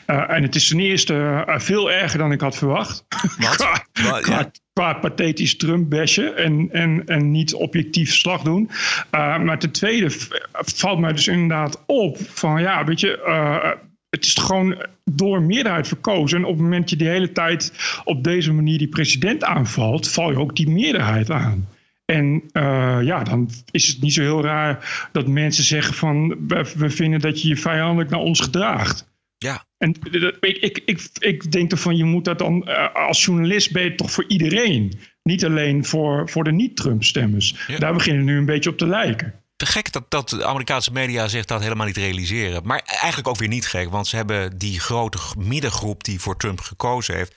En 0.06 0.44
het 0.44 0.56
is 0.56 0.68
ten 0.68 0.80
eerste 0.80 1.44
veel 1.48 1.92
erger 1.92 2.20
dan 2.20 2.32
ik 2.32 2.42
had 2.42 2.58
verwacht. 2.58 3.06
qua, 3.56 3.84
qua, 4.22 4.52
qua 4.74 4.94
pathetisch 4.94 5.58
Trump-bashen 5.58 6.38
en, 6.38 6.70
en, 6.72 7.04
en 7.06 7.32
niet 7.32 7.54
objectief 7.54 8.14
slag 8.14 8.42
doen. 8.42 8.70
Uh, 9.12 9.40
maar 9.40 9.60
ten 9.60 9.72
tweede 9.72 10.08
valt 10.52 11.00
mij 11.00 11.12
dus 11.12 11.28
inderdaad 11.28 11.84
op 11.86 12.18
van 12.20 12.62
ja, 12.62 12.84
weet 12.86 13.00
je, 13.00 13.24
uh, 13.28 13.72
het 14.16 14.26
is 14.26 14.34
gewoon 14.34 14.86
door 15.04 15.42
meerderheid 15.42 15.88
verkozen. 15.88 16.38
En 16.38 16.44
op 16.46 16.54
het 16.54 16.62
moment 16.62 16.82
dat 16.82 16.90
je 16.90 17.06
de 17.06 17.12
hele 17.12 17.32
tijd 17.32 17.74
op 18.04 18.24
deze 18.24 18.54
manier 18.54 18.78
die 18.78 18.88
president 18.88 19.44
aanvalt, 19.44 20.10
val 20.10 20.32
je 20.32 20.40
ook 20.40 20.56
die 20.56 20.70
meerderheid 20.70 21.32
aan. 21.32 21.68
En 22.06 22.44
uh, 22.54 22.98
ja, 23.02 23.24
dan 23.24 23.50
is 23.72 23.88
het 23.88 24.02
niet 24.02 24.14
zo 24.14 24.22
heel 24.22 24.44
raar 24.44 25.08
dat 25.12 25.28
mensen 25.28 25.64
zeggen 25.64 25.94
van 25.94 26.28
we, 26.48 26.74
we 26.78 26.90
vinden 26.90 27.20
dat 27.20 27.42
je 27.42 27.48
je 27.48 27.58
vijandelijk 27.58 28.10
naar 28.10 28.20
ons 28.20 28.40
gedraagt. 28.40 29.14
Ja. 29.38 29.66
En 29.78 29.96
ik, 30.40 30.58
ik, 30.58 30.82
ik, 30.86 31.10
ik 31.20 31.52
denk 31.52 31.72
ervan, 31.72 31.98
je 31.98 32.04
moet 32.04 32.26
dat 32.26 32.40
dan 32.40 32.66
uh, 32.68 32.94
als 32.94 33.26
journalist 33.26 33.72
ben 33.72 33.84
je 33.84 33.96
toch 33.96 34.12
voor 34.12 34.26
iedereen. 34.28 34.94
Niet 35.24 35.46
alleen 35.46 35.86
voor, 35.86 36.30
voor 36.30 36.44
de 36.44 36.52
niet-Trump-stemmers. 36.52 37.68
Daar 37.78 37.94
beginnen 37.94 38.26
nu 38.26 38.38
een 38.38 38.46
beetje 38.46 38.70
op 38.70 38.78
te 38.78 38.88
lijken. 38.88 39.34
Gek 39.58 39.92
dat, 39.92 40.06
dat 40.10 40.30
de 40.30 40.46
Amerikaanse 40.46 40.92
media 40.92 41.28
zich 41.28 41.46
dat 41.46 41.62
helemaal 41.62 41.86
niet 41.86 41.98
realiseren. 41.98 42.62
Maar 42.66 42.82
eigenlijk 42.86 43.28
ook 43.28 43.38
weer 43.38 43.48
niet 43.48 43.68
gek, 43.68 43.90
want 43.90 44.08
ze 44.08 44.16
hebben 44.16 44.58
die 44.58 44.80
grote 44.80 45.18
middengroep 45.38 46.04
die 46.04 46.20
voor 46.20 46.38
Trump 46.38 46.60
gekozen 46.60 47.16
heeft, 47.16 47.36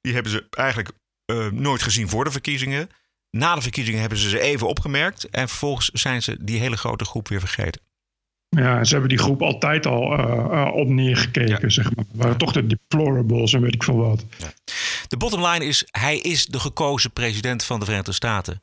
die 0.00 0.14
hebben 0.14 0.32
ze 0.32 0.46
eigenlijk 0.50 0.90
eh, 1.24 1.46
nooit 1.46 1.82
gezien 1.82 2.08
voor 2.08 2.24
de 2.24 2.30
verkiezingen. 2.30 2.88
Na 3.30 3.54
de 3.54 3.60
verkiezingen 3.60 4.00
hebben 4.00 4.18
ze 4.18 4.28
ze 4.28 4.40
even 4.40 4.68
opgemerkt 4.68 5.28
en 5.28 5.48
vervolgens 5.48 5.88
zijn 5.88 6.22
ze 6.22 6.44
die 6.44 6.60
hele 6.60 6.76
grote 6.76 7.04
groep 7.04 7.28
weer 7.28 7.40
vergeten. 7.40 7.82
Ja, 8.56 8.84
ze 8.84 8.92
hebben 8.92 9.08
die 9.08 9.18
groep 9.18 9.42
altijd 9.42 9.86
al 9.86 10.18
uh, 10.18 10.26
uh, 10.26 10.70
op 10.74 10.88
neergekeken, 10.88 11.72
zeg 11.72 11.94
maar. 11.94 12.04
waren 12.12 12.36
toch 12.36 12.52
de 12.52 12.66
deplorables 12.66 13.52
en 13.52 13.60
weet 13.60 13.74
ik 13.74 13.82
veel 13.82 13.96
wat. 13.96 14.24
De 15.08 15.16
bottom 15.16 15.46
line 15.46 15.64
is, 15.64 15.84
hij 15.90 16.18
is 16.18 16.46
de 16.46 16.60
gekozen 16.60 17.12
president 17.12 17.64
van 17.64 17.78
de 17.78 17.84
Verenigde 17.84 18.12
Staten. 18.12 18.60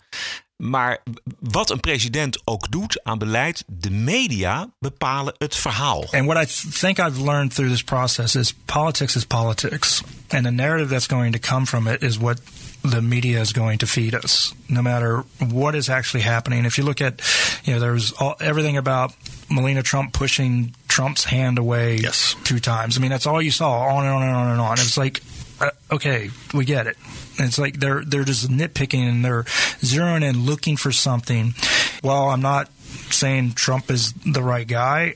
Maar 0.57 0.97
wat 1.39 1.69
een 1.69 1.79
president 1.79 2.41
ook 2.43 2.71
doet 2.71 3.03
aan 3.03 3.17
beleid, 3.17 3.63
de 3.67 3.91
media 3.91 4.69
bepalen 4.79 5.33
het 5.37 5.55
verhaal. 5.55 6.05
And 6.11 6.25
what 6.25 6.43
I 6.43 6.69
think 6.79 6.99
I've 6.99 7.23
learned 7.23 7.53
through 7.53 7.71
this 7.71 7.83
process 7.83 8.35
is 8.35 8.53
politics 8.65 9.15
is 9.15 9.25
politics. 9.25 10.01
And 10.27 10.43
the 10.43 10.51
narrative 10.51 10.89
that's 10.89 11.07
going 11.07 11.33
to 11.33 11.39
come 11.39 11.65
from 11.65 11.87
it 11.87 12.01
is 12.01 12.17
what 12.17 12.41
the 12.81 13.01
media 13.01 13.39
is 13.39 13.51
going 13.51 13.79
to 13.79 13.87
feed 13.87 14.15
us, 14.23 14.53
no 14.67 14.81
matter 14.81 15.23
what 15.37 15.75
is 15.75 15.89
actually 15.89 16.23
happening. 16.23 16.65
If 16.65 16.77
you 16.77 16.85
look 16.85 17.01
at, 17.01 17.21
you 17.63 17.73
know, 17.73 17.79
there's 17.79 18.13
all, 18.13 18.35
everything 18.39 18.77
about 18.77 19.13
Melania 19.49 19.83
Trump 19.83 20.13
pushing 20.13 20.73
Trump's 20.87 21.23
hand 21.23 21.57
away 21.57 21.97
yes. 21.97 22.35
two 22.43 22.59
times. 22.59 22.97
I 22.97 22.99
mean, 22.99 23.11
that's 23.11 23.27
all 23.27 23.41
you 23.41 23.51
saw, 23.51 23.95
on 23.95 24.05
and 24.05 24.13
on 24.13 24.23
and 24.23 24.35
on 24.35 24.51
and 24.51 24.61
on. 24.61 24.73
It's 24.73 24.97
like, 24.97 25.21
uh, 25.59 25.69
okay, 25.91 26.29
we 26.53 26.65
get 26.65 26.87
it. 26.87 26.97
And 27.37 27.47
it's 27.47 27.59
like 27.59 27.79
they're 27.79 28.03
they're 28.03 28.23
just 28.23 28.49
nitpicking 28.49 29.07
and 29.07 29.25
they're 29.25 29.43
zeroing 29.81 30.23
in, 30.23 30.45
looking 30.45 30.77
for 30.77 30.91
something. 30.91 31.53
While 32.01 32.29
I'm 32.29 32.41
not 32.41 32.69
saying 33.09 33.53
Trump 33.53 33.89
is 33.89 34.13
the 34.13 34.41
right 34.41 34.67
guy, 34.67 35.15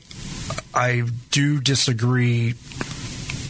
I 0.73 1.03
do 1.31 1.59
disagree 1.59 2.55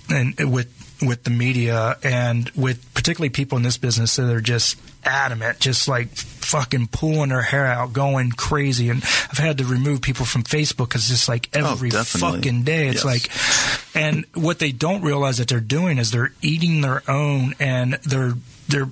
and 0.10 0.36
with 0.51 0.77
with 1.01 1.23
the 1.23 1.32
media 1.32 1.97
and 2.04 2.49
with 2.51 2.93
particularly 2.93 3.30
people 3.30 3.58
in 3.58 3.63
this 3.63 3.77
business 3.77 4.15
that 4.17 4.32
are 4.32 4.41
just 4.41 4.80
adamant, 5.04 5.60
just 5.60 5.88
like 5.88 6.10
fucking 6.52 6.88
pulling 6.88 7.30
their 7.30 7.42
hair 7.42 7.66
out, 7.66 7.94
going 7.94 8.32
crazy. 8.32 8.90
And 8.90 9.02
I've 9.04 9.38
had 9.38 9.58
to 9.60 9.66
remove 9.66 10.02
people 10.02 10.26
from 10.26 10.44
Facebook 10.44 10.90
because 10.90 11.10
it's 11.10 11.28
like 11.30 11.50
oh, 11.56 11.72
every 11.72 11.90
Oh, 11.94 12.04
fucking 12.04 12.64
day. 12.64 12.88
It's 12.90 13.04
Yes. 13.04 13.06
like, 13.06 13.96
and 13.96 14.26
what 14.34 14.60
they 14.60 14.72
don't 14.72 15.02
realize 15.02 15.38
that 15.38 15.48
they're 15.48 15.60
doing 15.60 15.98
is 15.98 16.12
they're 16.12 16.34
eating 16.42 16.82
their 16.82 17.02
own 17.10 17.56
and 17.60 17.94
they're 18.04 18.34
they're. 18.68 18.90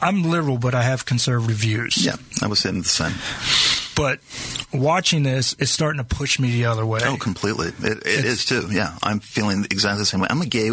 I'm 0.00 0.22
liberal, 0.24 0.58
but 0.58 0.74
I 0.74 0.82
have 0.82 1.04
conservative 1.06 1.56
views. 1.56 1.96
Yeah, 2.04 2.16
I 2.42 2.46
was 2.48 2.58
saying 2.60 2.82
the 2.82 2.88
same. 2.88 3.14
But 3.96 4.20
watching 4.74 5.22
this 5.22 5.54
is 5.54 5.70
starting 5.70 5.98
to 5.98 6.04
push 6.04 6.38
me 6.38 6.50
the 6.50 6.66
other 6.66 6.84
way. 6.84 7.00
Oh, 7.02 7.16
completely. 7.16 7.68
It, 7.82 7.98
it 8.06 8.24
is 8.26 8.44
too. 8.44 8.68
Yeah, 8.70 8.94
I'm 9.02 9.20
feeling 9.20 9.64
exactly 9.70 10.00
the 10.02 10.06
same 10.06 10.20
way. 10.20 10.28
I'm 10.28 10.42
a 10.42 10.46
gay 10.46 10.70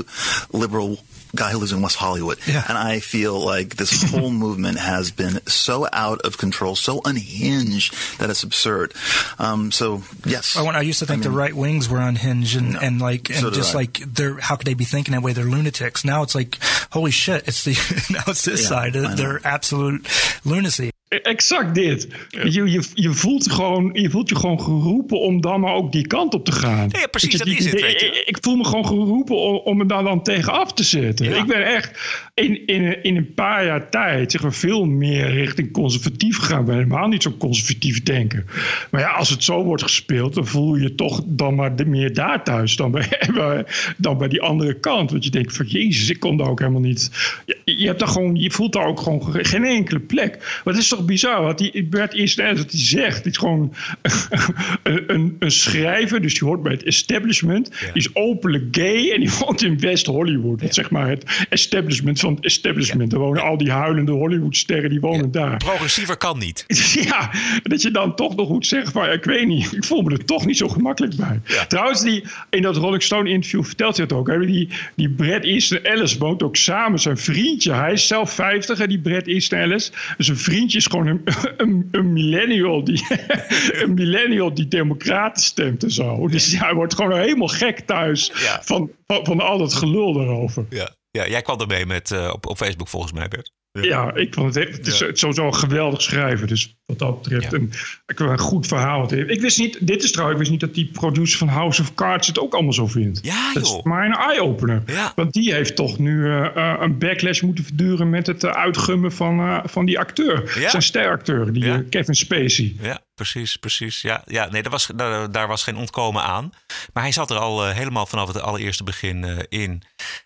liberal 0.51 0.97
guy 1.35 1.51
who 1.51 1.57
lives 1.57 1.71
in 1.71 1.81
West 1.81 1.95
Hollywood, 1.95 2.37
Yeah. 2.47 2.63
and 2.69 2.77
I 2.77 2.99
feel 2.99 3.39
like 3.39 3.75
this 3.75 4.03
whole 4.11 4.29
movement 4.29 4.77
has 4.79 5.11
been 5.11 5.45
so 5.47 5.87
out 5.91 6.21
of 6.21 6.37
control, 6.37 6.75
so 6.75 7.01
unhinged 7.05 8.19
that 8.19 8.29
it's 8.29 8.43
absurd. 8.43 8.93
Um, 9.39 9.71
so 9.71 10.03
yes, 10.25 10.55
I, 10.57 10.63
I 10.65 10.81
used 10.81 10.99
to 10.99 11.05
think 11.05 11.17
I 11.23 11.25
mean- 11.25 11.31
the 11.31 11.37
right 11.37 11.53
wings 11.53 11.89
were 11.89 11.99
unhinged 11.99 12.55
and, 12.55 12.75
and 12.77 13.01
like 13.01 13.29
and 13.29 13.39
So 13.39 13.49
just 13.51 13.73
I. 13.73 13.79
like 13.79 13.97
they're 13.99 14.39
how 14.39 14.55
could 14.55 14.67
they 14.67 14.73
be 14.75 14.85
thinking 14.85 15.13
that 15.13 15.23
way? 15.23 15.33
They're 15.33 15.45
lunatics. 15.45 16.05
Now 16.05 16.21
it's 16.23 16.35
like 16.35 16.57
holy 16.91 17.11
shit! 17.11 17.47
It's 17.47 17.63
the 17.63 17.71
now 18.13 18.23
it's 18.27 18.45
this 18.45 18.61
Yeah, 18.63 18.67
side. 18.67 18.93
They're 18.93 19.41
absolute 19.43 20.07
lunacy. 20.45 20.91
Exact 21.21 21.75
dit. 21.75 22.07
Je, 22.29 22.71
je, 22.71 22.83
je, 22.93 23.11
voelt 23.11 23.51
gewoon, 23.51 23.89
je 23.93 24.09
voelt 24.09 24.29
je 24.29 24.35
gewoon 24.35 24.61
geroepen 24.61 25.19
om 25.19 25.41
dan 25.41 25.59
maar 25.59 25.73
ook 25.73 25.91
die 25.91 26.07
kant 26.07 26.33
op 26.33 26.45
te 26.45 26.51
gaan. 26.51 26.89
Ja, 26.91 27.07
precies, 27.07 27.31
je, 27.31 27.37
dat 27.37 27.47
is 27.47 27.65
het, 27.65 27.81
weet 27.81 27.99
je. 27.99 28.05
Ik, 28.05 28.23
ik 28.25 28.37
voel 28.41 28.55
me 28.55 28.65
gewoon 28.65 28.85
geroepen 28.85 29.35
om, 29.35 29.55
om 29.55 29.77
me 29.77 29.85
daar 29.85 30.03
dan 30.03 30.23
tegen 30.23 30.53
af 30.53 30.73
te 30.73 30.83
zetten. 30.83 31.35
Ik 31.37 31.45
ben 31.45 31.65
echt 31.65 31.99
in, 32.35 32.65
in, 32.65 33.03
in 33.03 33.15
een 33.15 33.33
paar 33.33 33.65
jaar 33.65 33.89
tijd 33.89 34.41
maar, 34.41 34.53
veel 34.53 34.85
meer 34.85 35.31
richting 35.31 35.71
conservatief. 35.71 36.49
Ik 36.49 36.65
ben 36.65 36.75
helemaal 36.75 37.07
niet 37.07 37.23
zo 37.23 37.35
conservatief 37.37 38.03
denken. 38.03 38.45
Maar 38.91 39.01
ja, 39.01 39.07
als 39.11 39.29
het 39.29 39.43
zo 39.43 39.63
wordt 39.63 39.83
gespeeld, 39.83 40.33
dan 40.33 40.47
voel 40.47 40.75
je 40.75 40.81
je 40.83 40.95
toch 40.95 41.21
dan 41.25 41.55
maar 41.55 41.75
de- 41.75 41.85
meer 41.85 42.13
daar 42.13 42.43
thuis 42.43 42.75
dan 42.75 42.91
bij, 43.31 43.65
dan 43.97 44.17
bij 44.17 44.27
die 44.27 44.41
andere 44.41 44.79
kant. 44.79 45.11
Want 45.11 45.23
je 45.23 45.29
denkt 45.29 45.55
van, 45.55 45.65
jezus, 45.65 46.09
ik 46.09 46.19
kom 46.19 46.37
daar 46.37 46.47
ook 46.47 46.59
helemaal 46.59 46.81
niet... 46.81 47.11
Je, 47.45 47.57
je, 47.65 47.85
hebt 47.87 47.99
daar 47.99 48.07
gewoon, 48.07 48.35
je 48.35 48.51
voelt 48.51 48.73
daar 48.73 48.85
ook 48.85 48.99
gewoon 48.99 49.23
ge- 49.23 49.43
geen 49.43 49.63
enkele 49.65 49.99
plek. 49.99 50.61
Het 50.63 50.77
is 50.77 50.87
toch 50.87 51.05
bizar 51.05 51.41
wat 51.41 51.57
die 51.57 51.83
Bert 51.83 52.13
Easton 52.13 52.45
wat 52.45 52.71
hij 52.71 52.79
zegt. 52.79 53.25
Is 53.25 53.37
gewoon 53.37 53.73
een, 54.83 55.35
een, 55.39 55.51
schrijver, 55.51 56.21
dus 56.21 56.39
die 56.39 56.47
hoort 56.47 56.63
bij 56.63 56.71
het 56.71 56.83
establishment. 56.83 57.69
Die 57.79 57.89
is 57.93 58.15
openlijk 58.15 58.65
gay 58.75 59.11
en 59.11 59.19
die 59.19 59.31
woont 59.39 59.61
in 59.63 59.79
West 59.79 60.05
Hollywood. 60.05 60.59
Dat 60.59 60.73
zeg 60.73 60.89
maar 60.89 61.09
het 61.09 61.45
establishment 61.49 62.19
van 62.23 62.35
het 62.35 62.45
establishment. 62.45 63.13
Er 63.13 63.19
wonen 63.19 63.43
al 63.43 63.57
die 63.57 63.71
huilende 63.71 64.11
Hollywoodsterren, 64.11 64.89
die 64.89 64.99
wonen 64.99 65.31
daar. 65.31 65.57
Progressiever 65.57 66.17
kan 66.17 66.37
niet. 66.39 66.63
Ja, 67.03 67.31
dat 67.63 67.81
je 67.81 67.91
dan 67.91 68.15
toch 68.15 68.35
nog 68.35 68.47
goed 68.47 68.67
zegt 68.67 68.91
van, 68.91 69.11
ik 69.11 69.23
weet 69.23 69.47
niet, 69.47 69.73
ik 69.73 69.83
voel 69.83 70.01
me 70.01 70.11
er 70.11 70.25
toch 70.25 70.45
niet 70.45 70.57
zo 70.57 70.67
gemakkelijk 70.67 71.15
bij. 71.15 71.41
Trouwens, 71.67 72.01
die, 72.01 72.23
in 72.49 72.61
dat 72.61 72.75
Rolling 72.75 73.03
Stone 73.03 73.29
interview 73.29 73.63
vertelt 73.63 73.97
hij 73.97 74.05
het 74.05 74.13
ook. 74.13 74.27
Hè? 74.27 74.45
Die, 74.45 74.69
die 74.95 75.09
Brad 75.09 75.43
Easton 75.43 75.83
Ellis 75.83 76.17
woont 76.17 76.43
ook 76.43 76.55
samen, 76.55 76.99
zijn 76.99 77.17
vriendje. 77.17 77.73
Hij 77.73 77.91
is 77.91 78.07
zelf 78.07 78.31
50, 78.31 78.77
hè, 78.77 78.87
die 78.87 78.99
Brad 78.99 79.27
Easton 79.27 79.59
Ellis. 79.59 79.91
Een 80.17 80.37
vriendje 80.37 80.77
is 80.77 80.85
gewoon 80.85 81.07
een, 81.07 81.21
een, 81.57 81.87
een 81.91 82.13
millennial, 82.13 82.83
die, 82.83 83.05
een 83.83 83.93
millennial 83.93 84.53
die 84.53 84.67
democraten 84.67 85.43
stemt 85.43 85.83
en 85.83 85.91
zo. 85.91 86.27
Dus 86.27 86.57
hij 86.57 86.73
wordt 86.73 86.95
gewoon 86.95 87.17
helemaal 87.19 87.47
gek 87.47 87.79
thuis 87.79 88.31
van, 88.61 88.89
van, 89.07 89.25
van 89.25 89.39
al 89.39 89.57
dat 89.57 89.73
gelul 89.73 90.13
daarover. 90.13 90.65
Ja, 90.69 90.89
ja 91.13 91.27
jij 91.27 91.41
kwam 91.41 91.59
ermee 91.59 91.85
met, 91.85 92.11
eh, 92.11 92.29
op, 92.33 92.47
op 92.47 92.57
Facebook 92.57 92.87
volgens 92.87 93.11
mij, 93.11 93.27
Bert. 93.27 93.51
Ja, 93.81 94.13
ik 94.15 94.33
vond 94.33 94.55
het, 94.55 94.69
het 94.77 94.87
is 94.87 94.99
Ja. 94.99 95.05
het 95.05 95.13
is 95.13 95.19
sowieso 95.19 95.45
een 95.45 95.55
geweldig 95.55 96.01
schrijven. 96.01 96.47
Dus 96.47 96.75
wat 96.85 96.99
dat 96.99 97.21
betreft 97.21 97.53
een, 97.53 97.71
ik 98.05 98.17
wil 98.17 98.29
een 98.29 98.39
goed 98.39 98.67
verhaal. 98.67 99.13
Ik 99.13 99.41
wist 99.41 99.57
niet, 99.59 99.87
dit 99.87 100.03
is 100.03 100.11
trouwens, 100.11 100.39
ik 100.39 100.47
wist 100.47 100.51
niet 100.51 100.59
dat 100.69 100.73
die 100.73 100.91
producer 100.91 101.37
van 101.37 101.47
House 101.47 101.81
of 101.81 101.93
Cards 101.93 102.27
het 102.27 102.39
ook 102.39 102.53
allemaal 102.53 102.73
zo 102.73 102.87
vindt. 102.87 103.19
Ja, 103.23 103.53
Dat 103.53 103.63
is 103.63 103.79
maar 103.83 104.05
een 104.05 104.13
eye-opener. 104.13 104.83
Ja. 104.85 105.11
Want 105.15 105.33
die 105.33 105.53
heeft 105.53 105.75
toch 105.75 105.97
nu 105.99 106.25
eh, 106.25 106.45
eh, 106.55 106.81
een 106.81 106.97
backlash 106.97 107.41
moeten 107.41 107.63
verduren 107.63 108.09
met 108.09 108.27
het 108.27 108.43
eh, 108.43 108.51
uitgummen 108.51 109.11
van, 109.11 109.61
van 109.65 109.85
die 109.85 109.99
acteur. 109.99 110.51
Zijn 110.69 110.81
steracteur, 110.81 111.53
die 111.53 111.83
Kevin 111.83 112.15
Spacey. 112.15 112.75
Ja, 112.81 112.99
precies, 113.15 113.57
precies. 113.57 114.01
Ja, 114.01 114.21
ja 114.25 114.49
nee, 114.51 114.61
daar 114.61 114.71
was, 114.71 114.89
daar, 114.95 115.31
daar 115.31 115.47
was 115.47 115.63
geen 115.63 115.77
ontkomen 115.77 116.23
aan. 116.23 116.53
Maar 116.93 117.03
hij 117.03 117.11
zat 117.11 117.29
er 117.31 117.37
al 117.37 117.67
helemaal 117.67 118.05
vanaf 118.05 118.27
het 118.27 118.41
allereerste 118.41 118.83
begin 118.83 119.47
in. 119.49 119.81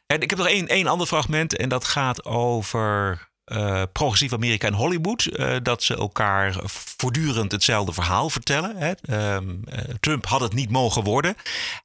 En 0.06 0.22
ik 0.22 0.30
heb 0.30 0.40
nog 0.40 0.48
één, 0.48 0.68
één 0.68 0.88
ander 0.88 1.08
fragment 1.08 1.56
en 1.58 1.70
dat 1.70 1.86
gaat 1.86 2.26
over 2.26 3.26
eh, 3.48 3.82
progressief 3.92 4.34
Amerika 4.34 4.68
en 4.68 4.74
Hollywood. 4.74 5.26
eh, 5.26 5.56
dat 5.64 5.84
ze 5.84 5.96
elkaar 5.96 6.56
voortdurend 6.66 7.52
hetzelfde 7.52 7.94
verhaal 7.94 8.30
vertellen. 8.30 8.76
Hè. 8.78 8.92
Ehm, 8.92 9.50
eh, 9.66 9.80
Trump 10.00 10.26
had 10.26 10.42
het 10.42 10.54
niet 10.54 10.70
mogen 10.70 11.04
worden. 11.04 11.36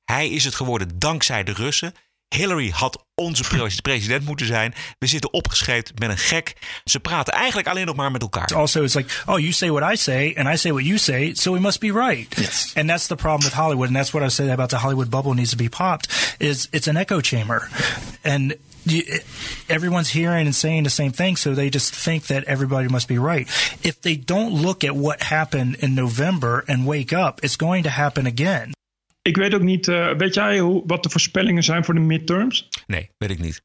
Hij 0.05 0.29
is 0.29 0.45
het 0.45 0.55
geworden 0.55 0.99
dankzij 0.99 1.45
de 1.45 1.53
Russen. 1.53 1.95
Hillary 2.29 2.71
had 2.75 3.05
onze 3.15 3.45
president 3.83 4.25
moeten 4.25 4.47
zijn. 4.47 4.75
We 4.99 5.07
zitten 5.07 5.33
opgescheept 5.33 5.99
met 5.99 6.11
een 6.11 6.19
gek. 6.19 6.55
Ze 6.85 7.01
praten 7.01 7.33
eigenlijk 7.35 7.69
alleen 7.69 7.87
nog 7.87 7.97
maar 7.97 8.11
met 8.11 8.23
elkaar. 8.23 8.55
Also, 8.55 8.83
it's 8.83 8.95
like, 8.95 9.15
oh, 9.27 9.39
you 9.39 9.53
say 9.53 9.71
what 9.71 9.93
I 9.93 9.97
say, 9.97 10.35
and 10.37 10.49
I 10.49 10.57
say 10.57 10.71
what 10.73 10.85
you 10.85 10.99
say, 10.99 11.35
so 11.35 11.53
we 11.53 11.61
must 11.61 11.81
be 11.81 11.93
right. 11.93 12.37
Yes. 12.39 12.73
And 12.77 12.89
that's 12.89 13.07
the 13.07 13.15
problem 13.15 13.43
with 13.43 13.53
Hollywood, 13.53 13.87
and 13.87 13.97
that's 13.97 14.11
what 14.11 14.23
I 14.27 14.29
said 14.29 14.51
about 14.51 14.69
the 14.69 14.77
Hollywood 14.77 15.11
bubble 15.11 15.35
needs 15.35 15.51
to 15.51 15.57
be 15.57 15.69
popped. 15.69 16.37
Is 16.39 16.69
it's 16.71 16.89
an 16.89 16.97
echo 16.97 17.21
chamber, 17.21 17.69
and 18.23 18.55
everyone's 19.69 20.11
hearing 20.11 20.47
and 20.47 20.55
saying 20.55 20.85
the 20.85 20.91
same 20.91 21.13
thing, 21.13 21.37
so 21.37 21.55
they 21.55 21.69
just 21.69 21.95
think 21.95 22.27
that 22.27 22.45
everybody 22.45 22.89
must 22.89 23.09
be 23.09 23.19
right. 23.19 23.49
If 23.83 24.01
they 24.01 24.17
don't 24.17 24.63
look 24.63 24.85
at 24.85 24.95
what 24.95 25.23
happened 25.23 25.77
in 25.81 25.95
November 25.95 26.65
and 26.67 26.87
wake 26.87 27.13
up, 27.13 27.41
it's 27.43 27.57
going 27.57 27.85
to 27.85 27.91
happen 27.91 28.27
again. 28.27 28.73
Ik 29.23 29.37
weet 29.37 29.55
ook 29.55 29.63
niet, 29.63 29.87
uh, 29.87 30.15
weet 30.17 30.35
jij 30.35 30.59
hoe, 30.59 30.83
wat 30.87 31.03
de 31.03 31.11
voorspellingen 31.11 31.63
zijn 31.63 31.85
voor 31.85 31.95
de 31.95 32.01
midterms? 32.01 32.69
Nee, 32.87 33.11
weet 33.19 33.31
ik 33.31 33.39
niet. 33.39 33.63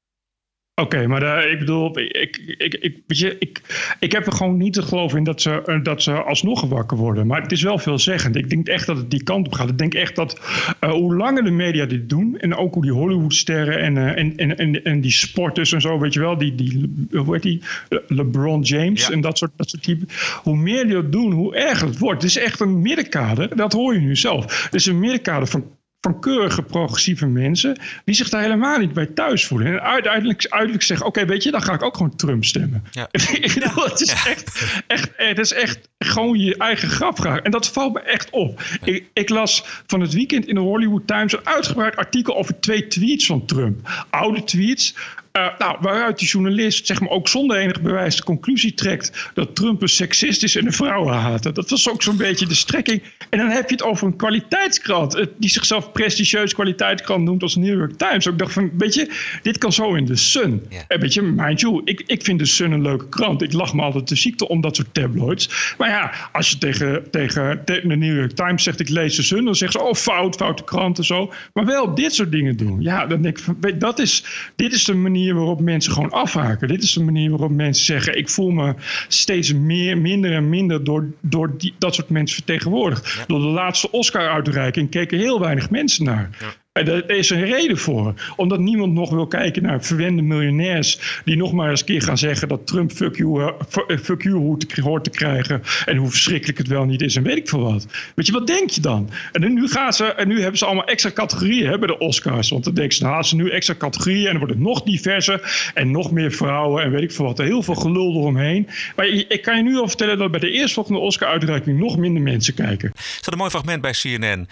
Oké, 0.81 1.07
maar 1.07 1.19
de, 1.19 1.49
ik 1.51 1.59
bedoel, 1.59 1.99
ik, 1.99 2.41
ik, 2.57 2.73
ik, 2.73 2.95
weet 3.07 3.19
je, 3.19 3.35
ik, 3.39 3.61
ik 3.99 4.11
heb 4.11 4.25
er 4.25 4.31
gewoon 4.31 4.57
niet 4.57 4.73
te 4.73 4.81
geloven 4.81 5.17
in 5.17 5.23
dat 5.23 5.41
ze, 5.41 5.61
eh, 5.65 5.83
dat 5.83 6.03
ze 6.03 6.23
alsnog 6.23 6.61
wakker 6.61 6.97
worden. 6.97 7.27
Maar 7.27 7.41
het 7.41 7.51
is 7.51 7.61
wel 7.61 7.77
veelzeggend. 7.77 8.35
Ik 8.35 8.49
denk 8.49 8.67
echt 8.67 8.85
dat 8.85 8.97
het 8.97 9.11
die 9.11 9.23
kant 9.23 9.45
op 9.45 9.53
gaat. 9.53 9.69
Ik 9.69 9.77
denk 9.77 9.93
echt 9.93 10.15
dat 10.15 10.39
uh, 10.81 10.89
hoe 10.89 11.15
langer 11.15 11.43
de 11.43 11.51
media 11.51 11.85
dit 11.85 12.09
doen, 12.09 12.37
en 12.39 12.55
ook 12.55 12.73
hoe 12.73 12.83
die 12.83 12.91
Hollywoodsterren 12.91 13.79
en, 13.79 13.95
uh, 13.95 14.17
en, 14.17 14.35
en, 14.35 14.57
en, 14.57 14.83
en 14.83 15.01
die 15.01 15.11
sporters 15.11 15.71
en 15.71 15.81
zo, 15.81 15.99
weet 15.99 16.13
je 16.13 16.19
wel, 16.19 16.37
die, 16.37 16.55
die 16.55 17.07
hoe 17.11 17.33
heet 17.33 17.43
die, 17.43 17.61
LeBron 18.07 18.61
James 18.61 19.07
ja. 19.07 19.13
en 19.13 19.21
dat 19.21 19.37
soort, 19.37 19.51
dat 19.55 19.69
soort 19.69 19.83
typen. 19.83 20.07
Hoe 20.43 20.57
meer 20.57 20.83
die 20.83 20.93
dat 20.93 21.11
doen, 21.11 21.31
hoe 21.31 21.55
erger 21.55 21.87
het 21.87 21.99
wordt. 21.99 22.21
Het 22.21 22.31
is 22.31 22.37
echt 22.37 22.59
een 22.59 22.81
middenkader, 22.81 23.55
dat 23.55 23.73
hoor 23.73 23.93
je 23.93 23.99
nu 23.99 24.15
zelf. 24.15 24.63
Het 24.63 24.73
is 24.73 24.85
een 24.85 24.99
middenkader 24.99 25.47
van 25.47 25.65
van 26.11 26.19
keurige 26.19 26.61
progressieve 26.61 27.27
mensen 27.27 27.79
die 28.05 28.15
zich 28.15 28.29
daar 28.29 28.41
helemaal 28.41 28.79
niet 28.79 28.93
bij 28.93 29.05
thuis 29.05 29.45
voelen. 29.45 29.67
En 29.67 29.81
uiteindelijk, 29.81 30.39
uiteindelijk 30.39 30.83
zeggen, 30.83 31.05
oké, 31.05 31.19
okay, 31.19 31.29
weet 31.29 31.43
je, 31.43 31.51
dan 31.51 31.61
ga 31.61 31.73
ik 31.73 31.83
ook 31.83 31.97
gewoon 31.97 32.15
Trump 32.15 32.45
stemmen. 32.45 32.83
Ja. 32.91 33.07
het 33.11 34.01
is 34.01 34.13
echt, 34.25 34.71
echt, 34.87 35.09
het 35.15 35.39
is 35.39 35.53
echt 35.53 35.89
gewoon 35.97 36.39
je 36.39 36.57
eigen 36.57 36.89
grap 36.89 37.19
graag. 37.19 37.39
En 37.39 37.51
dat 37.51 37.67
valt 37.67 37.93
me 37.93 37.99
echt 37.99 38.29
op. 38.29 38.61
Ik, 38.83 39.05
ik, 39.13 39.29
las 39.29 39.63
van 39.87 40.01
het 40.01 40.13
weekend 40.13 40.47
in 40.47 40.55
de 40.55 40.61
Hollywood 40.61 41.07
Times 41.07 41.33
een 41.33 41.47
uitgebreid 41.47 41.95
artikel 41.95 42.37
over 42.37 42.59
twee 42.59 42.87
tweets 42.87 43.25
van 43.25 43.45
Trump. 43.45 44.05
Oude 44.09 44.43
tweets. 44.43 44.95
Uh, 45.37 45.47
nou, 45.57 45.77
waaruit 45.81 46.19
die 46.19 46.27
journalist 46.27 46.87
zeg 46.87 46.99
maar, 46.99 47.09
ook 47.09 47.27
zonder 47.27 47.57
enig 47.57 47.81
bewijs 47.81 48.15
de 48.15 48.23
conclusie 48.23 48.73
trekt 48.73 49.29
dat 49.33 49.55
Trump 49.55 49.81
een 49.81 49.89
seksist 49.89 50.43
is 50.43 50.55
en 50.55 50.65
een 50.65 50.73
vrouwenhater. 50.73 51.53
Dat 51.53 51.69
was 51.69 51.89
ook 51.89 52.01
zo'n 52.03 52.17
beetje 52.17 52.47
de 52.47 52.55
strekking. 52.55 53.03
En 53.29 53.39
dan 53.39 53.49
heb 53.49 53.69
je 53.69 53.75
het 53.75 53.83
over 53.83 54.07
een 54.07 54.15
kwaliteitskrant, 54.15 55.25
die 55.37 55.49
zichzelf 55.49 55.91
prestigieus 55.91 56.53
kwaliteitskrant 56.53 57.23
noemt 57.23 57.41
als 57.41 57.55
New 57.55 57.77
York 57.77 57.97
Times. 57.97 58.25
Ik 58.25 58.37
dacht 58.37 58.53
van, 58.53 58.71
weet 58.77 58.93
je, 58.93 59.11
dit 59.41 59.57
kan 59.57 59.73
zo 59.73 59.93
in 59.93 60.05
de 60.05 60.15
Sun. 60.15 60.65
Ja. 60.69 60.83
En 60.87 60.99
weet 60.99 61.13
je, 61.13 61.21
mind 61.21 61.59
you, 61.59 61.81
ik, 61.83 62.03
ik 62.05 62.23
vind 62.23 62.39
de 62.39 62.45
Sun 62.45 62.71
een 62.71 62.81
leuke 62.81 63.09
krant. 63.09 63.41
Ik 63.41 63.53
lach 63.53 63.73
me 63.73 63.81
altijd 63.81 64.07
de 64.07 64.15
ziekte 64.15 64.47
om 64.47 64.61
dat 64.61 64.75
soort 64.75 64.93
tabloids. 64.93 65.73
Maar 65.77 65.86
ja, 65.89 66.11
als 66.31 66.49
je 66.49 66.57
tegen, 66.57 67.11
tegen, 67.11 67.65
tegen 67.65 67.89
de 67.89 67.95
New 67.95 68.17
York 68.17 68.31
Times 68.31 68.63
zegt, 68.63 68.79
ik 68.79 68.89
lees 68.89 69.15
de 69.15 69.23
Sun, 69.23 69.45
dan 69.45 69.55
zeggen 69.55 69.79
ze, 69.79 69.85
oh 69.85 69.93
fout, 69.93 70.35
foute 70.35 70.63
krant 70.63 70.97
en 70.97 71.03
zo. 71.03 71.33
Maar 71.53 71.65
wel 71.65 71.95
dit 71.95 72.13
soort 72.13 72.31
dingen 72.31 72.57
doen. 72.57 72.81
Ja, 72.81 73.05
dan 73.05 73.21
denk 73.21 73.37
ik 73.37 73.43
van, 73.43 73.57
weet, 73.61 73.79
dat 73.79 73.99
is, 73.99 74.23
dit 74.55 74.73
is 74.73 74.83
de 74.83 74.93
manier 74.93 75.35
waarop 75.35 75.61
mensen 75.61 75.93
gewoon 75.93 76.11
afhaken. 76.11 76.67
Dit 76.67 76.83
is 76.83 76.93
de 76.93 77.03
manier 77.03 77.29
waarop 77.29 77.51
mensen 77.51 77.85
zeggen: 77.85 78.17
ik 78.17 78.29
voel 78.29 78.49
me 78.49 78.73
steeds 79.07 79.53
meer, 79.53 79.97
minder 79.97 80.33
en 80.33 80.49
minder 80.49 80.83
door, 80.83 81.05
door 81.21 81.57
die, 81.57 81.73
dat 81.77 81.95
soort 81.95 82.09
mensen 82.09 82.35
vertegenwoordigd. 82.35 83.23
Door 83.27 83.39
de 83.39 83.45
laatste 83.45 83.91
Oscar-uitreiking 83.91 84.89
keken 84.89 85.17
heel 85.17 85.39
weinig 85.39 85.69
mensen 85.69 86.05
naar. 86.05 86.29
Ja. 86.39 86.53
Er 86.85 87.09
is 87.09 87.29
een 87.29 87.45
reden 87.45 87.77
voor. 87.77 88.13
Omdat 88.35 88.59
niemand 88.59 88.93
nog 88.93 89.09
wil 89.09 89.27
kijken 89.27 89.63
naar 89.63 89.83
verwende 89.83 90.21
miljonairs. 90.21 91.21
die 91.25 91.37
nog 91.37 91.53
maar 91.53 91.69
eens 91.69 91.83
keer 91.83 92.01
gaan 92.01 92.17
zeggen 92.17 92.47
dat 92.47 92.67
Trump 92.67 92.91
fuck 92.91 93.15
you, 93.15 93.39
uh, 93.39 93.97
fuck 94.03 94.23
you 94.23 94.57
hoort 94.81 95.03
te 95.03 95.09
krijgen. 95.09 95.61
en 95.85 95.97
hoe 95.97 96.09
verschrikkelijk 96.09 96.57
het 96.57 96.67
wel 96.67 96.85
niet 96.85 97.01
is 97.01 97.15
en 97.15 97.23
weet 97.23 97.37
ik 97.37 97.49
veel 97.49 97.59
wat. 97.59 97.87
Weet 98.15 98.25
je, 98.25 98.31
wat 98.31 98.47
denk 98.47 98.69
je 98.69 98.81
dan? 98.81 99.09
En 99.31 99.53
nu, 99.53 99.67
gaan 99.67 99.93
ze, 99.93 100.05
en 100.05 100.27
nu 100.27 100.41
hebben 100.41 100.57
ze 100.57 100.65
allemaal 100.65 100.85
extra 100.85 101.11
categorieën 101.11 101.67
hè, 101.67 101.77
bij 101.77 101.87
de 101.87 101.97
Oscars. 101.97 102.49
Want 102.49 102.63
dan 102.63 102.73
denken 102.73 102.95
ze, 102.95 103.03
nou, 103.03 103.23
ze 103.23 103.35
nu 103.35 103.49
extra 103.49 103.75
categorieën. 103.75 104.25
en 104.25 104.29
dan 104.29 104.37
wordt 104.37 104.53
het 104.53 104.63
nog 104.63 104.81
diverser. 104.81 105.71
en 105.73 105.91
nog 105.91 106.11
meer 106.11 106.31
vrouwen 106.31 106.83
en 106.83 106.91
weet 106.91 107.01
ik 107.01 107.11
veel 107.11 107.25
wat. 107.25 107.37
Heel 107.37 107.63
veel 107.63 107.75
gelul 107.75 108.11
eromheen. 108.11 108.67
Maar 108.95 109.05
ik 109.07 109.41
kan 109.41 109.57
je 109.57 109.63
nu 109.63 109.77
al 109.77 109.87
vertellen 109.87 110.17
dat 110.17 110.31
bij 110.31 110.39
de 110.39 110.51
eerstvolgende 110.51 110.99
Oscar-uitreiking 110.99 111.79
nog 111.79 111.97
minder 111.97 112.21
mensen 112.21 112.53
kijken. 112.53 112.91
Er 112.93 113.01
staat 113.03 113.31
een 113.31 113.37
mooi 113.37 113.49
fragment 113.49 113.81
bij 113.81 113.91
CNN. 113.91 114.47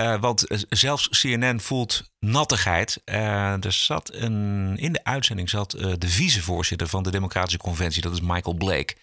Uh, 0.00 0.20
want 0.20 0.44
zelfs 0.68 1.08
CNN 1.08 1.60
voelt 1.60 2.10
nattigheid. 2.18 3.00
Uh, 3.04 3.64
er 3.64 3.72
zat 3.72 4.14
een, 4.14 4.76
in 4.76 4.92
de 4.92 5.04
uitzending 5.04 5.50
zat 5.50 5.74
uh, 5.74 5.92
de 5.98 6.08
vicevoorzitter 6.08 6.88
van 6.88 7.02
de 7.02 7.10
Democratische 7.10 7.58
Conventie, 7.58 8.02
dat 8.02 8.12
is 8.12 8.20
Michael 8.20 8.56
Blake. 8.56 8.96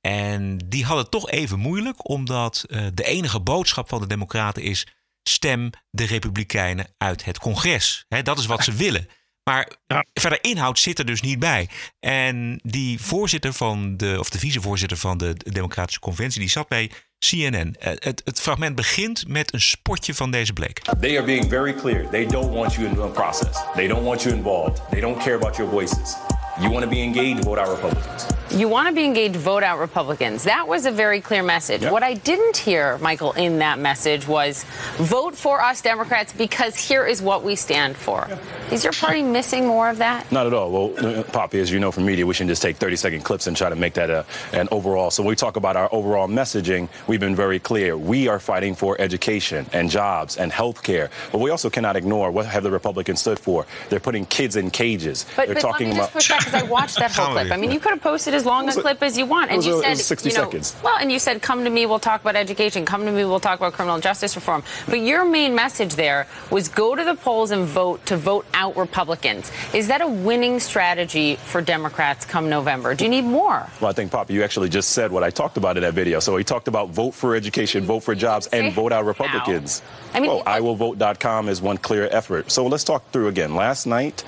En 0.00 0.58
die 0.58 0.84
had 0.84 0.98
het 0.98 1.10
toch 1.10 1.30
even 1.30 1.58
moeilijk, 1.58 2.08
omdat 2.08 2.64
de 2.94 3.04
enige 3.04 3.40
boodschap 3.40 3.88
van 3.88 4.00
de 4.00 4.06
Democraten 4.06 4.62
is: 4.62 4.86
stem 5.22 5.70
de 5.90 6.04
Republikeinen 6.04 6.86
uit 6.98 7.24
het 7.24 7.38
congres. 7.38 8.04
He, 8.08 8.22
dat 8.22 8.38
is 8.38 8.46
wat 8.46 8.64
ze 8.64 8.72
willen. 8.72 9.08
Maar 9.50 9.72
ja. 9.86 10.04
verder 10.12 10.44
inhoud 10.44 10.78
zit 10.78 10.98
er 10.98 11.06
dus 11.06 11.20
niet 11.20 11.38
bij. 11.38 11.68
En 12.00 12.60
die 12.62 13.00
voorzitter 13.00 13.52
van 13.52 13.96
de, 13.96 14.16
of 14.18 14.30
de 14.30 14.38
vicevoorzitter 14.38 14.96
van 14.96 15.18
de 15.18 15.34
Democratische 15.36 16.00
Conventie, 16.00 16.40
die 16.40 16.50
zat 16.50 16.68
bij 16.68 16.90
CNN. 17.18 17.76
Eh, 17.78 17.92
het, 17.98 18.22
het, 18.24 18.40
fragment 18.40 18.74
begint 18.74 19.28
met 19.28 19.52
een 19.52 19.60
spotje 19.60 20.14
van 20.14 20.30
deze 20.30 20.52
Blake. 20.52 20.82
They 21.00 21.16
are 21.16 21.24
being 21.24 21.48
very 21.48 21.74
clear. 21.74 22.08
They 22.10 22.26
don't 22.26 22.54
want 22.54 22.74
you 22.74 22.86
in 22.86 22.94
the 22.94 23.00
process. 23.00 23.56
They 23.74 23.86
don't 23.86 24.04
want 24.04 24.22
you 24.22 24.34
involved. 24.34 24.82
They 24.90 25.00
don't 25.00 25.22
care 25.22 25.36
about 25.36 25.56
your 25.56 25.70
voices. 25.70 26.16
You 26.58 26.70
want 26.70 26.84
to 26.84 26.90
be 26.90 27.02
engaged, 27.02 27.44
vote 27.44 27.60
out 27.60 27.68
Republicans. 27.68 28.26
You 28.50 28.68
want 28.68 28.88
to 28.88 28.94
be 28.94 29.04
engaged, 29.04 29.34
vote 29.34 29.64
out 29.64 29.80
Republicans. 29.80 30.44
That 30.44 30.68
was 30.68 30.86
a 30.86 30.90
very 30.92 31.20
clear 31.20 31.42
message. 31.42 31.82
Yep. 31.82 31.92
What 31.92 32.04
I 32.04 32.14
didn't 32.14 32.56
hear, 32.56 32.96
Michael, 32.98 33.32
in 33.32 33.58
that 33.58 33.78
message 33.80 34.26
was 34.28 34.64
vote 34.98 35.34
for 35.36 35.60
us 35.60 35.82
Democrats 35.82 36.32
because 36.32 36.76
here 36.76 37.04
is 37.04 37.20
what 37.20 37.42
we 37.42 37.56
stand 37.56 37.96
for. 37.96 38.26
Yep. 38.28 38.42
Is 38.70 38.84
your 38.84 38.92
party 38.92 39.22
missing 39.22 39.66
more 39.66 39.90
of 39.90 39.98
that? 39.98 40.30
Not 40.30 40.46
at 40.46 40.54
all. 40.54 40.70
Well, 40.70 41.06
uh, 41.06 41.22
Poppy, 41.24 41.58
as 41.58 41.72
you 41.72 41.80
know 41.80 41.90
from 41.90 42.06
media, 42.06 42.24
we 42.24 42.34
shouldn't 42.34 42.50
just 42.50 42.62
take 42.62 42.76
30 42.76 42.94
second 42.96 43.22
clips 43.24 43.48
and 43.48 43.56
try 43.56 43.68
to 43.68 43.74
make 43.74 43.94
that 43.94 44.10
a, 44.10 44.24
an 44.52 44.68
overall. 44.70 45.10
So 45.10 45.24
when 45.24 45.30
we 45.30 45.36
talk 45.36 45.56
about 45.56 45.76
our 45.76 45.88
overall 45.92 46.28
messaging, 46.28 46.88
we've 47.08 47.20
been 47.20 47.36
very 47.36 47.58
clear. 47.58 47.96
We 47.96 48.28
are 48.28 48.38
fighting 48.38 48.76
for 48.76 49.00
education 49.00 49.66
and 49.72 49.90
jobs 49.90 50.36
and 50.36 50.52
health 50.52 50.84
care. 50.84 51.10
But 51.32 51.40
we 51.40 51.50
also 51.50 51.68
cannot 51.68 51.96
ignore 51.96 52.30
what 52.30 52.46
have 52.46 52.62
the 52.62 52.70
Republicans 52.70 53.20
stood 53.20 53.40
for. 53.40 53.66
They're 53.88 54.00
putting 54.00 54.24
kids 54.26 54.54
in 54.54 54.70
cages. 54.70 55.26
But, 55.34 55.46
They're 55.46 55.54
but 55.54 55.60
talking 55.60 55.88
let 55.88 55.94
me 55.94 56.00
just 56.00 56.12
push 56.12 56.28
back 56.28 56.44
because 56.44 56.62
I 56.62 56.62
watched 56.62 56.98
that 56.98 57.12
whole 57.12 57.32
clip. 57.32 57.50
I 57.50 57.56
mean, 57.56 57.72
you 57.72 57.80
could 57.80 57.90
have 57.90 58.00
posted 58.00 58.35
as 58.36 58.46
long 58.46 58.68
a 58.68 58.72
clip 58.72 59.02
as 59.02 59.18
you 59.18 59.26
want, 59.26 59.50
and 59.50 59.64
you 59.64 59.82
said, 59.82 59.96
60 59.96 60.28
you 60.28 60.36
know, 60.36 60.44
seconds. 60.44 60.76
well, 60.82 60.96
and 60.98 61.10
you 61.10 61.18
said, 61.18 61.42
"Come 61.42 61.64
to 61.64 61.70
me, 61.70 61.86
we'll 61.86 61.98
talk 61.98 62.20
about 62.20 62.36
education. 62.36 62.84
Come 62.84 63.04
to 63.04 63.10
me, 63.10 63.24
we'll 63.24 63.40
talk 63.40 63.58
about 63.58 63.72
criminal 63.72 63.98
justice 63.98 64.36
reform." 64.36 64.62
But 64.86 65.00
your 65.00 65.24
main 65.24 65.54
message 65.54 65.94
there 65.94 66.26
was 66.50 66.68
go 66.68 66.94
to 66.94 67.04
the 67.04 67.14
polls 67.14 67.50
and 67.50 67.64
vote 67.64 68.04
to 68.06 68.16
vote 68.16 68.46
out 68.54 68.76
Republicans. 68.76 69.50
Is 69.74 69.88
that 69.88 70.00
a 70.00 70.08
winning 70.08 70.60
strategy 70.60 71.36
for 71.36 71.60
Democrats 71.60 72.24
come 72.24 72.48
November? 72.48 72.94
Do 72.94 73.04
you 73.04 73.10
need 73.10 73.24
more? 73.24 73.66
Well, 73.80 73.90
I 73.90 73.92
think, 73.92 74.10
Papa, 74.12 74.32
you 74.32 74.44
actually 74.44 74.68
just 74.68 74.90
said 74.92 75.10
what 75.10 75.22
I 75.22 75.30
talked 75.30 75.56
about 75.56 75.76
in 75.76 75.82
that 75.82 75.94
video. 75.94 76.20
So 76.20 76.36
he 76.36 76.44
talked 76.44 76.68
about 76.68 76.90
vote 76.90 77.12
for 77.14 77.34
education, 77.34 77.84
vote 77.84 78.00
for 78.00 78.14
jobs, 78.14 78.46
and 78.48 78.72
vote 78.72 78.92
out 78.92 79.04
Republicans. 79.04 79.82
I 80.14 80.20
mean, 80.20 80.30
well, 80.30 80.44
iwillvote.com 80.44 81.48
is 81.48 81.60
one 81.60 81.78
clear 81.78 82.08
effort. 82.10 82.50
So 82.50 82.66
let's 82.66 82.84
talk 82.84 83.10
through 83.10 83.28
again. 83.28 83.54
Last 83.54 83.86
night. 83.86 84.24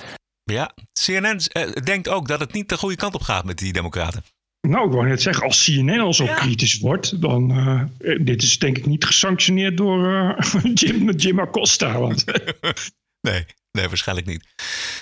Ja, 0.53 0.73
CNN 0.93 1.39
uh, 1.57 1.71
denkt 1.83 2.07
ook 2.07 2.27
dat 2.27 2.39
het 2.39 2.53
niet 2.53 2.69
de 2.69 2.77
goede 2.77 2.95
kant 2.95 3.13
op 3.13 3.21
gaat 3.21 3.45
met 3.45 3.57
die 3.57 3.73
democraten. 3.73 4.23
Nou, 4.61 4.87
ik 4.87 4.93
wou 4.93 5.07
net 5.07 5.21
zeggen, 5.21 5.43
als 5.43 5.63
CNN 5.63 5.99
al 5.99 6.13
zo 6.13 6.23
ja. 6.23 6.33
kritisch 6.33 6.79
wordt, 6.79 7.21
dan 7.21 7.51
uh, 7.51 7.83
dit 8.25 8.43
is 8.43 8.59
denk 8.59 8.77
ik 8.77 8.85
niet 8.85 9.05
gesanctioneerd 9.05 9.77
door 9.77 10.07
uh, 10.07 10.39
Jim, 10.73 11.09
Jim 11.09 11.39
Acosta. 11.39 11.99
Want... 11.99 12.25
nee, 13.29 13.45
Nee, 13.71 13.87
waarschijnlijk 13.87 14.27
niet. 14.27 14.45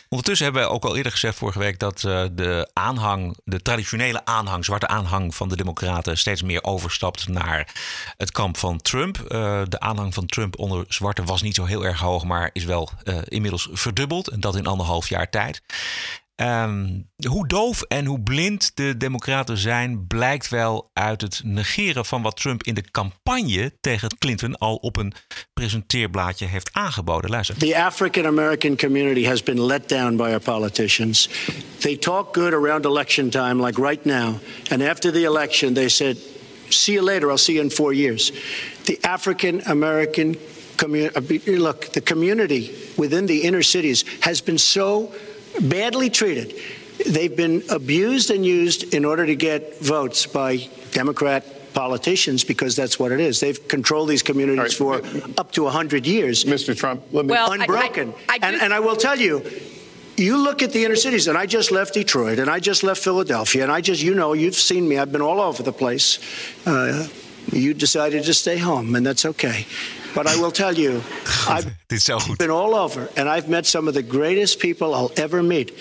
Ondertussen 0.10 0.46
hebben 0.46 0.64
we 0.64 0.70
ook 0.70 0.86
al 0.86 0.96
eerder 0.96 1.12
gezegd 1.12 1.38
vorige 1.38 1.60
week 1.60 1.80
dat 1.80 2.04
uh, 2.04 2.26
de 2.32 2.70
aanhang, 2.74 3.38
de 3.44 3.62
traditionele 3.62 4.26
aanhang, 4.26 4.66
zwarte 4.66 4.88
aanhang 4.88 5.36
van 5.36 5.50
de 5.50 5.56
Democraten 5.56 6.18
steeds 6.18 6.42
meer 6.42 6.64
overstapt 6.64 7.28
naar 7.28 7.74
het 8.18 8.32
kamp 8.32 8.58
van 8.58 8.82
Trump. 8.82 9.18
Uh, 9.18 9.62
de 9.68 9.80
aanhang 9.80 10.14
van 10.14 10.26
Trump 10.26 10.60
onder 10.60 10.86
zwarte 10.88 11.24
was 11.24 11.42
niet 11.42 11.56
zo 11.56 11.66
heel 11.66 11.86
erg 11.86 12.00
hoog, 12.00 12.24
maar 12.24 12.50
is 12.54 12.64
wel 12.64 12.90
uh, 13.04 13.18
inmiddels 13.24 13.70
verdubbeld. 13.72 14.28
En 14.28 14.40
dat 14.40 14.56
in 14.56 14.68
anderhalf 14.68 15.10
jaar 15.10 15.30
tijd. 15.30 15.62
Um, 16.42 17.10
hoe 17.28 17.48
doof 17.48 17.82
en 17.82 18.06
hoe 18.06 18.22
blind 18.22 18.72
de 18.74 18.98
Democraten 18.98 19.58
zijn, 19.58 20.08
blijkt 20.08 20.50
wel 20.50 20.90
uit 20.94 21.22
het 21.22 21.42
negeren 21.44 22.06
van 22.06 22.22
wat 22.22 22.38
Trump 22.38 22.64
in 22.64 22.74
de 22.74 22.84
campagne 22.92 23.72
tegen 23.82 24.18
Clinton 24.18 24.58
al 24.58 24.76
op 24.76 24.98
een 24.98 25.14
presenteerblaadje 25.54 26.46
heeft 26.46 26.70
aangeboden. 26.74 27.30
Luister. 27.30 27.58
The 27.58 27.78
African 27.78 28.26
American 28.26 28.78
community 28.78 29.26
has 29.26 29.44
been 29.44 29.66
let 29.66 29.90
down 29.90 30.16
by 30.16 30.24
our 30.24 30.40
politicians. 30.40 31.30
They 31.78 31.96
talk 31.96 32.36
good 32.36 32.54
around 32.54 32.86
election 32.86 33.30
time, 33.30 33.66
like 33.66 33.82
right 33.82 34.06
now, 34.06 34.36
and 34.70 34.82
after 34.82 35.12
the 35.12 35.24
election, 35.24 35.74
they 35.74 35.90
said, 35.90 36.18
"See 36.68 36.94
you 36.94 37.06
later. 37.06 37.30
I'll 37.30 37.38
see 37.38 37.54
you 37.54 37.64
in 37.64 37.72
four 37.72 37.94
years." 37.94 38.32
The 38.84 38.98
African 39.02 39.62
American 39.66 40.38
commu- 40.76 41.48
uh, 41.48 41.58
look, 41.58 41.92
the 41.92 42.02
community 42.02 42.72
within 42.96 43.26
the 43.26 43.40
inner 43.42 43.64
cities 43.64 44.06
has 44.20 44.44
been 44.44 44.60
so 44.60 45.10
badly 45.62 46.10
treated. 46.10 46.54
They've 47.06 47.36
been 47.36 47.64
abused 47.70 48.32
and 48.32 48.46
used 48.46 48.94
in 48.94 49.06
order 49.06 49.26
to 49.26 49.36
get 49.36 49.80
votes 49.80 50.26
by 50.26 50.68
Democrat 50.92 51.74
politicians 51.74 52.44
because 52.44 52.76
that's 52.76 52.98
what 52.98 53.12
it 53.12 53.20
is. 53.20 53.40
They've 53.40 53.68
controlled 53.68 54.10
these 54.10 54.24
communities 54.24 54.74
for 54.74 55.02
up 55.38 55.52
to 55.54 55.64
100 55.64 56.08
years. 56.08 56.44
Mr. 56.44 56.76
Trump, 56.76 57.04
let 57.12 57.26
me. 57.26 57.32
Well, 57.32 57.52
unbroken. 57.52 58.14
I- 58.28 58.34
I 58.36 58.38
do- 58.40 58.46
and, 58.48 58.62
and 58.64 58.74
I 58.74 58.80
will 58.80 58.96
tell 58.96 59.18
you, 59.20 59.44
you 60.18 60.38
look 60.38 60.64
at 60.64 60.72
the 60.72 60.84
inner 60.84 60.96
cities, 60.96 61.28
and 61.28 61.38
I 61.38 61.46
just 61.46 61.70
left 61.72 61.94
Detroit, 61.94 62.40
and 62.40 62.50
I 62.50 62.60
just 62.60 62.82
left 62.82 63.04
Philadelphia, 63.04 63.62
and 63.62 63.72
I 63.72 63.82
just, 63.82 64.02
you 64.02 64.16
know, 64.16 64.34
you've 64.34 64.56
seen 64.56 64.90
me, 64.90 64.98
I've 64.98 65.12
been 65.12 65.22
all 65.22 65.40
over 65.40 65.62
the 65.62 65.72
place. 65.72 66.18
Uh, 66.66 67.08
you 67.52 67.76
decided 67.76 68.24
to 68.24 68.34
stay 68.34 68.58
home, 68.58 68.96
and 68.96 69.06
that's 69.06 69.26
okay. 69.26 69.68
But 70.18 70.26
I 70.26 70.36
will 70.42 70.52
tell 70.52 70.74
you, 70.74 71.04
I've 71.48 71.66
Dit 71.88 71.98
is 71.98 72.04
zo 72.04 72.20
goed. 72.20 72.38
been 72.38 72.50
all 72.50 72.74
over, 72.74 73.08
and 73.16 73.30
I've 73.30 73.48
met 73.48 73.68
some 73.68 73.88
of 73.88 73.94
the 73.94 74.02
greatest 74.02 74.58
people 74.60 74.96
I'll 74.96 75.12
ever 75.16 75.44
meet 75.44 75.72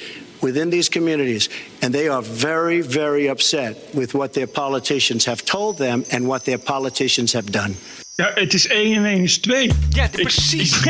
within 0.42 0.68
these 0.70 0.90
communities, 0.90 1.48
and 1.80 1.94
they 1.94 2.08
are 2.08 2.22
very, 2.22 2.82
very 2.82 3.30
upset 3.30 3.76
with 3.94 4.12
what 4.12 4.32
their 4.34 4.46
politicians 4.46 5.24
have 5.24 5.42
told 5.42 5.78
them 5.78 6.04
and 6.12 6.28
what 6.28 6.44
their 6.44 6.58
politicians 6.58 7.32
have 7.32 7.50
done. 7.50 7.76
Ja, 8.16 8.30
het 8.34 8.54
is 8.54 8.66
1 8.68 8.96
en 8.96 9.04
1 9.04 9.22
is 9.22 9.38
2. 9.38 9.70
Ja, 9.90 10.08
precies. 10.08 10.80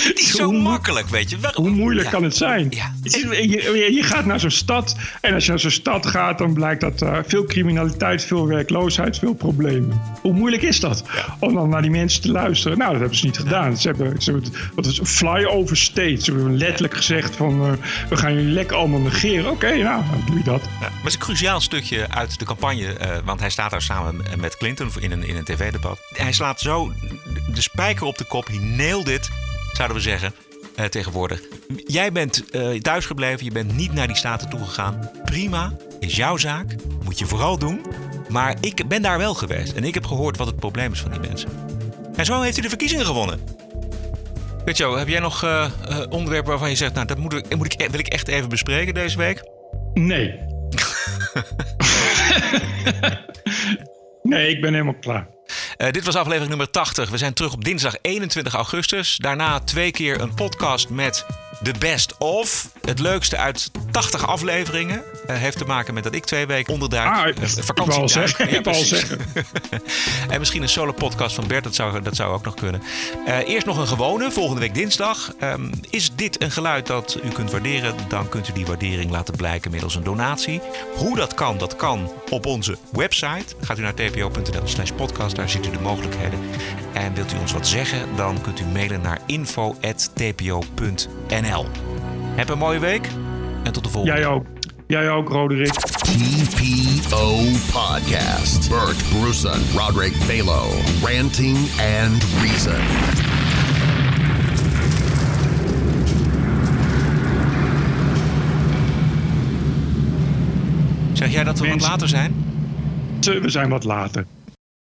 Het 0.00 0.18
is 0.18 0.30
zo 0.30 0.50
makkelijk, 0.52 1.08
weet 1.08 1.30
je. 1.30 1.38
Wel- 1.38 1.52
Hoe 1.54 1.70
moeilijk 1.70 2.04
Ja. 2.06 2.12
kan 2.12 2.22
het 2.22 2.36
zijn? 2.36 2.66
Ja. 2.70 2.94
Je, 3.02 3.48
je- 3.48 3.92
je 3.94 4.02
gaat 4.02 4.24
naar 4.24 4.40
zo'n 4.40 4.50
stad 4.50 4.96
en 5.20 5.34
als 5.34 5.44
je 5.44 5.50
naar 5.50 5.60
zo'n 5.60 5.70
stad 5.70 6.06
gaat, 6.06 6.38
dan 6.38 6.52
blijkt 6.54 6.80
dat 6.80 7.02
uh, 7.02 7.18
veel 7.26 7.44
criminaliteit, 7.44 8.24
veel 8.24 8.46
werkloosheid, 8.46 9.18
veel 9.18 9.34
problemen. 9.34 10.00
Hoe 10.22 10.32
moeilijk 10.32 10.62
is 10.62 10.80
dat? 10.80 11.04
Om 11.38 11.54
dan 11.54 11.68
naar 11.68 11.82
die 11.82 11.90
mensen 11.90 12.22
te 12.22 12.30
luisteren. 12.30 12.78
Nou, 12.78 12.90
dat 12.90 13.00
hebben 13.00 13.18
ze 13.18 13.26
niet 13.26 13.38
gedaan. 13.38 13.76
Ze 13.76 13.88
hebben, 13.88 14.22
ze 14.22 14.30
hebben 14.32 14.52
wat 14.74 14.86
is 14.86 14.98
een 14.98 15.06
flyover 15.06 15.76
state. 15.76 16.16
Ze 16.24 16.32
hebben 16.32 16.56
letterlijk 16.56 16.94
gezegd 16.96 17.36
van 17.36 17.64
uh, 17.66 17.72
we 18.08 18.16
gaan 18.16 18.34
jullie 18.34 18.52
lekker 18.52 18.76
allemaal 18.76 19.00
negeren. 19.00 19.50
Oké, 19.50 19.76
nou, 19.76 20.02
dan 20.10 20.22
doe 20.26 20.36
je 20.38 20.44
dat. 20.44 20.60
Ja, 20.64 20.78
maar 20.80 20.90
het 20.98 21.06
is 21.06 21.14
een 21.14 21.20
cruciaal 21.20 21.60
stukje 21.60 22.08
uit 22.10 22.38
de 22.38 22.44
campagne, 22.44 22.92
eh, 22.92 23.16
want 23.24 23.40
hij 23.40 23.50
staat 23.50 23.70
daar 23.70 23.82
samen 23.82 24.22
met 24.38 24.56
Clinton 24.56 24.90
in 25.00 25.12
een, 25.12 25.24
in 25.24 25.36
een 25.36 25.44
tv-debat. 25.44 25.98
Hij 26.12 26.32
slaat 26.32 26.49
zo 26.58 26.92
de 27.54 27.60
spijker 27.60 28.06
op 28.06 28.18
de 28.18 28.24
kop. 28.24 28.46
Hij 28.46 28.58
nailed 28.58 29.06
dit, 29.06 29.30
zouden 29.72 29.96
we 29.96 30.02
zeggen, 30.02 30.34
eh, 30.76 30.84
tegenwoordig. 30.84 31.40
Jij 31.86 32.12
bent 32.12 32.50
eh, 32.50 32.70
thuisgebleven, 32.70 33.44
je 33.44 33.52
bent 33.52 33.76
niet 33.76 33.92
naar 33.92 34.06
die 34.06 34.16
staten 34.16 34.48
toegegaan. 34.48 35.10
Prima, 35.24 35.76
is 36.00 36.16
jouw 36.16 36.36
zaak, 36.36 36.74
moet 37.04 37.18
je 37.18 37.26
vooral 37.26 37.58
doen. 37.58 37.80
Maar 38.28 38.56
ik 38.60 38.88
ben 38.88 39.02
daar 39.02 39.18
wel 39.18 39.34
geweest 39.34 39.72
en 39.72 39.84
ik 39.84 39.94
heb 39.94 40.06
gehoord 40.06 40.36
wat 40.36 40.46
het 40.46 40.56
probleem 40.56 40.92
is 40.92 41.00
van 41.00 41.10
die 41.10 41.20
mensen. 41.20 41.50
En 42.16 42.24
zo 42.24 42.40
heeft 42.40 42.54
hij 42.54 42.62
de 42.62 42.68
verkiezingen 42.68 43.06
gewonnen. 43.06 43.40
Weet 44.64 44.76
je, 44.76 44.88
heb 44.88 45.08
jij 45.08 45.20
nog 45.20 45.44
eh, 45.44 45.64
eh, 45.64 45.70
onderwerpen 46.10 46.50
waarvan 46.50 46.70
je 46.70 46.76
zegt, 46.76 46.94
nou, 46.94 47.06
dat 47.06 47.18
moet 47.18 47.32
ik, 47.32 47.56
moet 47.56 47.72
ik, 47.72 47.90
wil 47.90 47.98
ik 47.98 48.08
echt 48.08 48.28
even 48.28 48.48
bespreken 48.48 48.94
deze 48.94 49.18
week? 49.18 49.42
Nee. 49.94 50.28
nee, 54.22 54.48
ik 54.48 54.60
ben 54.60 54.72
helemaal 54.72 54.98
klaar. 55.00 55.28
Uh, 55.80 55.90
dit 55.90 56.04
was 56.04 56.16
aflevering 56.16 56.48
nummer 56.48 56.70
80. 56.70 57.10
We 57.10 57.18
zijn 57.18 57.32
terug 57.32 57.52
op 57.52 57.64
dinsdag 57.64 57.94
21 58.02 58.54
augustus. 58.54 59.16
Daarna 59.16 59.60
twee 59.60 59.90
keer 59.90 60.20
een 60.20 60.34
podcast 60.34 60.88
met 60.88 61.26
The 61.62 61.74
Best 61.78 62.14
Of. 62.18 62.68
Het 62.84 62.98
leukste 62.98 63.36
uit 63.36 63.70
80 63.90 64.26
afleveringen. 64.26 65.02
Uh, 65.30 65.36
heeft 65.36 65.58
te 65.58 65.64
maken 65.64 65.94
met 65.94 66.02
dat 66.02 66.14
ik 66.14 66.24
twee 66.24 66.46
weken 66.46 66.72
onderduik. 66.72 67.08
Ah, 67.08 67.26
uh, 67.26 67.56
ik 67.56 67.64
vakantie 67.64 68.08
zeggen, 68.08 68.62
al 68.62 68.74
zeggen. 68.74 69.18
en 70.30 70.38
misschien 70.38 70.62
een 70.62 70.68
solo 70.68 70.92
podcast 70.92 71.34
van 71.34 71.46
Bert. 71.46 71.64
Dat 71.64 71.74
zou, 71.74 72.02
dat 72.02 72.16
zou 72.16 72.32
ook 72.32 72.44
nog 72.44 72.54
kunnen. 72.54 72.82
Uh, 73.26 73.48
eerst 73.48 73.66
nog 73.66 73.78
een 73.78 73.86
gewone. 73.86 74.30
Volgende 74.30 74.60
week 74.60 74.74
dinsdag. 74.74 75.32
Um, 75.42 75.70
is 75.90 76.10
dit 76.14 76.42
een 76.42 76.50
geluid 76.50 76.86
dat 76.86 77.18
u 77.22 77.28
kunt 77.28 77.50
waarderen? 77.50 77.94
Dan 78.08 78.28
kunt 78.28 78.48
u 78.48 78.52
die 78.52 78.66
waardering 78.66 79.10
laten 79.10 79.36
blijken 79.36 79.70
middels 79.70 79.94
een 79.94 80.04
donatie. 80.04 80.60
Hoe 80.96 81.16
dat 81.16 81.34
kan, 81.34 81.58
dat 81.58 81.76
kan 81.76 82.12
op 82.30 82.46
onze 82.46 82.78
website. 82.92 83.54
Gaat 83.60 83.78
u 83.78 83.82
naar 83.82 83.94
tpo.nl 83.94 84.62
slash 84.64 84.90
podcast. 84.90 85.36
Daar 85.36 85.50
ziet 85.50 85.66
u 85.66 85.70
de 85.70 85.80
mogelijkheden. 85.80 86.40
En 86.92 87.14
wilt 87.14 87.32
u 87.32 87.36
ons 87.38 87.52
wat 87.52 87.66
zeggen? 87.66 88.16
Dan 88.16 88.40
kunt 88.40 88.60
u 88.60 88.64
mailen 88.64 89.00
naar 89.00 89.20
info.tpo.nl. 89.26 90.38
Heb 92.34 92.48
een 92.48 92.58
mooie 92.58 92.78
week 92.78 93.08
en 93.62 93.72
tot 93.72 93.84
de 93.84 93.90
volgende. 93.90 94.16
Jij 94.20 94.26
ook. 94.26 94.46
Jij 94.86 95.10
ook, 95.10 95.28
Roderick. 95.28 95.72
TPO 95.72 97.36
Podcast. 97.72 98.68
Bert 98.68 99.02
Brussen, 99.20 99.60
Roderick 99.76 100.14
Balo. 100.26 100.68
Ranting 101.04 101.56
and 102.02 102.24
Reason. 102.42 102.80
Zeg 111.12 111.32
jij 111.32 111.44
dat 111.44 111.58
we 111.58 111.66
Mensen- 111.66 111.80
wat 111.80 111.90
later 111.90 112.08
zijn? 112.08 112.34
We 113.42 113.48
zijn 113.50 113.68
wat 113.68 113.84
later. 113.84 114.26